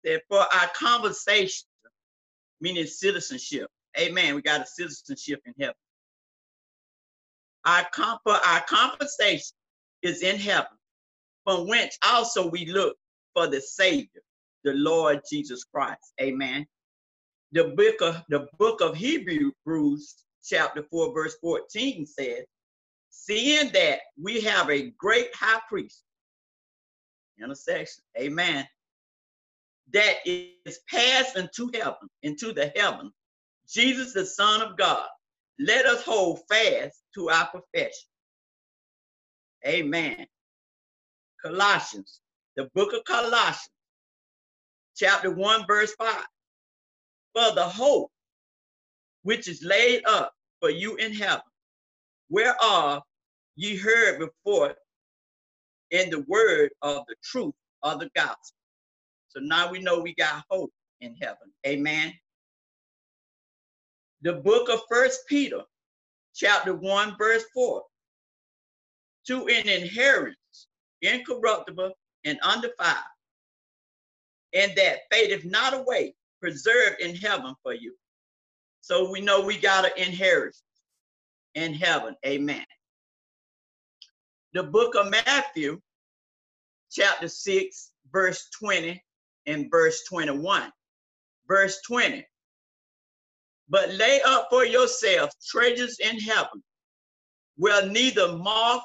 that 0.04 0.22
for 0.30 0.40
our 0.40 0.70
conversation, 0.76 1.68
meaning 2.62 2.86
citizenship, 2.86 3.70
amen, 4.00 4.36
we 4.36 4.42
got 4.42 4.62
a 4.62 4.66
citizenship 4.66 5.42
in 5.46 5.54
heaven. 5.60 5.76
Our, 7.66 7.86
for 8.24 8.34
our 8.34 8.62
conversation 8.62 9.56
is 10.02 10.22
in 10.22 10.38
heaven, 10.38 10.68
from 11.44 11.68
whence 11.68 11.98
also 12.06 12.50
we 12.50 12.66
look 12.66 12.96
for 13.34 13.48
the 13.48 13.60
Savior, 13.60 14.22
the 14.68 14.74
Lord 14.74 15.22
Jesus 15.30 15.64
Christ. 15.64 16.14
Amen. 16.22 16.66
The 17.54 17.70
book 17.70 18.02
of 18.02 18.22
the 18.28 18.48
book 18.60 18.82
of 18.82 18.98
Hebrews, 18.98 20.16
chapter 20.44 20.84
4, 20.92 21.14
verse 21.14 21.36
14 21.42 22.06
says, 22.06 22.44
seeing 23.10 23.72
that 23.72 24.00
we 24.22 24.42
have 24.42 24.70
a 24.70 24.92
great 24.98 25.34
high 25.34 25.62
priest, 25.70 26.04
intersection, 27.42 28.04
amen, 28.20 28.68
that 29.94 30.16
is 30.26 30.80
passed 30.90 31.38
into 31.38 31.72
heaven, 31.74 32.10
into 32.24 32.52
the 32.52 32.74
heaven, 32.76 33.12
Jesus, 33.70 34.12
the 34.12 34.26
Son 34.26 34.62
of 34.62 34.78
God, 34.78 35.08
let 35.60 35.86
us 35.86 36.04
hold 36.04 36.42
fast 36.50 37.02
to 37.16 37.30
our 37.30 37.48
profession. 37.48 38.10
Amen. 39.66 40.28
Colossians, 41.42 42.20
the 42.58 42.70
book 42.76 42.92
of 42.94 43.06
Colossians, 43.06 43.70
chapter 44.98 45.32
1, 45.32 45.68
verse 45.68 45.94
5. 45.96 46.26
For 47.34 47.56
the 47.56 47.64
hope 47.64 48.12
which 49.24 49.48
is 49.48 49.64
laid 49.64 50.04
up 50.06 50.34
for 50.60 50.70
you 50.70 50.96
in 50.98 51.14
heaven, 51.14 51.42
whereof 52.30 53.04
ye 53.56 53.78
heard 53.78 54.20
before 54.20 54.76
in 55.92 56.10
the 56.10 56.22
word 56.28 56.72
of 56.82 57.04
the 57.08 57.16
truth 57.24 57.54
of 57.84 58.00
the 58.00 58.10
gospel. 58.16 58.58
So 59.30 59.40
now 59.40 59.72
we 59.72 59.80
know 59.80 60.02
we 60.02 60.16
got 60.16 60.44
hope 60.50 60.72
in 61.02 61.16
heaven. 61.16 61.54
Amen 61.66 62.14
the 64.22 64.34
book 64.34 64.70
of 64.70 64.82
First 64.90 65.22
Peter, 65.28 65.62
chapter 66.34 66.74
1, 66.74 67.16
verse 67.18 67.44
4. 67.54 67.84
To 69.28 69.48
an 69.48 69.70
inheritance, 69.70 70.68
incorruptible 71.02 71.92
and 72.26 72.40
undefiled, 72.42 72.98
and 74.54 74.72
that 74.76 75.00
fadeth 75.12 75.46
not 75.46 75.74
away, 75.74 76.16
preserved 76.42 77.00
in 77.00 77.16
heaven 77.16 77.54
for 77.64 77.74
you. 77.74 77.96
So 78.82 79.12
we 79.12 79.22
know 79.22 79.42
we 79.42 79.58
got 79.58 79.86
an 79.86 79.92
inheritance 79.98 80.64
in 81.56 81.74
heaven. 81.74 82.16
Amen. 82.26 82.66
The 84.54 84.64
book 84.64 84.96
of 84.96 85.10
Matthew, 85.10 85.80
chapter 86.92 87.28
6, 87.28 87.92
verse 88.12 88.50
20 88.60 89.04
and 89.46 89.70
verse 89.70 90.04
21. 90.10 90.72
Verse 91.48 91.82
20 91.86 92.26
but 93.70 93.94
lay 93.94 94.22
up 94.26 94.48
for 94.50 94.66
yourselves 94.66 95.36
treasures 95.46 96.00
in 96.00 96.20
heaven, 96.20 96.64
where 97.58 97.86
neither 97.88 98.38
moth 98.38 98.84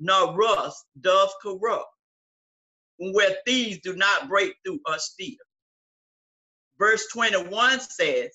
nor 0.00 0.34
rust 0.34 0.84
does 1.00 1.32
corrupt, 1.42 1.88
where 2.98 3.36
thieves 3.46 3.80
do 3.82 3.94
not 3.94 4.28
break 4.28 4.54
through 4.64 4.80
or 4.86 4.98
steal. 4.98 5.36
Verse 6.78 7.06
21 7.12 7.80
says, 7.80 8.30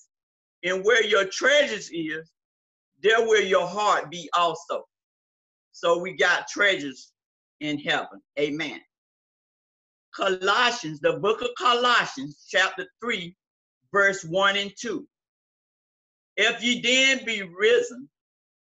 and 0.62 0.84
where 0.84 1.04
your 1.04 1.26
treasures 1.26 1.90
is, 1.92 2.30
there 3.02 3.20
will 3.20 3.42
your 3.42 3.66
heart 3.66 4.10
be 4.10 4.28
also. 4.34 4.84
So 5.72 5.98
we 5.98 6.16
got 6.16 6.48
treasures 6.48 7.12
in 7.60 7.78
heaven. 7.78 8.20
Amen. 8.38 8.80
Colossians, 10.14 11.00
the 11.00 11.14
book 11.14 11.42
of 11.42 11.50
Colossians, 11.58 12.46
chapter 12.48 12.86
3, 13.02 13.34
verse 13.92 14.24
1 14.24 14.56
and 14.56 14.72
2. 14.78 15.06
If 16.36 16.62
ye 16.62 16.80
then 16.80 17.24
be 17.24 17.42
risen 17.42 18.08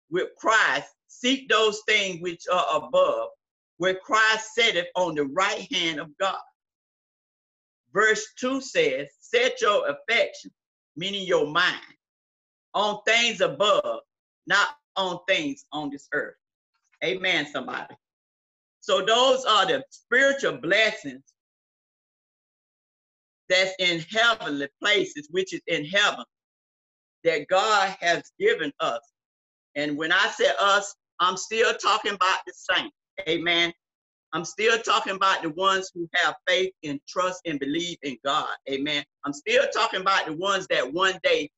with 0.09 0.29
Christ, 0.37 0.89
seek 1.07 1.47
those 1.47 1.81
things 1.87 2.21
which 2.21 2.43
are 2.51 2.65
above, 2.77 3.29
where 3.77 3.95
Christ 3.95 4.53
sitteth 4.53 4.87
on 4.95 5.15
the 5.15 5.25
right 5.25 5.67
hand 5.71 5.99
of 5.99 6.09
God. 6.19 6.37
Verse 7.93 8.25
2 8.39 8.61
says, 8.61 9.07
Set 9.19 9.61
your 9.61 9.87
affection, 9.89 10.51
meaning 10.95 11.25
your 11.25 11.47
mind, 11.47 11.79
on 12.73 12.99
things 13.05 13.41
above, 13.41 14.01
not 14.47 14.67
on 14.95 15.19
things 15.27 15.65
on 15.71 15.89
this 15.89 16.07
earth. 16.13 16.35
Amen, 17.03 17.47
somebody. 17.51 17.95
So 18.81 19.03
those 19.05 19.45
are 19.45 19.65
the 19.65 19.83
spiritual 19.89 20.57
blessings 20.57 21.23
that's 23.49 23.73
in 23.79 23.99
heavenly 24.11 24.67
places, 24.81 25.27
which 25.31 25.53
is 25.53 25.61
in 25.67 25.85
heaven 25.85 26.25
that 27.23 27.47
God 27.47 27.95
has 27.99 28.31
given 28.39 28.71
us. 28.79 29.01
And 29.75 29.97
when 29.97 30.11
I 30.11 30.27
say 30.27 30.51
us, 30.59 30.95
I'm 31.19 31.37
still 31.37 31.73
talking 31.75 32.13
about 32.13 32.39
the 32.45 32.53
saints. 32.53 32.95
Amen. 33.27 33.73
I'm 34.33 34.45
still 34.45 34.77
talking 34.79 35.15
about 35.15 35.43
the 35.43 35.49
ones 35.51 35.91
who 35.93 36.09
have 36.15 36.35
faith 36.47 36.73
and 36.83 36.99
trust 37.07 37.41
and 37.45 37.59
believe 37.59 37.97
in 38.03 38.17
God. 38.25 38.49
Amen. 38.69 39.03
I'm 39.25 39.33
still 39.33 39.63
talking 39.73 40.01
about 40.01 40.25
the 40.25 40.33
ones 40.33 40.67
that 40.69 40.91
one 40.91 41.17
day 41.23 41.49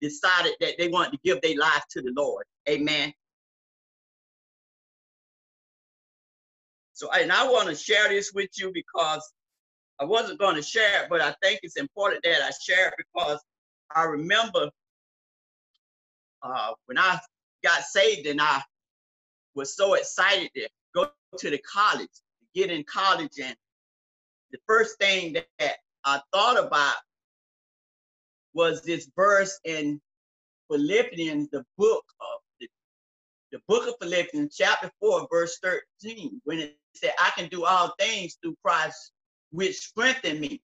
decided 0.00 0.54
that 0.60 0.74
they 0.78 0.88
wanted 0.88 1.12
to 1.12 1.18
give 1.24 1.40
their 1.40 1.56
life 1.56 1.84
to 1.90 2.02
the 2.02 2.12
Lord. 2.16 2.44
Amen. 2.68 3.12
So, 6.94 7.10
and 7.12 7.30
I 7.30 7.46
want 7.48 7.68
to 7.68 7.76
share 7.76 8.08
this 8.08 8.32
with 8.34 8.50
you 8.58 8.72
because 8.74 9.22
I 10.00 10.04
wasn't 10.04 10.40
going 10.40 10.56
to 10.56 10.62
share 10.62 11.04
it, 11.04 11.08
but 11.10 11.20
I 11.20 11.34
think 11.42 11.60
it's 11.62 11.76
important 11.76 12.24
that 12.24 12.42
I 12.42 12.50
share 12.60 12.88
it 12.88 12.94
because 12.98 13.40
I 13.94 14.04
remember 14.04 14.70
uh, 16.42 16.72
when 16.86 16.98
I 16.98 17.20
got 17.62 17.82
saved 17.82 18.26
and 18.26 18.40
I 18.40 18.62
was 19.54 19.76
so 19.76 19.94
excited 19.94 20.50
go 20.54 20.75
to 21.38 21.50
the 21.50 21.58
college, 21.58 22.08
get 22.54 22.70
in 22.70 22.84
college, 22.84 23.38
and 23.42 23.56
the 24.52 24.58
first 24.66 24.98
thing 24.98 25.34
that, 25.34 25.76
I 26.08 26.20
thought 26.32 26.64
about 26.64 26.94
was 28.54 28.82
this 28.82 29.10
verse 29.16 29.58
in 29.64 30.00
Philippians, 30.70 31.48
the 31.50 31.64
book 31.76 32.04
of 32.20 32.40
the, 32.60 32.68
the 33.50 33.58
book 33.66 33.88
of 33.88 33.94
Philippians, 34.00 34.54
chapter 34.56 34.88
4, 35.00 35.26
verse 35.30 35.58
13, 35.64 36.40
when 36.44 36.60
it 36.60 36.78
said, 36.94 37.12
I 37.18 37.30
can 37.36 37.48
do 37.48 37.64
all 37.64 37.92
things 37.98 38.38
through 38.40 38.54
Christ, 38.64 39.12
which 39.50 39.76
strengthen 39.76 40.38
me. 40.38 40.62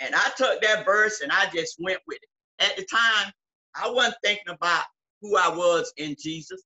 And 0.00 0.14
I 0.14 0.30
took 0.36 0.60
that 0.62 0.84
verse 0.84 1.20
and 1.20 1.30
I 1.30 1.48
just 1.54 1.76
went 1.78 2.00
with 2.08 2.18
it. 2.18 2.64
At 2.64 2.76
the 2.76 2.84
time, 2.84 3.32
I 3.74 3.90
wasn't 3.90 4.16
thinking 4.24 4.52
about 4.52 4.84
who 5.22 5.36
I 5.36 5.48
was 5.48 5.92
in 5.96 6.16
Jesus. 6.18 6.62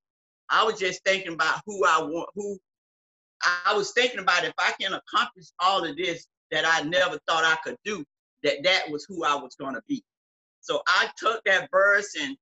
I 0.50 0.64
was 0.64 0.78
just 0.78 1.04
thinking 1.04 1.34
about 1.34 1.60
who 1.66 1.84
I 1.84 2.00
want, 2.02 2.28
who 2.34 2.58
I 3.44 3.74
was 3.74 3.92
thinking 3.92 4.20
about 4.20 4.44
if 4.44 4.54
I 4.58 4.72
can 4.80 4.92
accomplish 4.94 5.46
all 5.60 5.84
of 5.84 5.96
this 5.96 6.26
that 6.50 6.64
I 6.66 6.82
never 6.88 7.18
thought 7.28 7.44
I 7.44 7.56
could 7.64 7.76
do, 7.84 8.04
that 8.44 8.62
that 8.64 8.90
was 8.90 9.06
who 9.08 9.24
I 9.24 9.34
was 9.34 9.54
going 9.56 9.74
to 9.74 9.82
be. 9.88 10.02
So 10.60 10.82
I 10.88 11.08
took 11.18 11.42
that 11.44 11.68
verse 11.72 12.14
and 12.20 12.36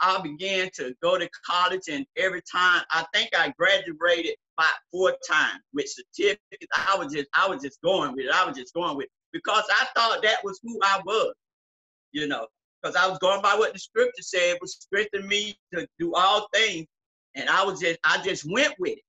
I 0.00 0.20
began 0.22 0.70
to 0.76 0.94
go 1.02 1.18
to 1.18 1.28
college 1.46 1.82
and 1.90 2.06
every 2.16 2.42
time 2.50 2.82
I 2.90 3.04
think 3.14 3.30
I 3.36 3.52
graduated 3.58 4.36
about 4.58 4.72
four 4.92 5.14
times 5.30 5.60
with 5.74 5.88
certificates. 5.88 6.66
I 6.76 6.96
was 6.98 7.12
just 7.12 7.28
I 7.34 7.48
was 7.48 7.62
just 7.62 7.80
going 7.82 8.14
with 8.16 8.26
it. 8.26 8.32
I 8.32 8.46
was 8.46 8.56
just 8.56 8.74
going 8.74 8.96
with 8.96 9.06
it 9.06 9.12
because 9.32 9.64
I 9.70 9.86
thought 9.96 10.22
that 10.22 10.38
was 10.44 10.60
who 10.62 10.78
I 10.82 11.00
was, 11.04 11.34
you 12.12 12.28
know. 12.28 12.46
because 12.82 12.96
I 12.96 13.08
was 13.08 13.18
going 13.18 13.42
by 13.42 13.54
what 13.56 13.72
the 13.72 13.78
scripture 13.78 14.22
said, 14.22 14.58
was 14.60 14.74
strengthening 14.80 15.28
me 15.28 15.56
to 15.74 15.86
do 15.98 16.14
all 16.14 16.48
things. 16.54 16.86
And 17.34 17.48
I 17.48 17.64
was 17.64 17.80
just, 17.80 17.98
I 18.04 18.22
just 18.22 18.50
went 18.50 18.74
with 18.78 18.98
it. 18.98 19.04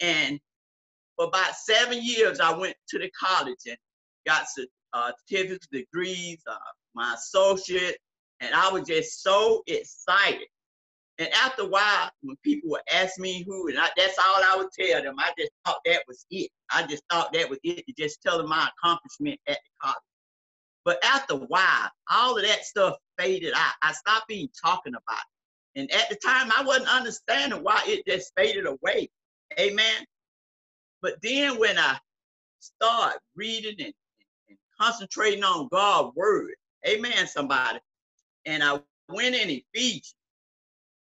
And 0.00 0.38
for 1.16 1.26
about 1.26 1.54
seven 1.54 2.02
years, 2.02 2.40
I 2.40 2.56
went 2.56 2.76
to 2.88 2.98
the 2.98 3.10
college 3.10 3.58
and 3.66 3.76
got 4.26 4.46
uh, 4.92 5.12
certificates, 5.26 5.66
degrees, 5.72 6.38
uh, 6.50 6.56
my 6.94 7.14
associate, 7.14 7.98
and 8.40 8.54
I 8.54 8.70
was 8.70 8.86
just 8.86 9.22
so 9.22 9.62
excited. 9.66 10.46
And 11.18 11.28
after 11.32 11.62
a 11.62 11.68
while, 11.68 12.10
when 12.22 12.36
people 12.44 12.70
would 12.70 12.82
ask 12.92 13.18
me 13.18 13.42
who, 13.46 13.68
and 13.68 13.78
I, 13.78 13.88
that's 13.96 14.18
all 14.18 14.42
I 14.44 14.56
would 14.58 14.68
tell 14.78 15.02
them, 15.02 15.16
I 15.18 15.32
just 15.38 15.50
thought 15.64 15.78
that 15.86 16.02
was 16.06 16.26
it. 16.30 16.50
I 16.70 16.86
just 16.86 17.02
thought 17.10 17.32
that 17.32 17.48
was 17.48 17.58
it 17.64 17.86
to 17.86 17.94
just 17.96 18.20
tell 18.22 18.36
them 18.36 18.48
my 18.48 18.68
accomplishment 18.76 19.40
at 19.48 19.56
the 19.56 19.70
college. 19.80 19.96
But 20.84 21.02
after 21.04 21.34
a 21.34 21.38
while, 21.38 21.90
all 22.10 22.36
of 22.36 22.44
that 22.44 22.64
stuff 22.64 22.96
faded 23.18 23.54
out. 23.56 23.74
I 23.82 23.92
stopped 23.92 24.30
even 24.30 24.50
talking 24.62 24.92
about 24.92 25.20
it. 25.74 25.80
And 25.80 25.92
at 25.92 26.08
the 26.10 26.16
time, 26.16 26.52
I 26.56 26.62
wasn't 26.62 26.88
understanding 26.88 27.62
why 27.62 27.82
it 27.86 28.06
just 28.06 28.32
faded 28.36 28.66
away. 28.66 29.08
Amen. 29.58 30.04
But 31.06 31.22
then 31.22 31.60
when 31.60 31.78
I 31.78 31.96
start 32.58 33.14
reading 33.36 33.76
and, 33.78 33.94
and 34.48 34.58
concentrating 34.80 35.44
on 35.44 35.68
God's 35.70 36.16
word, 36.16 36.50
amen, 36.84 37.28
somebody, 37.28 37.78
and 38.44 38.60
I 38.60 38.80
went 39.08 39.36
in 39.36 39.62
Ephesians 39.72 40.16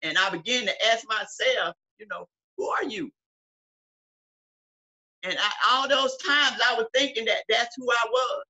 and 0.01 0.17
I 0.17 0.31
began 0.31 0.65
to 0.65 0.87
ask 0.87 1.07
myself, 1.07 1.75
you 1.99 2.07
know, 2.09 2.27
who 2.57 2.67
are 2.67 2.83
you? 2.83 3.11
And 5.21 5.37
I, 5.37 5.51
all 5.69 5.87
those 5.87 6.17
times 6.17 6.59
I 6.67 6.73
was 6.73 6.87
thinking 6.95 7.25
that 7.25 7.43
that's 7.47 7.75
who 7.77 7.87
I 7.87 8.07
was. 8.09 8.43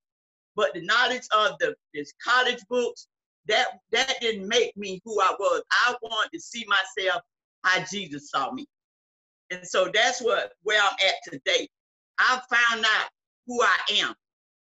But 0.56 0.74
the 0.74 0.86
knowledge 0.86 1.28
of 1.36 1.58
the 1.60 1.76
this 1.94 2.14
college 2.26 2.64
books, 2.70 3.08
that 3.50 3.80
that 3.92 4.16
didn't 4.22 4.48
make 4.48 4.78
me 4.78 5.02
who 5.04 5.20
I 5.20 5.36
was. 5.38 5.64
I 5.86 5.96
wanted 6.02 6.30
to 6.34 6.40
see 6.40 6.66
myself 6.70 7.22
how 7.66 7.84
Jesus 7.92 8.30
saw 8.30 8.54
me. 8.54 8.66
And 9.52 9.68
so 9.68 9.90
that's 9.94 10.22
what 10.22 10.54
where 10.64 10.82
I'm 10.82 10.96
at 11.08 11.16
today. 11.32 11.70
I 12.20 12.42
found 12.50 12.86
out 12.86 13.10
who 13.48 13.62
I 13.62 13.78
am 14.04 14.16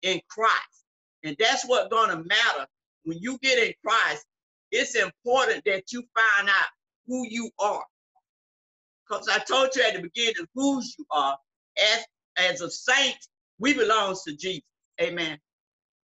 in 0.03 0.21
Christ. 0.30 0.86
And 1.23 1.36
that's 1.39 1.65
what's 1.65 1.89
gonna 1.89 2.23
matter 2.23 2.67
when 3.03 3.17
you 3.19 3.38
get 3.41 3.59
in 3.59 3.73
Christ 3.86 4.25
it's 4.71 4.95
important 4.95 5.63
that 5.65 5.91
you 5.91 6.03
find 6.15 6.49
out 6.49 6.67
who 7.07 7.25
you 7.30 7.49
are. 7.59 7.84
Because 9.07 9.30
I 9.30 9.39
told 9.39 9.69
you 9.75 9.84
at 9.84 9.95
the 9.95 10.01
beginning 10.01 10.47
whose 10.53 10.95
you 10.97 11.05
are. 11.11 11.38
As, 11.95 12.05
as 12.38 12.61
a 12.61 12.69
saint, 12.69 13.17
we 13.59 13.73
belong 13.73 14.17
to 14.25 14.36
Jesus. 14.36 14.63
Amen. 15.01 15.38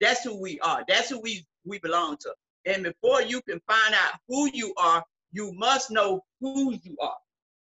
That's 0.01 0.25
who 0.25 0.41
we 0.41 0.59
are. 0.61 0.85
That's 0.89 1.11
who 1.11 1.21
we, 1.21 1.47
we 1.65 1.79
belong 1.79 2.17
to. 2.23 2.35
And 2.67 2.83
before 2.85 3.23
you 3.23 3.41
can 3.43 3.61
find 3.69 3.95
out 3.95 4.15
who 4.27 4.51
you 4.53 4.75
are, 4.77 5.05
you 5.33 5.53
must 5.53 5.91
know 5.91 6.23
who 6.41 6.73
you 6.83 6.97
are. 7.01 7.17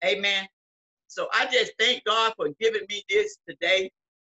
Amen. 0.04 0.48
So 1.14 1.28
I 1.34 1.46
just 1.46 1.74
thank 1.80 2.04
God 2.06 2.34
for 2.36 2.50
giving 2.60 2.82
me 2.90 3.04
this 3.10 3.38
today. 3.48 3.92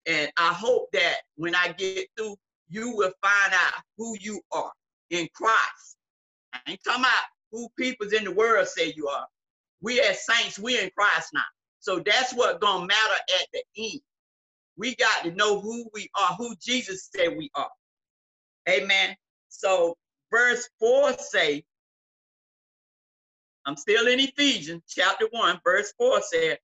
And 0.08 0.32
I 0.38 0.54
hope 0.54 0.90
that 0.94 1.18
when 1.36 1.56
I 1.56 1.74
get 1.78 2.08
through, 2.18 2.36
you 2.70 2.96
will 2.96 3.14
find 3.22 3.54
out 3.54 3.82
who 3.98 4.18
you 4.20 4.42
are 4.52 4.72
in 5.12 5.28
Christ. 5.34 5.98
I 6.54 6.60
ain't 6.68 6.84
talking 6.84 7.04
about 7.04 7.24
who 7.52 7.70
peoples 7.78 8.14
in 8.14 8.24
the 8.24 8.32
world 8.32 8.68
say 8.68 8.94
you 8.96 9.08
are. 9.08 9.28
We 9.82 10.02
as 10.02 10.26
saints, 10.26 10.58
we 10.58 10.80
in 10.80 10.90
Christ 10.98 11.30
now. 11.34 11.42
So 11.80 12.02
that's 12.06 12.34
what 12.34 12.62
gonna 12.62 12.86
matter 12.88 13.16
at 13.42 13.48
the 13.54 13.64
end. 13.78 14.02
We 14.78 14.96
got 14.96 15.24
to 15.24 15.32
know 15.32 15.60
who 15.60 15.88
we 15.94 16.10
are, 16.20 16.36
who 16.36 16.56
Jesus 16.62 17.10
said 17.16 17.38
we 17.38 17.52
are. 17.54 17.70
Amen. 18.68 19.16
So 19.50 19.96
verse 20.32 20.68
4 20.80 21.14
say, 21.20 21.64
I'm 23.66 23.78
still 23.78 24.08
in 24.08 24.20
Ephesians 24.20 24.84
chapter 24.88 25.28
1, 25.32 25.62
verse 25.64 25.94
4 25.98 26.22
said, 26.22 26.60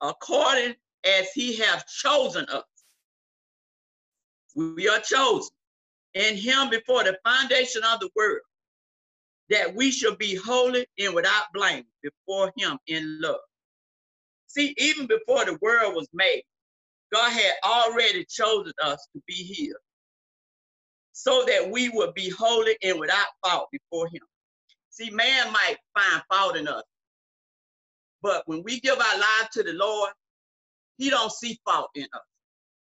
according 0.00 0.74
as 1.04 1.32
he 1.32 1.56
have 1.56 1.86
chosen 1.86 2.44
us. 2.46 2.64
We 4.54 4.88
are 4.88 5.00
chosen 5.00 5.50
in 6.14 6.36
him 6.36 6.70
before 6.70 7.04
the 7.04 7.18
foundation 7.24 7.82
of 7.84 8.00
the 8.00 8.10
world, 8.16 8.40
that 9.50 9.74
we 9.74 9.90
shall 9.90 10.16
be 10.16 10.34
holy 10.34 10.86
and 10.98 11.14
without 11.14 11.44
blame 11.52 11.84
before 12.02 12.52
him 12.56 12.78
in 12.86 13.20
love. 13.20 13.40
See, 14.46 14.74
even 14.78 15.06
before 15.06 15.44
the 15.44 15.58
world 15.60 15.94
was 15.94 16.08
made, 16.12 16.42
God 17.12 17.30
had 17.30 17.54
already 17.64 18.24
chosen 18.24 18.72
us 18.82 19.06
to 19.12 19.22
be 19.26 19.34
his, 19.34 19.74
so 21.22 21.44
that 21.46 21.70
we 21.70 21.90
would 21.90 22.14
be 22.14 22.30
holy 22.30 22.78
and 22.82 22.98
without 22.98 23.26
fault 23.44 23.68
before 23.70 24.06
him. 24.08 24.22
See, 24.88 25.10
man 25.10 25.52
might 25.52 25.76
find 25.94 26.22
fault 26.32 26.56
in 26.56 26.66
us, 26.66 26.82
but 28.22 28.42
when 28.46 28.62
we 28.62 28.80
give 28.80 28.98
our 28.98 29.18
life 29.18 29.50
to 29.52 29.62
the 29.62 29.74
Lord, 29.74 30.12
he 30.96 31.10
don't 31.10 31.30
see 31.30 31.60
fault 31.66 31.90
in 31.94 32.04
us. 32.04 32.22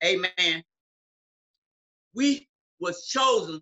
Amen. 0.06 0.64
We 2.16 2.48
was 2.80 3.08
chosen 3.08 3.62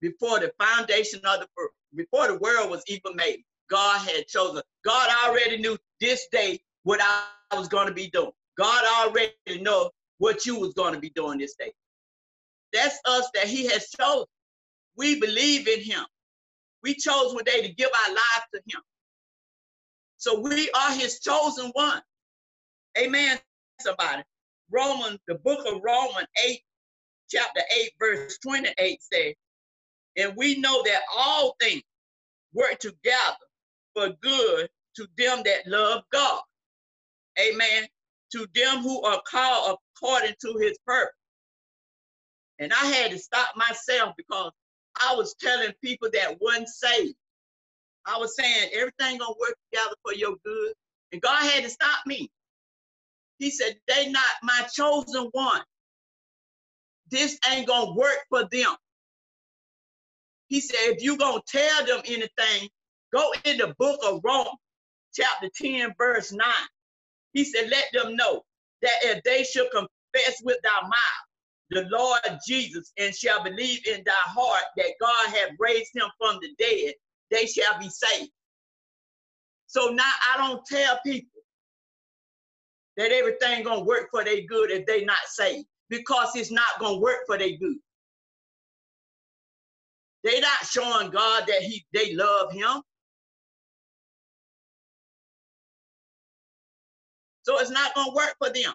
before 0.00 0.38
the 0.38 0.52
foundation 0.60 1.18
of 1.24 1.40
the 1.40 1.48
world, 1.56 1.70
before 1.96 2.28
the 2.28 2.38
world 2.38 2.70
was 2.70 2.84
even 2.86 3.16
made. 3.16 3.42
God 3.68 3.98
had 3.98 4.28
chosen. 4.28 4.62
God 4.84 5.10
already 5.26 5.58
knew 5.58 5.76
this 6.00 6.28
day 6.30 6.60
what 6.84 7.00
I 7.02 7.56
was 7.56 7.66
going 7.66 7.88
to 7.88 7.94
be 7.94 8.10
doing. 8.10 8.30
God 8.56 8.84
already 9.08 9.60
know 9.60 9.90
what 10.18 10.46
you 10.46 10.56
was 10.56 10.72
going 10.74 10.94
to 10.94 11.00
be 11.00 11.10
doing 11.10 11.38
this 11.38 11.56
day. 11.58 11.72
That's 12.72 12.98
us 13.04 13.28
that 13.34 13.46
he 13.46 13.66
has 13.66 13.88
chosen. 13.90 14.26
We 14.96 15.20
believe 15.20 15.68
in 15.68 15.80
him. 15.80 16.04
We 16.82 16.94
chose 16.94 17.34
one 17.34 17.44
day 17.44 17.62
to 17.62 17.74
give 17.74 17.90
our 18.06 18.14
life 18.14 18.44
to 18.54 18.60
him. 18.66 18.82
So 20.16 20.40
we 20.40 20.70
are 20.70 20.92
his 20.92 21.20
chosen 21.20 21.70
one. 21.74 22.02
Amen, 22.98 23.38
somebody. 23.80 24.22
Romans, 24.70 25.18
the 25.28 25.36
book 25.36 25.60
of 25.66 25.80
Romans 25.82 26.26
8, 26.44 26.60
chapter 27.30 27.60
8, 27.80 27.90
verse 27.98 28.38
28 28.38 29.02
says, 29.02 29.34
And 30.16 30.34
we 30.36 30.58
know 30.58 30.82
that 30.84 31.02
all 31.16 31.56
things 31.60 31.82
work 32.52 32.78
together 32.80 33.36
for 33.94 34.10
good 34.20 34.68
to 34.96 35.06
them 35.16 35.42
that 35.44 35.66
love 35.66 36.02
God. 36.12 36.42
Amen. 37.38 37.86
To 38.32 38.46
them 38.54 38.78
who 38.82 39.02
are 39.02 39.22
called 39.26 39.78
according 39.96 40.34
to 40.42 40.58
his 40.58 40.76
purpose. 40.84 41.14
And 42.58 42.72
I 42.72 42.86
had 42.86 43.12
to 43.12 43.18
stop 43.18 43.50
myself 43.56 44.14
because 44.16 44.52
I 45.00 45.14
was 45.14 45.34
telling 45.40 45.72
people 45.84 46.08
that 46.14 46.38
wasn't 46.40 46.68
saved. 46.68 47.14
I 48.06 48.18
was 48.18 48.36
saying 48.36 48.70
everything 48.74 49.18
gonna 49.18 49.34
work 49.40 49.56
together 49.72 49.96
for 50.04 50.14
your 50.14 50.36
good. 50.44 50.74
And 51.12 51.22
God 51.22 51.42
had 51.42 51.64
to 51.64 51.70
stop 51.70 52.06
me. 52.06 52.30
He 53.38 53.50
said, 53.50 53.76
they 53.88 54.10
not 54.10 54.24
my 54.42 54.66
chosen 54.74 55.28
one 55.32 55.62
this 57.10 57.38
ain't 57.50 57.66
gonna 57.66 57.94
work 57.94 58.18
for 58.30 58.44
them. 58.50 58.74
He 60.48 60.60
said, 60.60 60.78
if 60.82 61.02
you 61.02 61.16
gonna 61.18 61.42
tell 61.48 61.86
them 61.86 62.02
anything, 62.06 62.68
go 63.14 63.32
in 63.44 63.58
the 63.58 63.74
book 63.78 64.00
of 64.04 64.20
Rome, 64.24 64.56
chapter 65.14 65.48
10, 65.54 65.94
verse 65.98 66.32
9. 66.32 66.42
He 67.34 67.44
said, 67.44 67.70
let 67.70 67.86
them 67.92 68.16
know 68.16 68.42
that 68.82 68.92
if 69.02 69.22
they 69.24 69.44
should 69.44 69.70
confess 69.72 70.42
with 70.44 70.58
thy 70.62 70.82
mouth 70.82 71.27
the 71.70 71.86
Lord 71.90 72.20
Jesus 72.46 72.92
and 72.98 73.14
shall 73.14 73.42
believe 73.42 73.86
in 73.86 74.02
thy 74.04 74.12
heart 74.14 74.64
that 74.76 74.92
God 75.00 75.28
hath 75.28 75.50
raised 75.58 75.90
him 75.94 76.06
from 76.18 76.38
the 76.40 76.48
dead, 76.58 76.94
they 77.30 77.46
shall 77.46 77.78
be 77.78 77.88
saved. 77.90 78.30
So 79.66 79.88
now 79.88 80.10
I 80.34 80.38
don't 80.38 80.64
tell 80.66 80.98
people 81.04 81.30
that 82.96 83.12
everything 83.12 83.64
gonna 83.64 83.84
work 83.84 84.08
for 84.10 84.24
their 84.24 84.42
good 84.42 84.70
if 84.70 84.86
they 84.86 85.04
not 85.04 85.18
saved 85.26 85.66
because 85.90 86.30
it's 86.36 86.50
not 86.50 86.64
to 86.80 86.98
work 87.00 87.20
for 87.26 87.38
their 87.38 87.56
good. 87.56 87.76
They 90.24 90.40
not 90.40 90.66
showing 90.66 91.10
God 91.10 91.44
that 91.46 91.62
he 91.62 91.84
they 91.94 92.14
love 92.14 92.52
him. 92.52 92.82
So 97.42 97.58
it's 97.60 97.70
not 97.70 97.94
to 97.94 98.12
work 98.14 98.34
for 98.38 98.50
them. 98.50 98.74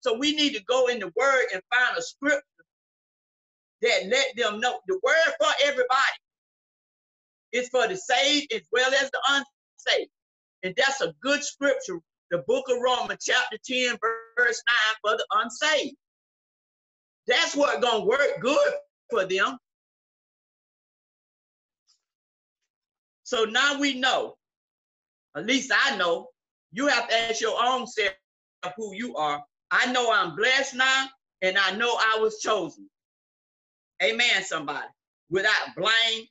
So 0.00 0.16
we 0.16 0.32
need 0.36 0.54
to 0.54 0.62
go 0.64 0.88
in 0.88 0.98
the 0.98 1.12
word 1.16 1.46
and 1.52 1.62
find 1.74 1.96
a 1.96 2.02
scripture 2.02 2.42
that 3.82 4.06
let 4.08 4.36
them 4.36 4.60
know 4.60 4.80
the 4.86 4.98
word 5.02 5.34
for 5.40 5.48
everybody. 5.64 5.90
It's 7.52 7.68
for 7.68 7.86
the 7.88 7.96
saved 7.96 8.52
as 8.52 8.62
well 8.72 8.92
as 8.94 9.10
the 9.10 9.20
unsaved. 9.28 10.10
And 10.62 10.74
that's 10.76 11.00
a 11.00 11.14
good 11.20 11.42
scripture, 11.42 11.98
the 12.30 12.38
book 12.46 12.66
of 12.68 12.80
Romans, 12.80 13.24
chapter 13.24 13.56
10, 13.64 13.98
verse 14.36 14.62
9, 14.68 14.76
for 15.02 15.16
the 15.16 15.26
unsaved. 15.32 15.96
That's 17.26 17.56
what 17.56 17.82
gonna 17.82 18.04
work 18.04 18.40
good 18.40 18.72
for 19.10 19.24
them. 19.24 19.58
So 23.24 23.44
now 23.44 23.78
we 23.80 23.94
know, 23.94 24.36
at 25.36 25.46
least 25.46 25.72
I 25.74 25.96
know, 25.96 26.28
you 26.72 26.86
have 26.86 27.08
to 27.08 27.14
ask 27.14 27.40
your 27.40 27.56
own 27.62 27.86
self 27.86 28.12
who 28.76 28.94
you 28.94 29.16
are. 29.16 29.42
I 29.70 29.92
know 29.92 30.12
I'm 30.12 30.36
blessed 30.36 30.76
now, 30.76 31.08
and 31.42 31.58
I 31.58 31.72
know 31.76 31.90
I 31.98 32.18
was 32.20 32.40
chosen. 32.40 32.90
Amen, 34.02 34.44
somebody. 34.44 34.86
Without 35.30 35.76
blame. 35.76 36.26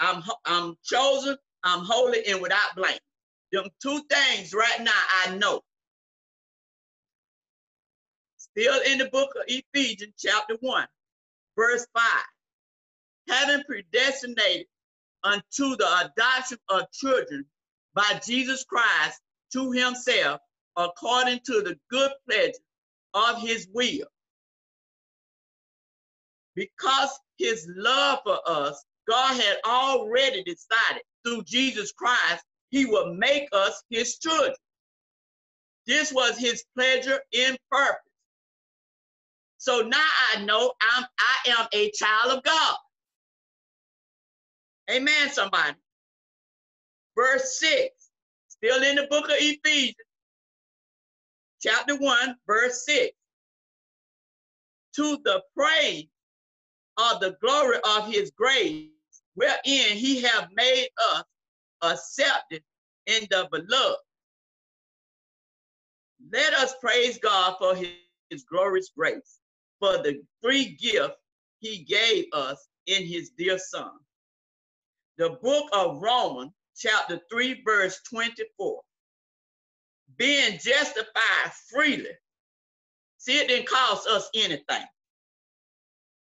I'm, 0.00 0.22
I'm 0.46 0.76
chosen, 0.84 1.36
I'm 1.64 1.84
holy, 1.84 2.26
and 2.28 2.42
without 2.42 2.76
blame. 2.76 2.98
Them 3.52 3.66
two 3.82 4.02
things 4.10 4.54
right 4.54 4.80
now 4.80 4.92
I 5.26 5.36
know. 5.36 5.62
Still 8.38 8.80
in 8.86 8.98
the 8.98 9.06
book 9.06 9.30
of 9.36 9.44
Ephesians, 9.48 10.14
chapter 10.18 10.56
1, 10.60 10.86
verse 11.56 11.86
5. 11.94 12.04
Having 13.30 13.64
predestinated 13.66 14.66
unto 15.24 15.76
the 15.76 16.10
adoption 16.16 16.58
of 16.70 16.90
children 16.92 17.46
by 17.94 18.20
Jesus 18.26 18.64
Christ 18.64 19.20
to 19.54 19.72
himself, 19.72 20.40
according 20.76 21.40
to 21.46 21.62
the 21.62 21.78
good 21.90 22.10
pleasure 22.28 22.52
of 23.14 23.40
his 23.40 23.68
will. 23.72 24.06
Because 26.54 27.10
his 27.38 27.66
love 27.76 28.20
for 28.24 28.38
us, 28.46 28.84
God 29.08 29.40
had 29.40 29.56
already 29.66 30.42
decided 30.44 31.02
through 31.24 31.42
Jesus 31.44 31.92
Christ, 31.92 32.44
he 32.70 32.86
would 32.86 33.16
make 33.16 33.48
us 33.52 33.82
his 33.90 34.18
children. 34.18 34.54
This 35.86 36.12
was 36.12 36.38
his 36.38 36.64
pleasure 36.76 37.20
in 37.32 37.56
purpose. 37.70 38.00
So 39.58 39.80
now 39.80 40.06
I 40.34 40.44
know 40.44 40.72
I'm 40.82 41.04
I 41.18 41.50
am 41.58 41.66
a 41.72 41.90
child 41.92 42.38
of 42.38 42.44
God. 42.44 42.76
Amen, 44.90 45.30
somebody. 45.30 45.74
Verse 47.16 47.58
6, 47.60 48.10
still 48.48 48.82
in 48.82 48.96
the 48.96 49.06
book 49.08 49.26
of 49.26 49.36
Ephesians, 49.38 49.94
chapter 51.64 51.96
1, 51.96 52.36
verse 52.46 52.84
6. 52.84 53.10
To 54.96 55.18
the 55.24 55.42
praise 55.56 56.06
of 56.98 57.20
the 57.20 57.36
glory 57.40 57.78
of 57.96 58.06
his 58.06 58.30
grace, 58.30 58.88
wherein 59.34 59.96
he 59.96 60.20
have 60.22 60.48
made 60.54 60.88
us 61.14 61.24
accepted 61.82 62.62
in 63.06 63.26
the 63.30 63.48
beloved. 63.50 63.98
Let 66.32 66.54
us 66.54 66.74
praise 66.80 67.18
God 67.18 67.56
for 67.58 67.74
his, 67.74 67.88
his 68.30 68.44
glorious 68.44 68.90
grace, 68.96 69.40
for 69.80 69.98
the 69.98 70.22
free 70.42 70.76
gift 70.80 71.14
he 71.60 71.84
gave 71.84 72.26
us 72.32 72.68
in 72.86 73.04
his 73.04 73.30
dear 73.30 73.58
son. 73.58 73.90
The 75.16 75.30
book 75.42 75.68
of 75.72 76.00
Romans, 76.00 76.52
chapter 76.76 77.20
3, 77.30 77.62
verse 77.64 78.00
24. 78.08 78.82
Being 80.16 80.58
justified 80.58 81.52
freely. 81.70 82.10
See, 83.18 83.38
it 83.38 83.48
didn't 83.48 83.68
cost 83.68 84.06
us 84.08 84.28
anything. 84.34 84.84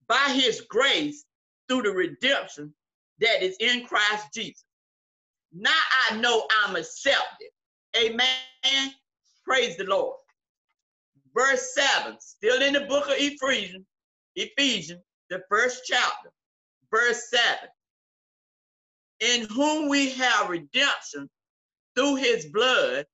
By 0.09 0.33
his 0.35 0.62
grace 0.62 1.24
through 1.68 1.83
the 1.83 1.91
redemption 1.91 2.74
that 3.20 3.43
is 3.43 3.57
in 3.61 3.87
Christ 3.87 4.26
Jesus. 4.35 4.64
Now 5.53 5.70
I 6.11 6.16
know 6.16 6.47
I'm 6.62 6.76
accepted. 6.76 7.49
Amen. 7.97 8.95
Praise 9.45 9.76
the 9.76 9.85
Lord. 9.85 10.16
Verse 11.35 11.74
7, 11.74 12.16
still 12.20 12.61
in 12.62 12.72
the 12.72 12.81
book 12.81 13.07
of 13.07 13.14
Ephesians, 13.16 13.87
Ephesians, 14.35 15.03
the 15.28 15.43
first 15.49 15.83
chapter, 15.87 16.31
verse 16.91 17.31
7. 17.31 17.47
In 19.20 19.47
whom 19.49 19.89
we 19.89 20.11
have 20.11 20.49
redemption 20.49 21.28
through 21.95 22.16
his 22.16 22.47
blood, 22.47 23.07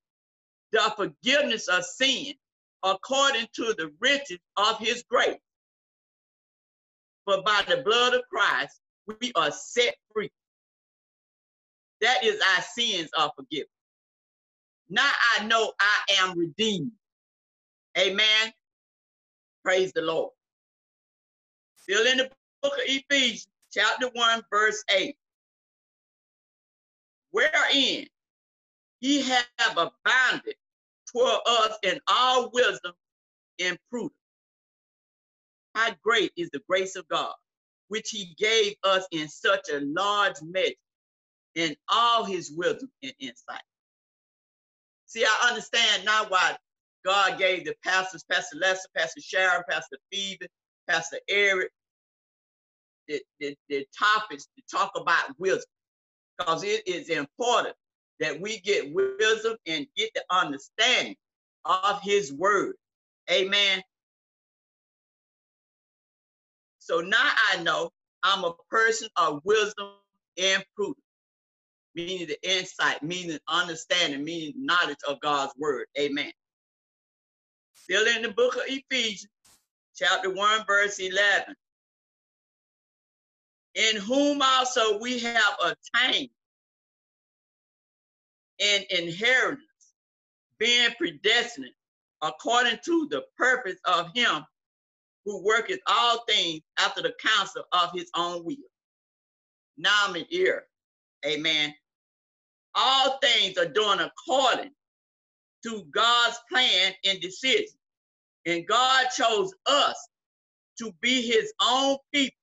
the 0.72 0.92
forgiveness 0.96 1.68
of 1.68 1.84
sin, 1.84 2.34
according 2.82 3.46
to 3.54 3.74
the 3.78 3.92
riches 4.00 4.38
of 4.56 4.78
his 4.78 5.04
grace. 5.08 5.38
For 7.24 7.42
by 7.42 7.64
the 7.68 7.78
blood 7.78 8.14
of 8.14 8.22
Christ, 8.30 8.80
we 9.20 9.32
are 9.34 9.50
set 9.50 9.96
free. 10.12 10.30
That 12.00 12.24
is, 12.24 12.40
our 12.56 12.62
sins 12.62 13.10
are 13.16 13.32
forgiven. 13.36 13.68
Now 14.88 15.10
I 15.38 15.44
know 15.46 15.72
I 15.80 16.20
am 16.20 16.38
redeemed. 16.38 16.92
Amen. 17.98 18.52
Praise 19.64 19.92
the 19.92 20.02
Lord. 20.02 20.30
Still 21.76 22.06
in 22.06 22.18
the 22.18 22.30
book 22.62 22.74
of 22.74 22.80
Ephesians, 22.84 23.48
chapter 23.72 24.08
1, 24.12 24.42
verse 24.50 24.84
8. 24.90 25.16
Wherein 27.30 28.06
he 29.06 29.22
have 29.22 29.46
abounded 29.72 30.56
toward 31.12 31.38
us 31.46 31.78
in 31.84 32.00
all 32.08 32.50
wisdom 32.52 32.92
and 33.60 33.78
prudence. 33.88 34.12
How 35.76 35.90
great 36.02 36.32
is 36.36 36.50
the 36.50 36.60
grace 36.68 36.96
of 36.96 37.06
God, 37.06 37.32
which 37.86 38.10
he 38.10 38.34
gave 38.36 38.74
us 38.82 39.06
in 39.12 39.28
such 39.28 39.68
a 39.72 39.78
large 39.80 40.34
measure 40.42 40.74
in 41.54 41.76
all 41.88 42.24
his 42.24 42.50
wisdom 42.50 42.90
and 43.04 43.12
insight. 43.20 43.62
See, 45.06 45.24
I 45.24 45.48
understand 45.50 46.04
now 46.04 46.26
why 46.28 46.56
God 47.04 47.38
gave 47.38 47.64
the 47.64 47.76
pastors, 47.84 48.24
Pastor 48.28 48.58
Lester, 48.58 48.88
Pastor 48.96 49.20
Sharon, 49.20 49.62
Pastor 49.70 49.98
Phoebe, 50.10 50.48
Pastor 50.88 51.18
Eric, 51.28 51.70
the, 53.06 53.22
the, 53.38 53.56
the 53.68 53.86
topics 53.96 54.48
to 54.56 54.76
talk 54.76 54.90
about 54.96 55.38
wisdom. 55.38 55.70
Because 56.36 56.64
it 56.64 56.86
is 56.88 57.08
important 57.08 57.76
that 58.20 58.40
we 58.40 58.60
get 58.60 58.92
wisdom 58.92 59.56
and 59.66 59.86
get 59.96 60.10
the 60.14 60.24
understanding 60.30 61.16
of 61.64 62.00
his 62.02 62.32
word. 62.32 62.74
Amen. 63.30 63.82
So 66.78 67.00
now 67.00 67.30
I 67.52 67.62
know 67.62 67.90
I'm 68.22 68.44
a 68.44 68.54
person 68.70 69.08
of 69.16 69.40
wisdom 69.44 69.90
and 70.38 70.64
prudence 70.74 71.02
meaning 71.96 72.26
the 72.28 72.38
insight, 72.48 73.02
meaning 73.02 73.38
understanding, 73.48 74.22
meaning 74.22 74.52
knowledge 74.56 74.98
of 75.08 75.18
God's 75.20 75.52
word. 75.58 75.86
Amen. 75.98 76.30
Still 77.74 78.06
in 78.14 78.22
the 78.22 78.30
book 78.32 78.56
of 78.56 78.62
Ephesians, 78.66 79.32
chapter 79.96 80.30
1, 80.30 80.64
verse 80.66 80.98
11. 80.98 81.54
In 83.74 83.96
whom 83.96 84.42
also 84.42 84.98
we 84.98 85.18
have 85.20 85.54
attained 85.64 86.28
an 88.60 88.84
inheritance, 88.90 89.62
being 90.58 90.90
predestined 90.98 91.70
according 92.22 92.78
to 92.84 93.08
the 93.10 93.22
purpose 93.36 93.78
of 93.84 94.10
him 94.14 94.44
who 95.24 95.42
worketh 95.44 95.80
all 95.86 96.24
things 96.28 96.62
after 96.78 97.02
the 97.02 97.14
counsel 97.24 97.64
of 97.72 97.90
his 97.94 98.10
own 98.16 98.44
will. 98.44 98.56
Now 99.76 100.06
I'm 100.06 100.16
in 100.16 100.26
ear. 100.30 100.64
Amen 101.26 101.74
all 102.76 103.18
things 103.18 103.56
are 103.56 103.66
done 103.66 104.00
according 104.00 104.70
to 105.64 105.82
God's 105.90 106.38
plan 106.52 106.92
and 107.04 107.20
decision. 107.20 107.74
And 108.44 108.66
God 108.66 109.06
chose 109.16 109.52
us 109.66 110.08
to 110.78 110.92
be 111.00 111.22
his 111.22 111.52
own 111.60 111.96
people 112.12 112.36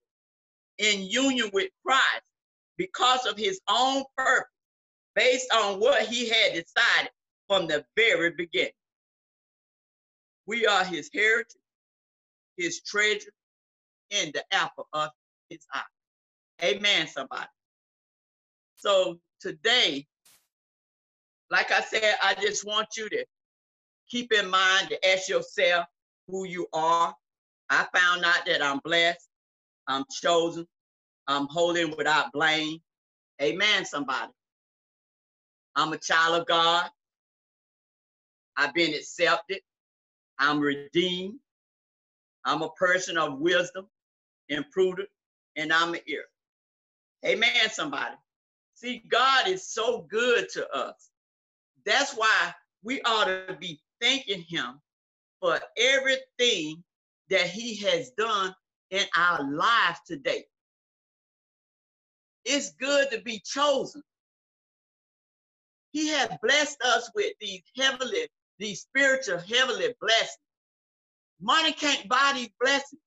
in 0.80 1.04
union 1.04 1.50
with 1.54 1.70
Christ 1.86 2.24
because 2.78 3.26
of 3.26 3.38
his 3.38 3.62
own 3.70 4.04
purpose, 4.18 4.50
based 5.16 5.52
on 5.54 5.80
what 5.80 6.04
he 6.04 6.30
had 6.30 6.54
decided 6.54 7.12
from 7.48 7.68
the 7.68 7.86
very 7.96 8.32
beginning. 8.32 8.72
We 10.46 10.66
are 10.66 10.84
his 10.84 11.10
heritage, 11.14 11.56
his 12.58 12.82
treasure, 12.82 13.32
and 14.12 14.34
the 14.34 14.44
apple 14.52 14.88
of 14.94 15.10
his 15.50 15.66
eye. 15.74 15.82
Amen, 16.64 17.08
somebody. 17.08 17.48
So 18.78 19.20
today, 19.40 20.06
like 21.50 21.72
I 21.72 21.82
said, 21.82 22.16
I 22.22 22.36
just 22.36 22.66
want 22.66 22.88
you 22.98 23.10
to 23.10 23.26
keep 24.10 24.34
in 24.34 24.50
mind 24.50 24.90
to 24.90 25.10
ask 25.10 25.30
yourself 25.30 25.86
who 26.28 26.46
you 26.46 26.68
are. 26.74 27.14
I 27.70 27.88
found 27.96 28.26
out 28.26 28.46
that 28.46 28.62
I'm 28.62 28.80
blessed, 28.84 29.28
I'm 29.88 30.04
chosen, 30.22 30.68
I'm 31.28 31.48
holding 31.50 31.96
without 31.98 32.32
blame. 32.34 32.80
Amen, 33.42 33.86
somebody. 33.86 34.32
I'm 35.76 35.94
a 35.94 35.98
child 35.98 36.42
of 36.42 36.48
God. 36.48 36.90
I've 38.56 38.74
been 38.74 38.94
accepted. 38.94 39.60
I'm 40.40 40.60
redeemed. 40.60 41.40
I'm 42.46 42.62
a 42.62 42.70
person 42.72 43.18
of 43.18 43.40
wisdom 43.40 43.88
and 44.50 44.70
prudent, 44.72 45.10
and 45.56 45.72
I'm 45.72 45.94
an 45.94 46.02
ear. 46.08 46.26
Amen, 47.26 47.70
somebody. 47.72 48.16
See, 48.76 49.04
God 49.10 49.48
is 49.48 49.68
so 49.68 50.06
good 50.10 50.50
to 50.50 50.70
us. 50.76 51.10
That's 51.86 52.14
why 52.14 52.54
we 52.84 53.02
ought 53.04 53.26
to 53.26 53.58
be 53.60 53.82
thanking 54.02 54.42
him 54.42 54.82
for 55.40 55.60
everything 55.78 56.84
that 57.30 57.48
he 57.48 57.76
has 57.78 58.12
done 58.12 58.54
in 58.92 59.06
our 59.18 59.50
lives 59.52 60.00
today. 60.06 60.46
It's 62.46 62.72
good 62.74 63.10
to 63.12 63.22
be 63.22 63.42
chosen. 63.46 64.04
He 65.94 66.10
has 66.10 66.30
blessed 66.44 66.80
us 66.84 67.12
with 67.16 67.34
these 67.42 67.64
heavenly, 67.78 68.28
these 68.60 68.82
spiritual 68.82 69.40
heavenly 69.40 69.96
blessings. 70.02 70.38
Money 71.42 71.74
can't 71.74 72.10
buy 72.10 72.34
these 72.36 72.52
blessings. 72.62 73.02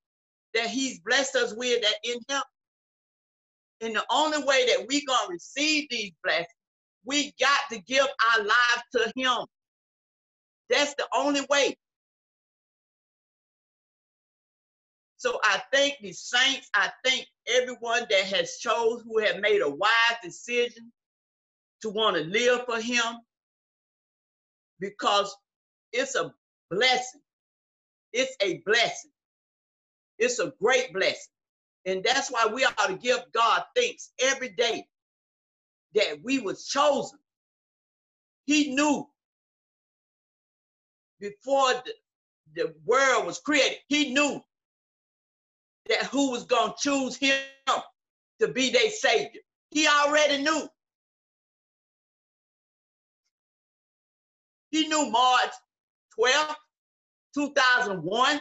that 0.54 0.68
he's 0.68 1.00
blessed 1.00 1.36
us 1.36 1.54
with 1.56 1.82
that 1.82 1.96
in 2.04 2.18
him. 2.28 2.42
And 3.82 3.96
the 3.96 4.04
only 4.10 4.38
way 4.44 4.66
that 4.66 4.86
we're 4.88 5.02
going 5.06 5.26
to 5.26 5.32
receive 5.32 5.88
these 5.90 6.12
blessings, 6.24 6.48
we 7.04 7.32
got 7.40 7.60
to 7.72 7.80
give 7.82 8.06
our 8.36 8.44
life 8.44 8.82
to 8.94 9.12
him. 9.16 9.46
That's 10.70 10.94
the 10.96 11.06
only 11.14 11.42
way. 11.50 11.76
So 15.18 15.40
I 15.44 15.62
thank 15.72 15.96
the 16.02 16.12
saints. 16.12 16.68
I 16.74 16.90
thank 17.04 17.26
everyone 17.48 18.06
that 18.10 18.24
has 18.26 18.58
chose 18.58 19.02
who 19.06 19.18
have 19.20 19.40
made 19.40 19.62
a 19.62 19.70
wise 19.70 20.18
decision 20.22 20.92
to 21.82 21.90
want 21.90 22.16
to 22.16 22.22
live 22.22 22.64
for 22.66 22.80
him 22.80 23.20
because 24.80 25.34
it's 25.92 26.14
a 26.14 26.32
blessing. 26.70 27.20
It's 28.12 28.36
a 28.40 28.62
blessing. 28.64 29.10
It's 30.18 30.38
a 30.38 30.52
great 30.60 30.92
blessing. 30.92 31.32
And 31.84 32.02
that's 32.02 32.30
why 32.30 32.46
we 32.52 32.64
ought 32.64 32.88
to 32.88 32.96
give 32.96 33.20
God 33.32 33.62
thanks 33.76 34.10
every 34.20 34.48
day 34.50 34.86
that 35.94 36.18
we 36.22 36.38
was 36.38 36.66
chosen. 36.66 37.18
He 38.44 38.74
knew 38.74 39.06
before 41.20 41.72
the, 41.84 41.92
the 42.54 42.74
world 42.84 43.26
was 43.26 43.38
created, 43.38 43.78
he 43.88 44.12
knew 44.12 44.40
that 45.88 46.04
who 46.06 46.30
was 46.30 46.44
going 46.44 46.72
to 46.72 46.76
choose 46.78 47.16
him 47.16 47.36
to 48.40 48.48
be 48.48 48.70
their 48.70 48.90
savior. 48.90 49.40
He 49.70 49.86
already 49.86 50.42
knew. 50.42 50.68
He 54.76 54.86
knew 54.88 55.10
March 55.10 55.52
12th, 56.20 56.54
2001. 57.34 58.40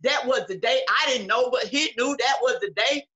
That 0.00 0.26
was 0.26 0.46
the 0.48 0.56
day. 0.56 0.80
I 0.88 1.10
didn't 1.10 1.26
know, 1.26 1.50
but 1.50 1.64
he 1.64 1.92
knew 1.98 2.16
that 2.16 2.36
was 2.40 2.58
the 2.62 2.70
day 2.70 3.06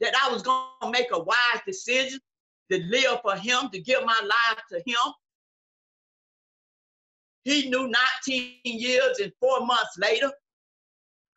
that 0.00 0.12
I 0.22 0.30
was 0.30 0.42
going 0.42 0.66
to 0.82 0.90
make 0.90 1.06
a 1.10 1.18
wise 1.18 1.62
decision 1.66 2.20
to 2.70 2.78
live 2.90 3.20
for 3.22 3.36
him, 3.36 3.70
to 3.72 3.80
give 3.80 4.04
my 4.04 4.20
life 4.22 4.62
to 4.70 4.82
him. 4.84 5.12
He 7.44 7.70
knew 7.70 7.90
19 8.26 8.60
years 8.64 9.18
and 9.18 9.32
four 9.40 9.64
months 9.64 9.96
later, 9.96 10.30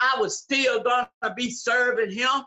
I 0.02 0.18
was 0.20 0.38
still 0.38 0.84
going 0.84 1.06
to 1.24 1.34
be 1.34 1.50
serving 1.50 2.12
him. 2.12 2.44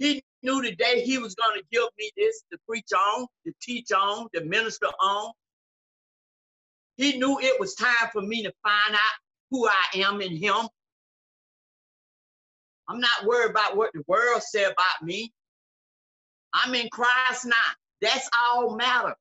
He 0.00 0.24
knew 0.42 0.62
the 0.62 0.74
day 0.76 1.02
he 1.02 1.18
was 1.18 1.34
going 1.34 1.58
to 1.58 1.64
give 1.72 1.88
me 1.98 2.10
this 2.16 2.42
to 2.52 2.58
preach 2.68 2.92
on, 2.94 3.26
to 3.46 3.52
teach 3.62 3.92
on, 3.92 4.28
to 4.34 4.44
minister 4.44 4.86
on. 4.86 5.32
He 6.96 7.18
knew 7.18 7.38
it 7.40 7.58
was 7.60 7.74
time 7.74 8.08
for 8.12 8.22
me 8.22 8.42
to 8.42 8.52
find 8.62 8.94
out 8.94 9.18
who 9.50 9.68
I 9.68 9.84
am 9.96 10.20
in 10.20 10.36
him. 10.36 10.68
I'm 12.88 13.00
not 13.00 13.26
worried 13.26 13.50
about 13.50 13.76
what 13.76 13.90
the 13.94 14.02
world 14.06 14.42
said 14.42 14.72
about 14.72 15.02
me. 15.06 15.32
I'm 16.52 16.74
in 16.74 16.88
Christ 16.90 17.46
now. 17.46 17.54
That's 18.02 18.28
all 18.50 18.76
matter. 18.76 19.14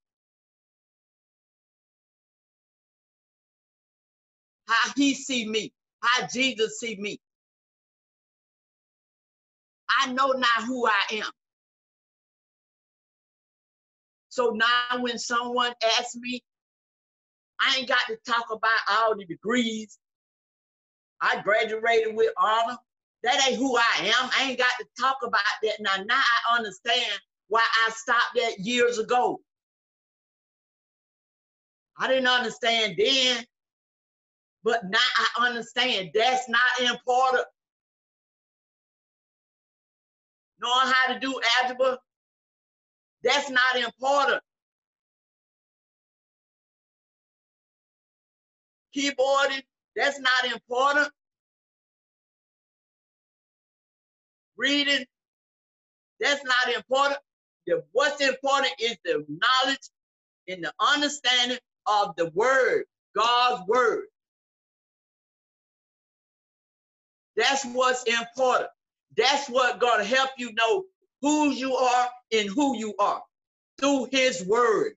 How 4.68 4.92
he 4.96 5.14
see 5.14 5.48
me, 5.48 5.74
how 6.02 6.28
Jesus 6.28 6.80
see 6.80 6.96
me. 6.98 7.20
I 9.90 10.12
know 10.14 10.28
not 10.32 10.64
who 10.66 10.88
I 10.88 11.02
am. 11.12 11.32
So 14.30 14.52
now 14.52 15.02
when 15.02 15.18
someone 15.18 15.74
asks 16.00 16.16
me, 16.16 16.44
I 17.60 17.78
ain't 17.78 17.90
got 17.90 18.00
to 18.08 18.18
talk 18.26 18.46
about 18.52 18.80
all 18.90 19.18
the 19.18 19.26
degrees. 19.26 19.98
I 21.22 21.42
graduated 21.42 22.16
with 22.16 22.32
honor. 22.38 22.78
That 23.24 23.48
ain't 23.48 23.58
who 23.58 23.76
I 23.76 24.14
am. 24.18 24.30
I 24.38 24.50
ain't 24.50 24.58
got 24.58 24.72
to 24.80 24.86
talk 24.98 25.18
about 25.24 25.42
that. 25.64 25.76
Now, 25.82 26.04
now 26.08 26.22
I 26.22 26.58
understand 26.58 27.20
why 27.50 27.62
I 27.86 27.92
stopped 27.92 28.36
that 28.36 28.60
years 28.60 28.98
ago. 28.98 29.42
I 31.98 32.08
didn't 32.08 32.28
understand 32.28 32.96
then, 32.98 33.44
but 34.64 34.86
now 34.86 35.00
I 35.38 35.48
understand 35.48 36.12
that's 36.14 36.48
not 36.48 36.90
important. 36.90 37.46
Knowing 40.62 40.94
how 40.94 41.14
to 41.14 41.20
do 41.20 41.40
algebra, 41.64 42.00
that's 43.24 43.50
not 43.50 43.78
important. 43.78 44.42
Keyboarding, 48.96 49.64
that's 49.96 50.20
not 50.20 50.52
important. 50.54 51.10
Reading, 54.58 55.06
that's 56.20 56.44
not 56.44 56.76
important. 56.76 57.20
The, 57.68 57.84
what's 57.94 58.22
important 58.22 58.74
is 58.80 58.98
the 59.06 59.26
knowledge 59.30 59.80
and 60.48 60.64
the 60.64 60.74
understanding 60.80 61.60
of 61.88 62.16
the 62.18 62.32
word, 62.36 62.86
God's 63.16 63.68
word. 63.68 64.06
That's 67.38 67.66
what's 67.66 68.04
important. 68.04 68.70
That's 69.20 69.50
what 69.50 69.82
gonna 69.82 70.06
help 70.06 70.32
you 70.40 70.54
know 70.56 70.86
who 71.22 71.52
you 71.52 71.76
are 71.76 72.10
and 72.34 72.50
who 72.50 72.78
you 72.78 72.96
are 73.00 73.24
through 73.80 74.10
his 74.12 74.46
word. 74.48 74.94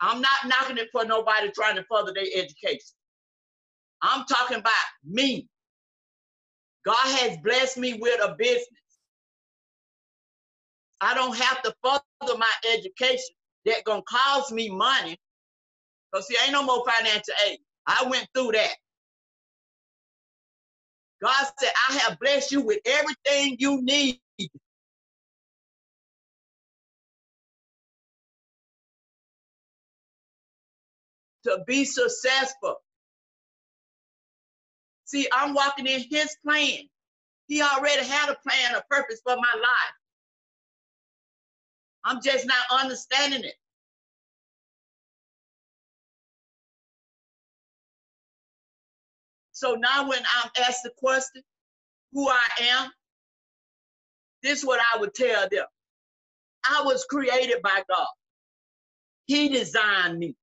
I'm 0.00 0.20
not 0.22 0.38
knocking 0.46 0.78
it 0.78 0.88
for 0.92 1.04
nobody 1.04 1.50
trying 1.54 1.76
to 1.76 1.84
further 1.90 2.12
their 2.14 2.26
education. 2.36 2.80
I'm 4.02 4.24
talking 4.26 4.58
about 4.58 4.72
me. 5.04 5.48
God 6.86 6.96
has 7.20 7.38
blessed 7.44 7.78
me 7.78 7.94
with 7.94 8.20
a 8.22 8.36
business. 8.38 8.68
I 11.00 11.14
don't 11.14 11.36
have 11.36 11.62
to 11.64 11.74
further 11.84 12.38
my 12.38 12.52
education 12.74 13.34
that 13.66 13.84
gonna 13.84 14.02
cost 14.08 14.52
me 14.52 14.70
money. 14.70 15.18
Because 16.12 16.28
see, 16.28 16.36
ain't 16.44 16.52
no 16.52 16.64
more 16.64 16.84
financial 16.86 17.34
aid. 17.48 17.58
I 17.86 18.06
went 18.10 18.28
through 18.34 18.52
that. 18.52 18.74
God 21.22 21.46
said, 21.58 21.72
I 21.90 21.94
have 21.98 22.18
blessed 22.20 22.52
you 22.52 22.62
with 22.62 22.80
everything 22.86 23.56
you 23.58 23.82
need. 23.82 24.20
To 31.44 31.62
be 31.66 31.84
successful. 31.84 32.76
See, 35.04 35.26
I'm 35.32 35.54
walking 35.54 35.86
in 35.86 36.04
his 36.10 36.36
plan. 36.44 36.80
He 37.46 37.62
already 37.62 38.04
had 38.04 38.28
a 38.28 38.36
plan, 38.36 38.74
a 38.74 38.82
purpose 38.90 39.20
for 39.24 39.36
my 39.36 39.54
life. 39.54 39.94
I'm 42.04 42.20
just 42.22 42.46
not 42.46 42.82
understanding 42.82 43.44
it. 43.44 43.54
So 49.58 49.74
now 49.74 50.08
when 50.08 50.20
I'm 50.20 50.50
asked 50.68 50.84
the 50.84 50.92
question, 50.98 51.42
who 52.12 52.28
I 52.28 52.44
am, 52.60 52.92
this 54.40 54.60
is 54.60 54.64
what 54.64 54.78
I 54.94 55.00
would 55.00 55.12
tell 55.14 55.48
them. 55.50 55.64
I 56.64 56.82
was 56.84 57.04
created 57.06 57.60
by 57.60 57.82
God. 57.88 58.06
He 59.26 59.48
designed 59.48 60.20
me. 60.20 60.36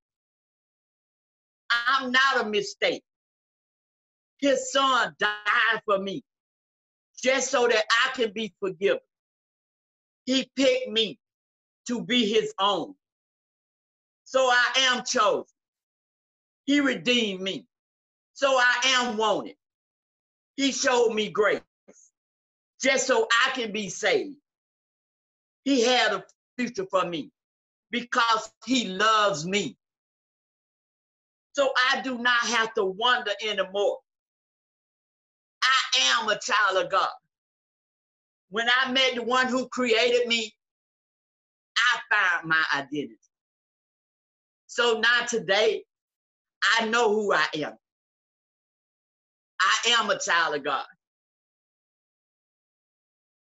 I'm 1.70 2.12
not 2.12 2.42
a 2.42 2.50
mistake. 2.50 3.04
His 4.40 4.74
son 4.74 5.16
died 5.18 5.82
for 5.86 5.98
me 5.98 6.22
just 7.24 7.50
so 7.50 7.70
that 7.70 7.86
I 7.90 8.12
can 8.18 8.34
be 8.34 8.54
forgiven. 8.60 9.00
He 10.26 10.52
picked 10.58 10.90
me 10.90 11.18
to 11.88 12.04
be 12.04 12.28
his 12.28 12.54
own. 12.60 12.96
So 14.26 14.42
I 14.42 14.90
am 14.92 15.06
chosen. 15.06 15.46
He 16.66 16.82
redeemed 16.82 17.42
me. 17.42 17.66
So 18.36 18.50
I 18.58 18.82
am 19.00 19.18
wanted. 19.18 19.56
He 20.58 20.74
showed 20.74 21.14
me 21.14 21.30
grace 21.32 21.62
just 22.82 23.08
so 23.08 23.28
I 23.46 23.52
can 23.52 23.72
be 23.72 23.90
saved. 23.90 24.38
He 25.66 25.84
had 25.84 26.14
a 26.14 26.26
future 26.58 26.86
for 26.92 27.06
me 27.06 27.32
because 27.92 28.52
he 28.66 28.88
loves 28.88 29.46
me. 29.46 29.78
So 31.54 31.72
I 31.92 32.02
do 32.02 32.18
not 32.20 32.40
have 32.48 32.74
to 32.76 32.86
wonder 32.86 33.32
anymore. 33.44 34.00
I 35.64 36.00
am 36.22 36.30
a 36.30 36.40
child 36.40 36.86
of 36.86 36.92
God. 36.92 37.10
When 38.50 38.68
I 38.70 38.92
met 38.92 39.16
the 39.16 39.24
one 39.24 39.48
who 39.48 39.68
created 39.70 40.28
me, 40.28 40.54
I 41.78 42.00
found 42.16 42.50
my 42.50 42.64
identity. 42.76 43.18
So 44.68 45.00
now 45.00 45.26
today, 45.28 45.84
I 46.80 46.86
know 46.88 47.14
who 47.14 47.34
I 47.34 47.46
am. 47.56 47.74
I 49.62 49.98
am 50.00 50.10
a 50.10 50.20
child 50.20 50.56
of 50.56 50.64
God. 50.64 50.86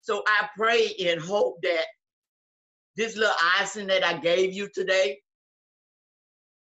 So 0.02 0.22
I 0.26 0.48
pray 0.56 0.94
and 1.08 1.20
hope 1.20 1.60
that 1.62 1.84
this 2.96 3.16
little 3.16 3.34
icing 3.58 3.86
that 3.88 4.04
I 4.04 4.18
gave 4.18 4.52
you 4.52 4.68
today 4.74 5.18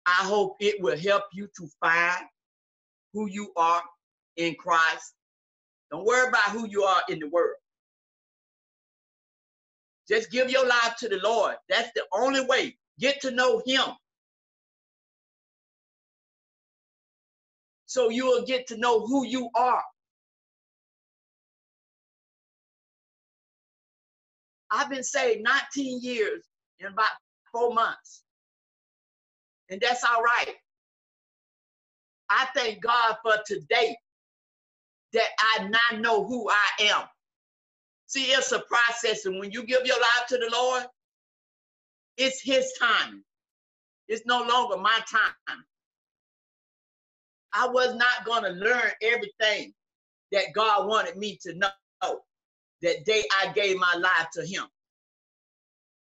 I 0.07 0.25
hope 0.25 0.57
it 0.61 0.81
will 0.81 0.99
help 0.99 1.25
you 1.33 1.49
to 1.57 1.69
find 1.81 2.25
who 3.13 3.29
you 3.31 3.53
are 3.57 3.83
in 4.37 4.55
Christ. 4.57 5.15
Don't 5.91 6.05
worry 6.05 6.29
about 6.29 6.51
who 6.51 6.69
you 6.69 6.83
are 6.83 7.03
in 7.09 7.19
the 7.21 7.29
world. 7.29 7.57
Just 10.09 10.31
give 10.31 10.51
your 10.51 10.67
life 10.67 10.97
to 10.99 11.09
the 11.09 11.19
Lord. 11.23 11.57
That's 11.69 11.91
the 11.95 12.03
only 12.13 12.45
way. 12.45 12.77
Get 12.99 13.21
to 13.23 13.31
know 13.31 13.63
Him. 13.65 13.85
So 17.91 18.09
you 18.09 18.25
will 18.25 18.45
get 18.47 18.69
to 18.69 18.77
know 18.77 19.05
who 19.05 19.27
you 19.27 19.51
are. 19.57 19.83
I've 24.71 24.89
been 24.89 25.03
saved 25.03 25.43
19 25.43 26.01
years 26.01 26.45
in 26.79 26.87
about 26.87 27.11
four 27.51 27.75
months. 27.75 28.23
And 29.71 29.81
that's 29.81 30.05
all 30.05 30.23
right. 30.23 30.55
I 32.31 32.47
thank 32.55 32.81
God 32.81 33.17
for 33.25 33.35
today 33.45 33.97
that 35.13 35.29
I 35.41 35.65
now 35.69 35.99
know 35.99 36.25
who 36.25 36.49
I 36.49 36.85
am. 36.85 37.03
See, 38.07 38.27
it's 38.27 38.53
a 38.53 38.61
process. 38.61 39.27
And 39.27 39.41
when 39.41 39.51
you 39.51 39.65
give 39.65 39.85
your 39.85 40.01
life 40.01 40.29
to 40.29 40.39
the 40.39 40.51
Lord, 40.53 40.85
it's 42.17 42.41
His 42.41 42.73
time. 42.81 43.25
It's 44.07 44.27
no 44.27 44.45
longer 44.45 44.77
my 44.79 45.01
time. 45.11 45.65
I 47.55 47.69
was 47.69 47.95
not 47.95 48.25
going 48.25 48.45
to 48.45 48.51
learn 48.51 48.91
everything 49.03 49.73
that 50.33 50.53
God 50.55 50.87
wanted 50.89 51.17
me 51.17 51.39
to 51.43 51.55
know 51.55 51.71
that 52.83 53.05
day 53.05 53.25
I 53.43 53.53
gave 53.53 53.79
my 53.79 53.95
life 53.97 54.29
to 54.35 54.47
Him. 54.47 54.65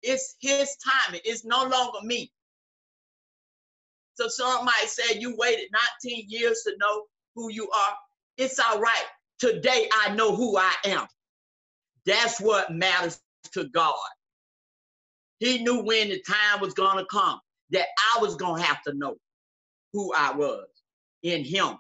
It's 0.03 0.37
His 0.41 0.77
timing. 0.77 1.21
It's 1.25 1.45
no 1.45 1.65
longer 1.65 1.99
me. 2.03 2.31
So 4.15 4.29
some 4.29 4.65
might 4.65 4.87
say 4.87 5.19
you 5.19 5.35
waited 5.39 5.71
19 6.05 6.27
years 6.29 6.63
to 6.67 6.75
know 6.79 7.05
who 7.35 7.51
you 7.51 7.71
are. 7.71 7.95
It's 8.37 8.59
all 8.59 8.81
right. 8.81 9.05
Today 9.39 9.89
I 10.03 10.15
know 10.15 10.35
who 10.35 10.59
I 10.59 10.75
am. 10.85 11.07
That's 12.05 12.41
what 12.41 12.73
matters 12.73 13.21
to 13.53 13.65
God. 13.65 13.95
He 15.39 15.63
knew 15.63 15.83
when 15.83 16.11
the 16.11 16.23
time 16.23 16.61
was 16.61 16.75
going 16.75 16.99
to 16.99 17.07
come 17.07 17.41
that 17.71 17.87
I 18.15 18.21
was 18.21 18.37
going 18.37 18.61
to 18.61 18.67
have 18.67 18.83
to 18.83 18.93
know 18.95 19.17
who 19.93 20.13
I 20.15 20.35
was 20.35 20.67
in 21.23 21.45
Him. 21.45 21.79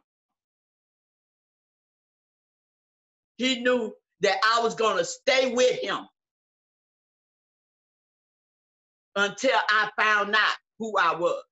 He 3.36 3.62
knew 3.62 3.95
that 4.20 4.36
I 4.45 4.62
was 4.62 4.74
going 4.74 4.99
to 4.99 5.05
stay 5.05 5.55
with 5.55 5.80
Him 5.80 6.07
until 9.16 9.59
I 9.68 9.91
found 9.99 10.34
out 10.34 10.57
who 10.78 10.97
I 10.99 11.14
was. 11.16 11.43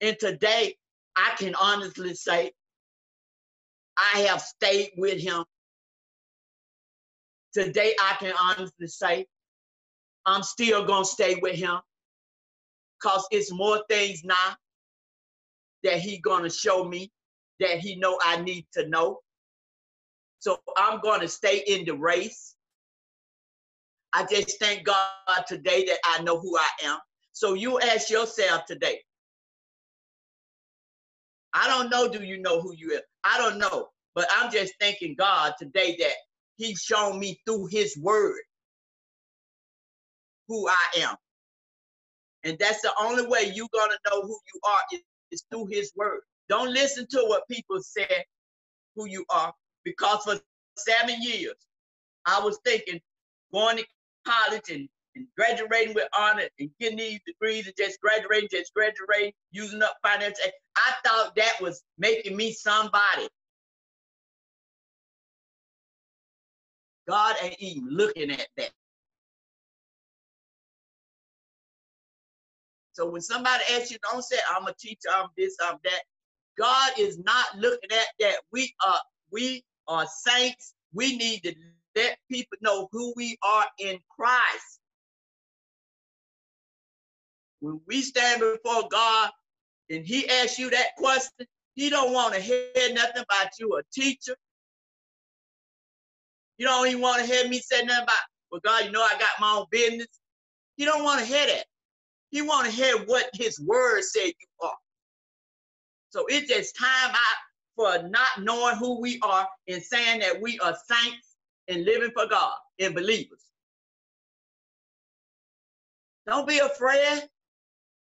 And 0.00 0.16
today, 0.18 0.74
I 1.16 1.34
can 1.38 1.54
honestly 1.54 2.14
say, 2.14 2.52
I 3.96 4.20
have 4.20 4.42
stayed 4.42 4.90
with 4.96 5.18
him. 5.18 5.44
Today, 7.54 7.94
I 8.00 8.16
can 8.18 8.34
honestly 8.38 8.88
say, 8.88 9.26
I'm 10.26 10.42
still 10.42 10.84
going 10.84 11.04
to 11.04 11.08
stay 11.08 11.36
with 11.40 11.56
him 11.56 11.78
because 13.00 13.26
it's 13.30 13.52
more 13.52 13.82
things 13.88 14.22
now 14.24 14.56
that 15.86 16.00
he 16.00 16.18
to 16.42 16.50
show 16.50 16.84
me 16.84 17.10
that 17.60 17.78
he 17.78 17.96
know 17.96 18.18
I 18.22 18.42
need 18.42 18.66
to 18.72 18.88
know. 18.88 19.20
So 20.40 20.58
I'm 20.76 21.00
to 21.20 21.28
stay 21.28 21.62
in 21.66 21.84
the 21.84 21.94
race. 21.94 22.56
I 24.12 24.26
just 24.26 24.58
thank 24.58 24.84
God 24.84 25.46
today 25.46 25.84
that 25.84 25.98
I 26.04 26.22
know 26.22 26.38
who 26.40 26.56
I 26.58 26.68
am. 26.84 26.98
So 27.32 27.54
you 27.54 27.80
ask 27.80 28.10
yourself 28.10 28.64
today, 28.66 29.00
I 31.54 31.68
don't 31.68 31.88
know, 31.88 32.08
do 32.08 32.24
you 32.24 32.42
know 32.42 32.60
who 32.60 32.74
you 32.74 32.94
are? 32.96 33.02
I 33.24 33.38
don't 33.38 33.58
know. 33.58 33.88
But 34.14 34.26
I'm 34.34 34.50
just 34.50 34.74
thanking 34.80 35.14
God 35.16 35.52
today 35.58 35.96
that 36.00 36.12
He's 36.56 36.80
shown 36.80 37.18
me 37.18 37.40
through 37.46 37.66
His 37.66 37.96
word 37.96 38.40
who 40.48 40.68
I 40.68 41.00
am. 41.00 41.14
And 42.44 42.58
that's 42.58 42.80
the 42.80 42.92
only 43.00 43.26
way 43.26 43.52
you're 43.54 43.68
going 43.72 43.90
to 43.90 44.10
know 44.10 44.22
who 44.22 44.38
you 44.54 44.60
are 44.64 44.78
is, 44.92 45.00
is 45.32 45.44
through 45.50 45.66
His 45.66 45.92
word. 45.96 46.20
Don't 46.48 46.72
listen 46.72 47.06
to 47.10 47.24
what 47.28 47.48
people 47.50 47.80
say 47.82 48.24
who 48.96 49.06
you 49.06 49.24
are 49.30 49.52
because 49.84 50.22
for 50.24 50.36
seven 50.76 51.22
years, 51.22 51.54
I 52.26 52.40
was 52.40 52.58
thinking 52.64 53.00
going 53.52 53.78
to 53.78 53.84
college 54.26 54.70
and 54.70 54.88
and 55.16 55.26
graduating 55.36 55.94
with 55.94 56.08
honor 56.18 56.48
and 56.60 56.70
getting 56.78 56.98
these 56.98 57.20
degrees 57.26 57.66
and 57.66 57.74
just 57.76 58.00
graduating, 58.00 58.48
just 58.52 58.72
graduating, 58.74 59.32
using 59.50 59.82
up 59.82 59.96
finance. 60.02 60.38
I 60.76 60.92
thought 61.04 61.34
that 61.36 61.54
was 61.60 61.82
making 61.98 62.36
me 62.36 62.52
somebody. 62.52 63.28
God 67.08 67.36
ain't 67.42 67.60
even 67.60 67.88
looking 67.90 68.30
at 68.30 68.46
that. 68.58 68.70
So 72.96 73.10
when 73.10 73.20
somebody 73.20 73.62
asks 73.74 73.90
you, 73.90 73.98
don't 74.10 74.24
say, 74.24 74.38
I'm 74.48 74.66
a 74.66 74.72
teacher, 74.72 75.10
I'm 75.14 75.28
this, 75.36 75.54
I'm 75.62 75.76
that. 75.84 76.02
God 76.56 76.92
is 76.98 77.18
not 77.18 77.44
looking 77.54 77.92
at 77.92 78.06
that. 78.20 78.36
We 78.52 78.72
are, 78.88 78.98
we 79.30 79.62
are 79.86 80.06
saints. 80.06 80.72
We 80.94 81.18
need 81.18 81.42
to 81.42 81.54
let 81.94 82.16
people 82.30 82.56
know 82.62 82.88
who 82.90 83.12
we 83.14 83.36
are 83.42 83.66
in 83.78 83.98
Christ. 84.08 84.80
When 87.60 87.82
we 87.86 88.00
stand 88.00 88.40
before 88.40 88.88
God 88.90 89.28
and 89.90 90.06
he 90.06 90.26
asks 90.30 90.58
you 90.58 90.70
that 90.70 90.96
question, 90.96 91.46
he 91.74 91.90
don't 91.90 92.14
want 92.14 92.32
to 92.32 92.40
hear 92.40 92.94
nothing 92.94 93.24
about 93.28 93.50
you 93.58 93.76
a 93.76 93.82
teacher. 93.92 94.36
You 96.56 96.64
don't 96.64 96.86
even 96.86 97.02
want 97.02 97.20
to 97.20 97.26
hear 97.26 97.46
me 97.46 97.58
say 97.58 97.82
nothing 97.82 98.04
about, 98.04 98.16
well, 98.50 98.62
God, 98.64 98.86
you 98.86 98.90
know 98.90 99.02
I 99.02 99.18
got 99.18 99.38
my 99.38 99.52
own 99.58 99.66
business. 99.70 100.08
He 100.78 100.86
don't 100.86 101.04
want 101.04 101.20
to 101.20 101.26
hear 101.26 101.46
that. 101.46 101.66
He 102.30 102.42
want 102.42 102.66
to 102.66 102.72
hear 102.72 102.96
what 103.04 103.30
his 103.34 103.60
word 103.60 104.02
said 104.02 104.26
you 104.26 104.66
are. 104.66 104.76
So 106.10 106.24
it's 106.28 106.48
just 106.48 106.76
time 106.76 107.10
out 107.10 107.16
for 107.76 108.08
not 108.08 108.42
knowing 108.42 108.76
who 108.76 109.00
we 109.00 109.20
are 109.22 109.46
and 109.68 109.82
saying 109.82 110.20
that 110.20 110.40
we 110.40 110.58
are 110.60 110.76
saints 110.88 111.36
and 111.68 111.84
living 111.84 112.10
for 112.14 112.26
God 112.26 112.54
and 112.78 112.94
believers. 112.94 113.42
Don't 116.26 116.48
be 116.48 116.58
afraid 116.58 117.22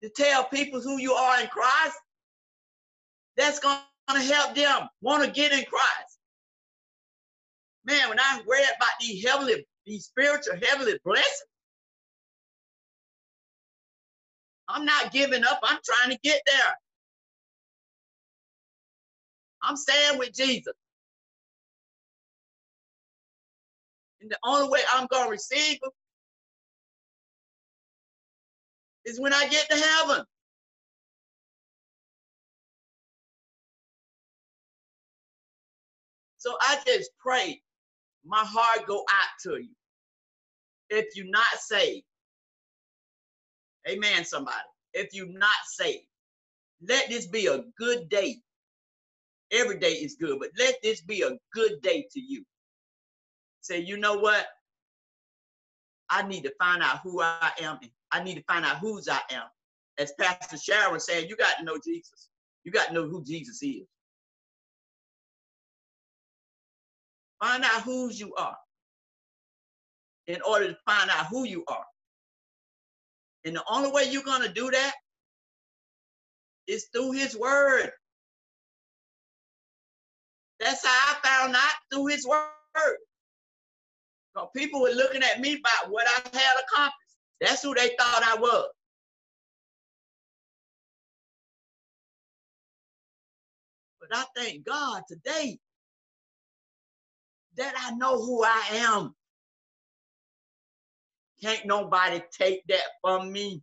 to 0.02 0.10
tell 0.10 0.44
people 0.44 0.80
who 0.80 0.98
you 0.98 1.12
are 1.12 1.40
in 1.40 1.46
Christ, 1.46 1.96
that's 3.36 3.60
going 3.60 3.78
to 4.10 4.20
help 4.20 4.54
them 4.54 4.88
want 5.00 5.24
to 5.24 5.30
get 5.30 5.52
in 5.52 5.64
Christ. 5.64 6.18
Man, 7.84 8.08
when 8.08 8.20
I 8.20 8.40
read 8.46 8.68
about 8.76 8.90
these 9.00 9.24
heavenly, 9.24 9.66
these 9.86 10.06
spiritual 10.06 10.54
heavenly 10.62 10.98
blessings, 11.04 11.42
I'm 14.72 14.84
not 14.84 15.12
giving 15.12 15.44
up. 15.44 15.60
I'm 15.62 15.78
trying 15.84 16.10
to 16.10 16.18
get 16.22 16.42
there. 16.46 16.74
I'm 19.62 19.76
staying 19.76 20.18
with 20.18 20.34
Jesus. 20.34 20.74
And 24.20 24.30
the 24.30 24.38
only 24.44 24.68
way 24.68 24.80
I'm 24.92 25.06
going 25.10 25.24
to 25.26 25.30
receive 25.30 25.80
them 25.80 25.90
is 29.04 29.20
when 29.20 29.32
I 29.32 29.48
get 29.48 29.68
to 29.70 29.76
heaven. 29.76 30.24
So 36.38 36.56
I 36.60 36.78
just 36.86 37.10
pray 37.20 37.60
my 38.24 38.44
heart 38.44 38.86
go 38.86 39.04
out 39.10 39.28
to 39.44 39.60
you. 39.60 39.70
If 40.90 41.16
you're 41.16 41.26
not 41.30 41.46
saved, 41.58 42.04
amen, 43.88 44.24
somebody. 44.24 44.56
If 44.94 45.14
you're 45.14 45.26
not 45.26 45.50
saved, 45.66 46.06
let 46.86 47.08
this 47.08 47.26
be 47.26 47.46
a 47.46 47.64
good 47.78 48.08
day. 48.08 48.40
Every 49.52 49.78
day 49.78 49.92
is 49.92 50.16
good, 50.18 50.38
but 50.40 50.50
let 50.58 50.76
this 50.82 51.02
be 51.02 51.22
a 51.22 51.36
good 51.52 51.80
day 51.82 52.06
to 52.12 52.20
you. 52.20 52.44
Say, 53.60 53.80
you 53.80 53.96
know 53.96 54.14
what? 54.14 54.46
I 56.08 56.22
need 56.26 56.42
to 56.44 56.52
find 56.58 56.82
out 56.82 57.00
who 57.02 57.20
I 57.22 57.52
am 57.60 57.78
I 58.12 58.22
need 58.22 58.34
to 58.34 58.44
find 58.44 58.64
out 58.64 58.78
whose 58.78 59.08
I 59.08 59.20
am. 59.30 59.44
As 59.98 60.12
Pastor 60.20 60.58
Sharon 60.58 61.00
saying, 61.00 61.28
you 61.28 61.36
got 61.36 61.56
to 61.58 61.64
know 61.64 61.78
Jesus. 61.82 62.28
You 62.64 62.70
got 62.70 62.88
to 62.88 62.94
know 62.94 63.08
who 63.08 63.24
Jesus 63.24 63.62
is. 63.62 63.86
Find 67.40 67.64
out 67.64 67.82
whose 67.82 68.20
you 68.20 68.34
are 68.34 68.56
in 70.26 70.40
order 70.42 70.68
to 70.68 70.78
find 70.86 71.10
out 71.10 71.26
who 71.26 71.44
you 71.44 71.64
are. 71.68 71.84
And 73.44 73.56
the 73.56 73.64
only 73.70 73.90
way 73.90 74.04
you're 74.04 74.22
going 74.24 74.42
to 74.42 74.52
do 74.52 74.70
that 74.70 74.94
is 76.68 76.86
through 76.94 77.12
his 77.12 77.36
word. 77.36 77.90
That's 80.60 80.84
how 80.86 80.90
I 80.92 81.16
found 81.26 81.56
out 81.56 81.72
through 81.92 82.06
his 82.08 82.26
word. 82.26 82.96
So 84.36 84.50
people 84.56 84.82
were 84.82 84.90
looking 84.90 85.22
at 85.22 85.40
me 85.40 85.60
by 85.62 85.90
what 85.90 86.06
I 86.08 86.38
had 86.38 86.56
accomplished. 86.62 86.96
That's 87.40 87.62
who 87.62 87.74
they 87.74 87.90
thought 87.98 88.22
I 88.24 88.36
was. 88.40 88.68
But 94.00 94.10
I 94.16 94.24
thank 94.36 94.64
God 94.66 95.02
today 95.08 95.58
that 97.56 97.74
I 97.78 97.94
know 97.96 98.18
who 98.18 98.44
I 98.44 98.62
am. 98.72 99.14
Can't 101.42 101.66
nobody 101.66 102.22
take 102.30 102.62
that 102.68 102.82
from 103.02 103.32
me. 103.32 103.62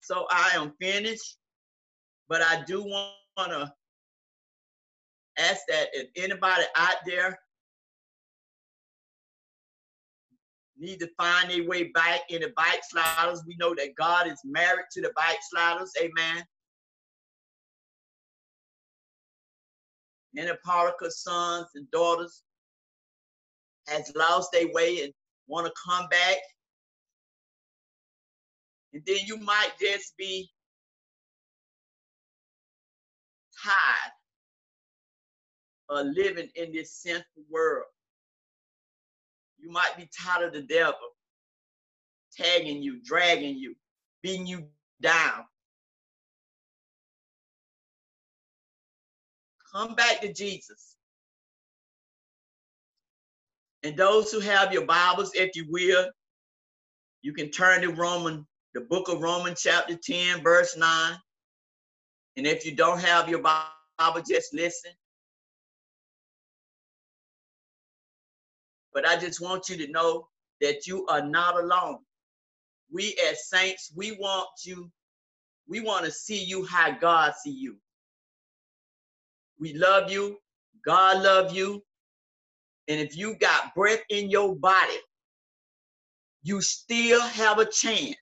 So 0.00 0.26
I 0.30 0.52
am 0.54 0.72
finished, 0.80 1.36
but 2.28 2.40
I 2.42 2.62
do 2.64 2.82
want 2.82 3.12
to 3.36 3.72
ask 5.36 5.60
that 5.68 5.88
if 5.92 6.08
anybody 6.16 6.64
out 6.76 6.96
there 7.04 7.38
need 10.78 11.00
to 11.00 11.10
find 11.18 11.50
their 11.50 11.68
way 11.68 11.84
back 11.92 12.20
in 12.30 12.40
the 12.40 12.52
backsliders, 12.56 13.42
we 13.46 13.56
know 13.58 13.74
that 13.74 13.94
God 13.96 14.28
is 14.28 14.40
married 14.44 14.86
to 14.92 15.02
the 15.02 15.12
backsliders. 15.16 15.92
Amen. 16.00 16.44
The 20.46 20.56
prodigal 20.62 21.10
sons 21.10 21.66
and 21.74 21.90
daughters 21.90 22.42
has 23.88 24.12
lost 24.14 24.52
their 24.52 24.68
way 24.72 25.02
and 25.02 25.12
want 25.46 25.66
to 25.66 25.72
come 25.84 26.08
back. 26.08 26.36
And 28.92 29.02
then 29.06 29.18
you 29.26 29.36
might 29.38 29.70
just 29.80 30.16
be 30.16 30.50
tired 33.64 34.12
of 35.90 36.06
living 36.14 36.48
in 36.54 36.72
this 36.72 36.92
sinful 36.92 37.42
world. 37.50 37.86
You 39.58 39.70
might 39.70 39.96
be 39.96 40.08
tired 40.24 40.46
of 40.46 40.52
the 40.52 40.62
devil 40.62 40.94
tagging 42.36 42.82
you, 42.82 43.00
dragging 43.02 43.56
you, 43.56 43.74
beating 44.22 44.46
you 44.46 44.68
down. 45.00 45.44
Come 49.72 49.94
back 49.94 50.20
to 50.22 50.32
Jesus. 50.32 50.96
And 53.82 53.96
those 53.96 54.32
who 54.32 54.40
have 54.40 54.72
your 54.72 54.86
Bibles, 54.86 55.32
if 55.34 55.54
you 55.54 55.66
will, 55.68 56.08
you 57.22 57.32
can 57.32 57.50
turn 57.50 57.82
to 57.82 57.88
Roman, 57.88 58.46
the 58.74 58.80
book 58.80 59.08
of 59.08 59.20
Romans, 59.20 59.60
chapter 59.62 59.96
10, 59.96 60.42
verse 60.42 60.76
9. 60.76 61.16
And 62.36 62.46
if 62.46 62.64
you 62.64 62.74
don't 62.74 63.00
have 63.00 63.28
your 63.28 63.42
Bible, 63.42 64.22
just 64.28 64.54
listen. 64.54 64.92
But 68.94 69.06
I 69.06 69.16
just 69.16 69.40
want 69.40 69.68
you 69.68 69.76
to 69.76 69.92
know 69.92 70.28
that 70.60 70.86
you 70.86 71.06
are 71.06 71.22
not 71.22 71.60
alone. 71.60 71.98
We 72.90 73.16
as 73.28 73.48
saints, 73.48 73.92
we 73.94 74.12
want 74.12 74.48
you, 74.64 74.90
we 75.68 75.80
want 75.80 76.04
to 76.04 76.10
see 76.10 76.42
you 76.42 76.64
how 76.64 76.92
God 76.92 77.34
see 77.42 77.50
you. 77.50 77.76
We 79.60 79.74
love 79.74 80.10
you. 80.10 80.38
God 80.86 81.22
love 81.22 81.52
you. 81.54 81.82
And 82.88 83.00
if 83.00 83.16
you 83.16 83.36
got 83.36 83.74
breath 83.74 84.00
in 84.10 84.30
your 84.30 84.56
body, 84.56 84.98
you 86.42 86.60
still 86.60 87.20
have 87.20 87.58
a 87.58 87.66
chance 87.66 88.16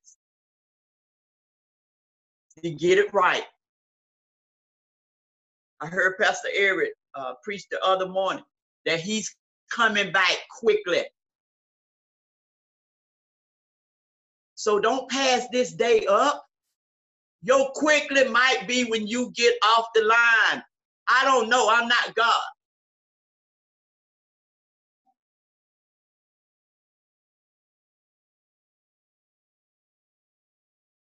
to 2.62 2.70
get 2.70 2.98
it 2.98 3.12
right. 3.12 3.44
I 5.80 5.86
heard 5.86 6.16
Pastor 6.18 6.48
Eric 6.54 6.90
uh, 7.14 7.34
preach 7.44 7.66
the 7.70 7.82
other 7.84 8.08
morning 8.08 8.44
that 8.86 9.00
he's 9.00 9.34
coming 9.70 10.12
back 10.12 10.36
quickly. 10.58 11.04
So 14.54 14.80
don't 14.80 15.08
pass 15.10 15.46
this 15.52 15.72
day 15.74 16.06
up. 16.06 16.44
Your 17.42 17.70
quickly 17.74 18.28
might 18.28 18.64
be 18.66 18.84
when 18.84 19.06
you 19.06 19.32
get 19.36 19.54
off 19.76 19.86
the 19.94 20.02
line. 20.02 20.62
I 21.08 21.24
don't 21.24 21.48
know. 21.48 21.68
I'm 21.70 21.88
not 21.88 22.14
God. 22.14 22.42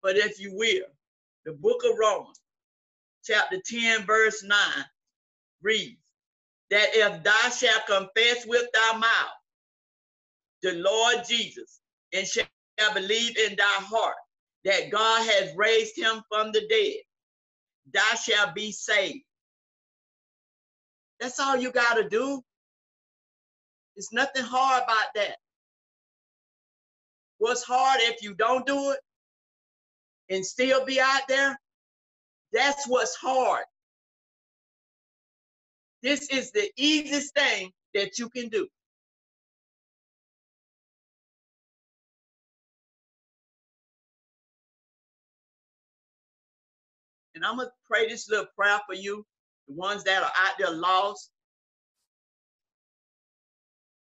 But 0.02 0.16
if 0.16 0.40
you 0.40 0.54
will, 0.56 0.86
the 1.46 1.52
book 1.52 1.82
of 1.90 1.98
Romans, 1.98 2.40
chapter 3.24 3.58
10, 3.64 4.06
verse 4.06 4.44
9, 4.44 4.58
reads, 5.62 5.98
that 6.70 6.88
if 6.94 7.24
thou 7.24 7.50
shalt 7.50 7.86
confess 7.86 8.46
with 8.46 8.66
thy 8.74 8.98
mouth 8.98 9.30
the 10.62 10.74
Lord 10.74 11.24
Jesus 11.28 11.80
and 12.14 12.26
shalt 12.26 12.48
believe 12.94 13.38
in 13.38 13.56
thy 13.56 13.64
heart 13.64 14.16
that 14.64 14.90
God 14.90 15.28
has 15.30 15.54
raised 15.56 15.96
him 15.98 16.22
from 16.30 16.52
the 16.52 16.66
dead, 16.68 17.02
thou 17.94 18.16
shalt 18.16 18.54
be 18.54 18.72
saved. 18.72 19.24
That's 21.20 21.40
all 21.40 21.56
you 21.56 21.70
got 21.72 21.94
to 21.94 22.08
do. 22.08 22.42
It's 23.96 24.12
nothing 24.12 24.44
hard 24.44 24.82
about 24.82 25.06
that. 25.14 25.36
What's 27.38 27.62
hard 27.62 28.00
if 28.02 28.22
you 28.22 28.34
don't 28.34 28.66
do 28.66 28.90
it 28.92 29.00
and 30.30 30.44
still 30.44 30.84
be 30.84 31.00
out 31.00 31.22
there? 31.28 31.58
That's 32.52 32.86
what's 32.86 33.14
hard. 33.14 33.64
This 36.02 36.28
is 36.30 36.52
the 36.52 36.70
easiest 36.76 37.34
thing 37.34 37.70
that 37.94 38.18
you 38.18 38.28
can 38.28 38.48
do. 38.48 38.68
And 47.34 47.44
I'm 47.44 47.56
going 47.56 47.68
to 47.68 47.72
pray 47.86 48.08
this 48.08 48.30
little 48.30 48.46
prayer 48.56 48.80
for 48.86 48.94
you, 48.94 49.26
the 49.68 49.74
ones 49.74 50.04
that 50.04 50.22
are 50.22 50.32
out 50.36 50.54
there 50.58 50.70
lost. 50.70 51.30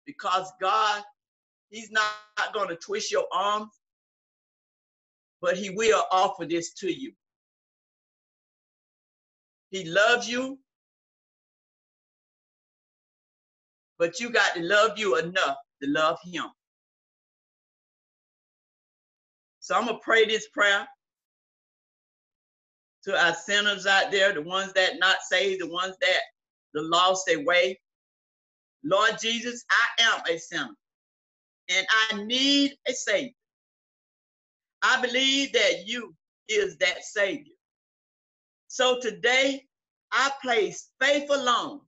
Because 0.06 0.50
God, 0.60 1.02
He's 1.70 1.90
not 1.90 2.04
going 2.52 2.68
to 2.68 2.76
twist 2.76 3.10
your 3.10 3.26
arms, 3.32 3.70
but 5.40 5.56
He 5.56 5.70
will 5.70 6.04
offer 6.10 6.44
this 6.44 6.72
to 6.74 6.92
you. 6.92 7.12
He 9.70 9.84
loves 9.84 10.28
you. 10.28 10.58
But 13.98 14.20
you 14.20 14.30
got 14.30 14.54
to 14.54 14.62
love 14.62 14.98
you 14.98 15.16
enough 15.16 15.56
to 15.82 15.88
love 15.88 16.18
him. 16.24 16.46
So 19.60 19.76
I'm 19.76 19.84
going 19.84 19.96
to 19.96 20.02
pray 20.02 20.24
this 20.24 20.48
prayer 20.48 20.86
to 23.04 23.16
our 23.18 23.34
sinners 23.34 23.86
out 23.86 24.10
there, 24.10 24.32
the 24.32 24.42
ones 24.42 24.72
that 24.74 24.98
not 24.98 25.16
saved, 25.22 25.62
the 25.62 25.68
ones 25.68 25.96
that 26.00 26.20
the 26.74 26.82
lost 26.82 27.26
their 27.26 27.44
way. 27.44 27.80
Lord 28.84 29.18
Jesus, 29.20 29.64
I 29.70 30.02
am 30.04 30.22
a 30.28 30.38
sinner 30.38 30.70
and 31.70 31.86
I 32.12 32.22
need 32.24 32.74
a 32.88 32.92
savior. 32.92 33.32
I 34.82 35.00
believe 35.02 35.52
that 35.54 35.86
you 35.86 36.14
is 36.48 36.76
that 36.78 37.04
savior. 37.04 37.54
So 38.68 39.00
today 39.00 39.66
I 40.12 40.30
place 40.42 40.90
faith 41.00 41.30
alone 41.30 41.80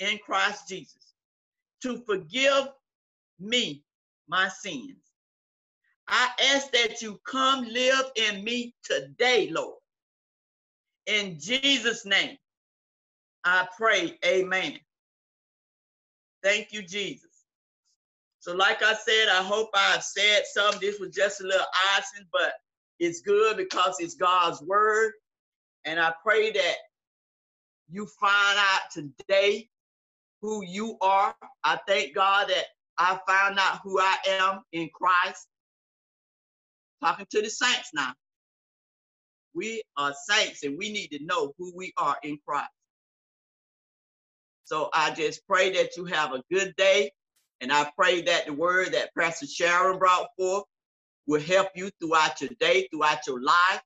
in 0.00 0.18
Christ 0.24 0.68
Jesus 0.68 1.14
to 1.82 2.02
forgive 2.06 2.68
me 3.40 3.84
my 4.28 4.48
sins. 4.48 4.96
I 6.08 6.30
ask 6.54 6.70
that 6.72 7.02
you 7.02 7.20
come 7.26 7.64
live 7.66 8.06
in 8.16 8.44
me 8.44 8.74
today, 8.84 9.50
Lord. 9.50 9.78
In 11.06 11.38
Jesus' 11.38 12.04
name, 12.04 12.36
I 13.44 13.66
pray, 13.76 14.18
amen. 14.24 14.78
Thank 16.42 16.72
you, 16.72 16.82
Jesus. 16.82 17.30
So, 18.40 18.54
like 18.54 18.82
I 18.82 18.94
said, 18.94 19.28
I 19.28 19.42
hope 19.42 19.70
I've 19.74 20.02
said 20.02 20.42
something. 20.52 20.80
This 20.80 21.00
was 21.00 21.14
just 21.14 21.40
a 21.40 21.44
little 21.44 21.66
icing, 21.96 22.26
but 22.32 22.52
it's 22.98 23.20
good 23.20 23.56
because 23.56 23.96
it's 24.00 24.14
God's 24.14 24.62
word. 24.62 25.12
And 25.84 26.00
I 26.00 26.12
pray 26.22 26.52
that 26.52 26.74
you 27.88 28.06
find 28.20 28.58
out 28.58 28.90
today 28.92 29.68
who 30.42 30.64
you 30.64 30.96
are. 31.00 31.34
I 31.64 31.78
thank 31.86 32.14
God 32.14 32.48
that 32.48 32.64
I 32.98 33.18
found 33.28 33.58
out 33.58 33.80
who 33.82 34.00
I 34.00 34.16
am 34.28 34.62
in 34.72 34.90
Christ. 34.94 35.46
Talking 37.02 37.26
to 37.30 37.42
the 37.42 37.50
saints 37.50 37.90
now. 37.94 38.12
We 39.56 39.82
are 39.96 40.14
saints 40.28 40.64
and 40.64 40.78
we 40.78 40.92
need 40.92 41.08
to 41.08 41.24
know 41.24 41.54
who 41.58 41.72
we 41.74 41.94
are 41.98 42.18
in 42.22 42.38
Christ. 42.46 42.70
So 44.64 44.90
I 44.94 45.12
just 45.12 45.46
pray 45.48 45.72
that 45.72 45.96
you 45.96 46.04
have 46.06 46.34
a 46.34 46.44
good 46.52 46.74
day. 46.76 47.12
And 47.62 47.72
I 47.72 47.90
pray 47.96 48.22
that 48.22 48.46
the 48.46 48.54
word 48.54 48.92
that 48.94 49.10
Pastor 49.18 49.46
Sharon 49.46 49.98
brought 49.98 50.28
forth 50.38 50.64
will 51.26 51.42
help 51.42 51.68
you 51.76 51.90
throughout 52.00 52.40
your 52.40 52.50
day, 52.60 52.88
throughout 52.92 53.26
your 53.26 53.42
life. 53.42 53.82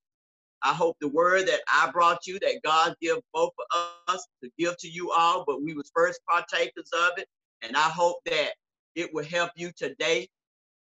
I 0.62 0.74
hope 0.74 0.96
the 1.00 1.08
word 1.08 1.48
that 1.48 1.60
I 1.68 1.90
brought 1.92 2.26
you, 2.26 2.38
that 2.40 2.60
God 2.64 2.94
give 3.00 3.18
both 3.32 3.52
of 3.74 4.14
us 4.14 4.26
to 4.44 4.50
give 4.58 4.76
to 4.78 4.88
you 4.88 5.12
all, 5.12 5.44
but 5.46 5.62
we 5.62 5.74
was 5.74 5.90
first 5.94 6.20
partakers 6.28 6.90
of 6.94 7.18
it. 7.18 7.28
And 7.62 7.76
I 7.76 7.88
hope 7.90 8.18
that 8.26 8.50
it 8.96 9.14
will 9.14 9.24
help 9.24 9.52
you 9.56 9.72
today 9.76 10.28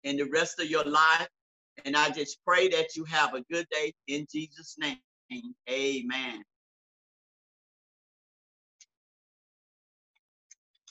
and 0.04 0.18
the 0.18 0.24
rest 0.26 0.60
of 0.60 0.70
your 0.70 0.84
life 0.84 1.28
And 1.84 1.96
I 1.96 2.10
just 2.10 2.38
pray 2.46 2.68
that 2.70 2.96
you 2.96 3.04
have 3.04 3.34
a 3.34 3.42
good 3.52 3.66
day 3.70 3.94
in 4.08 4.26
Jesus' 4.32 4.76
name. 4.78 4.98
Amen. 5.70 6.44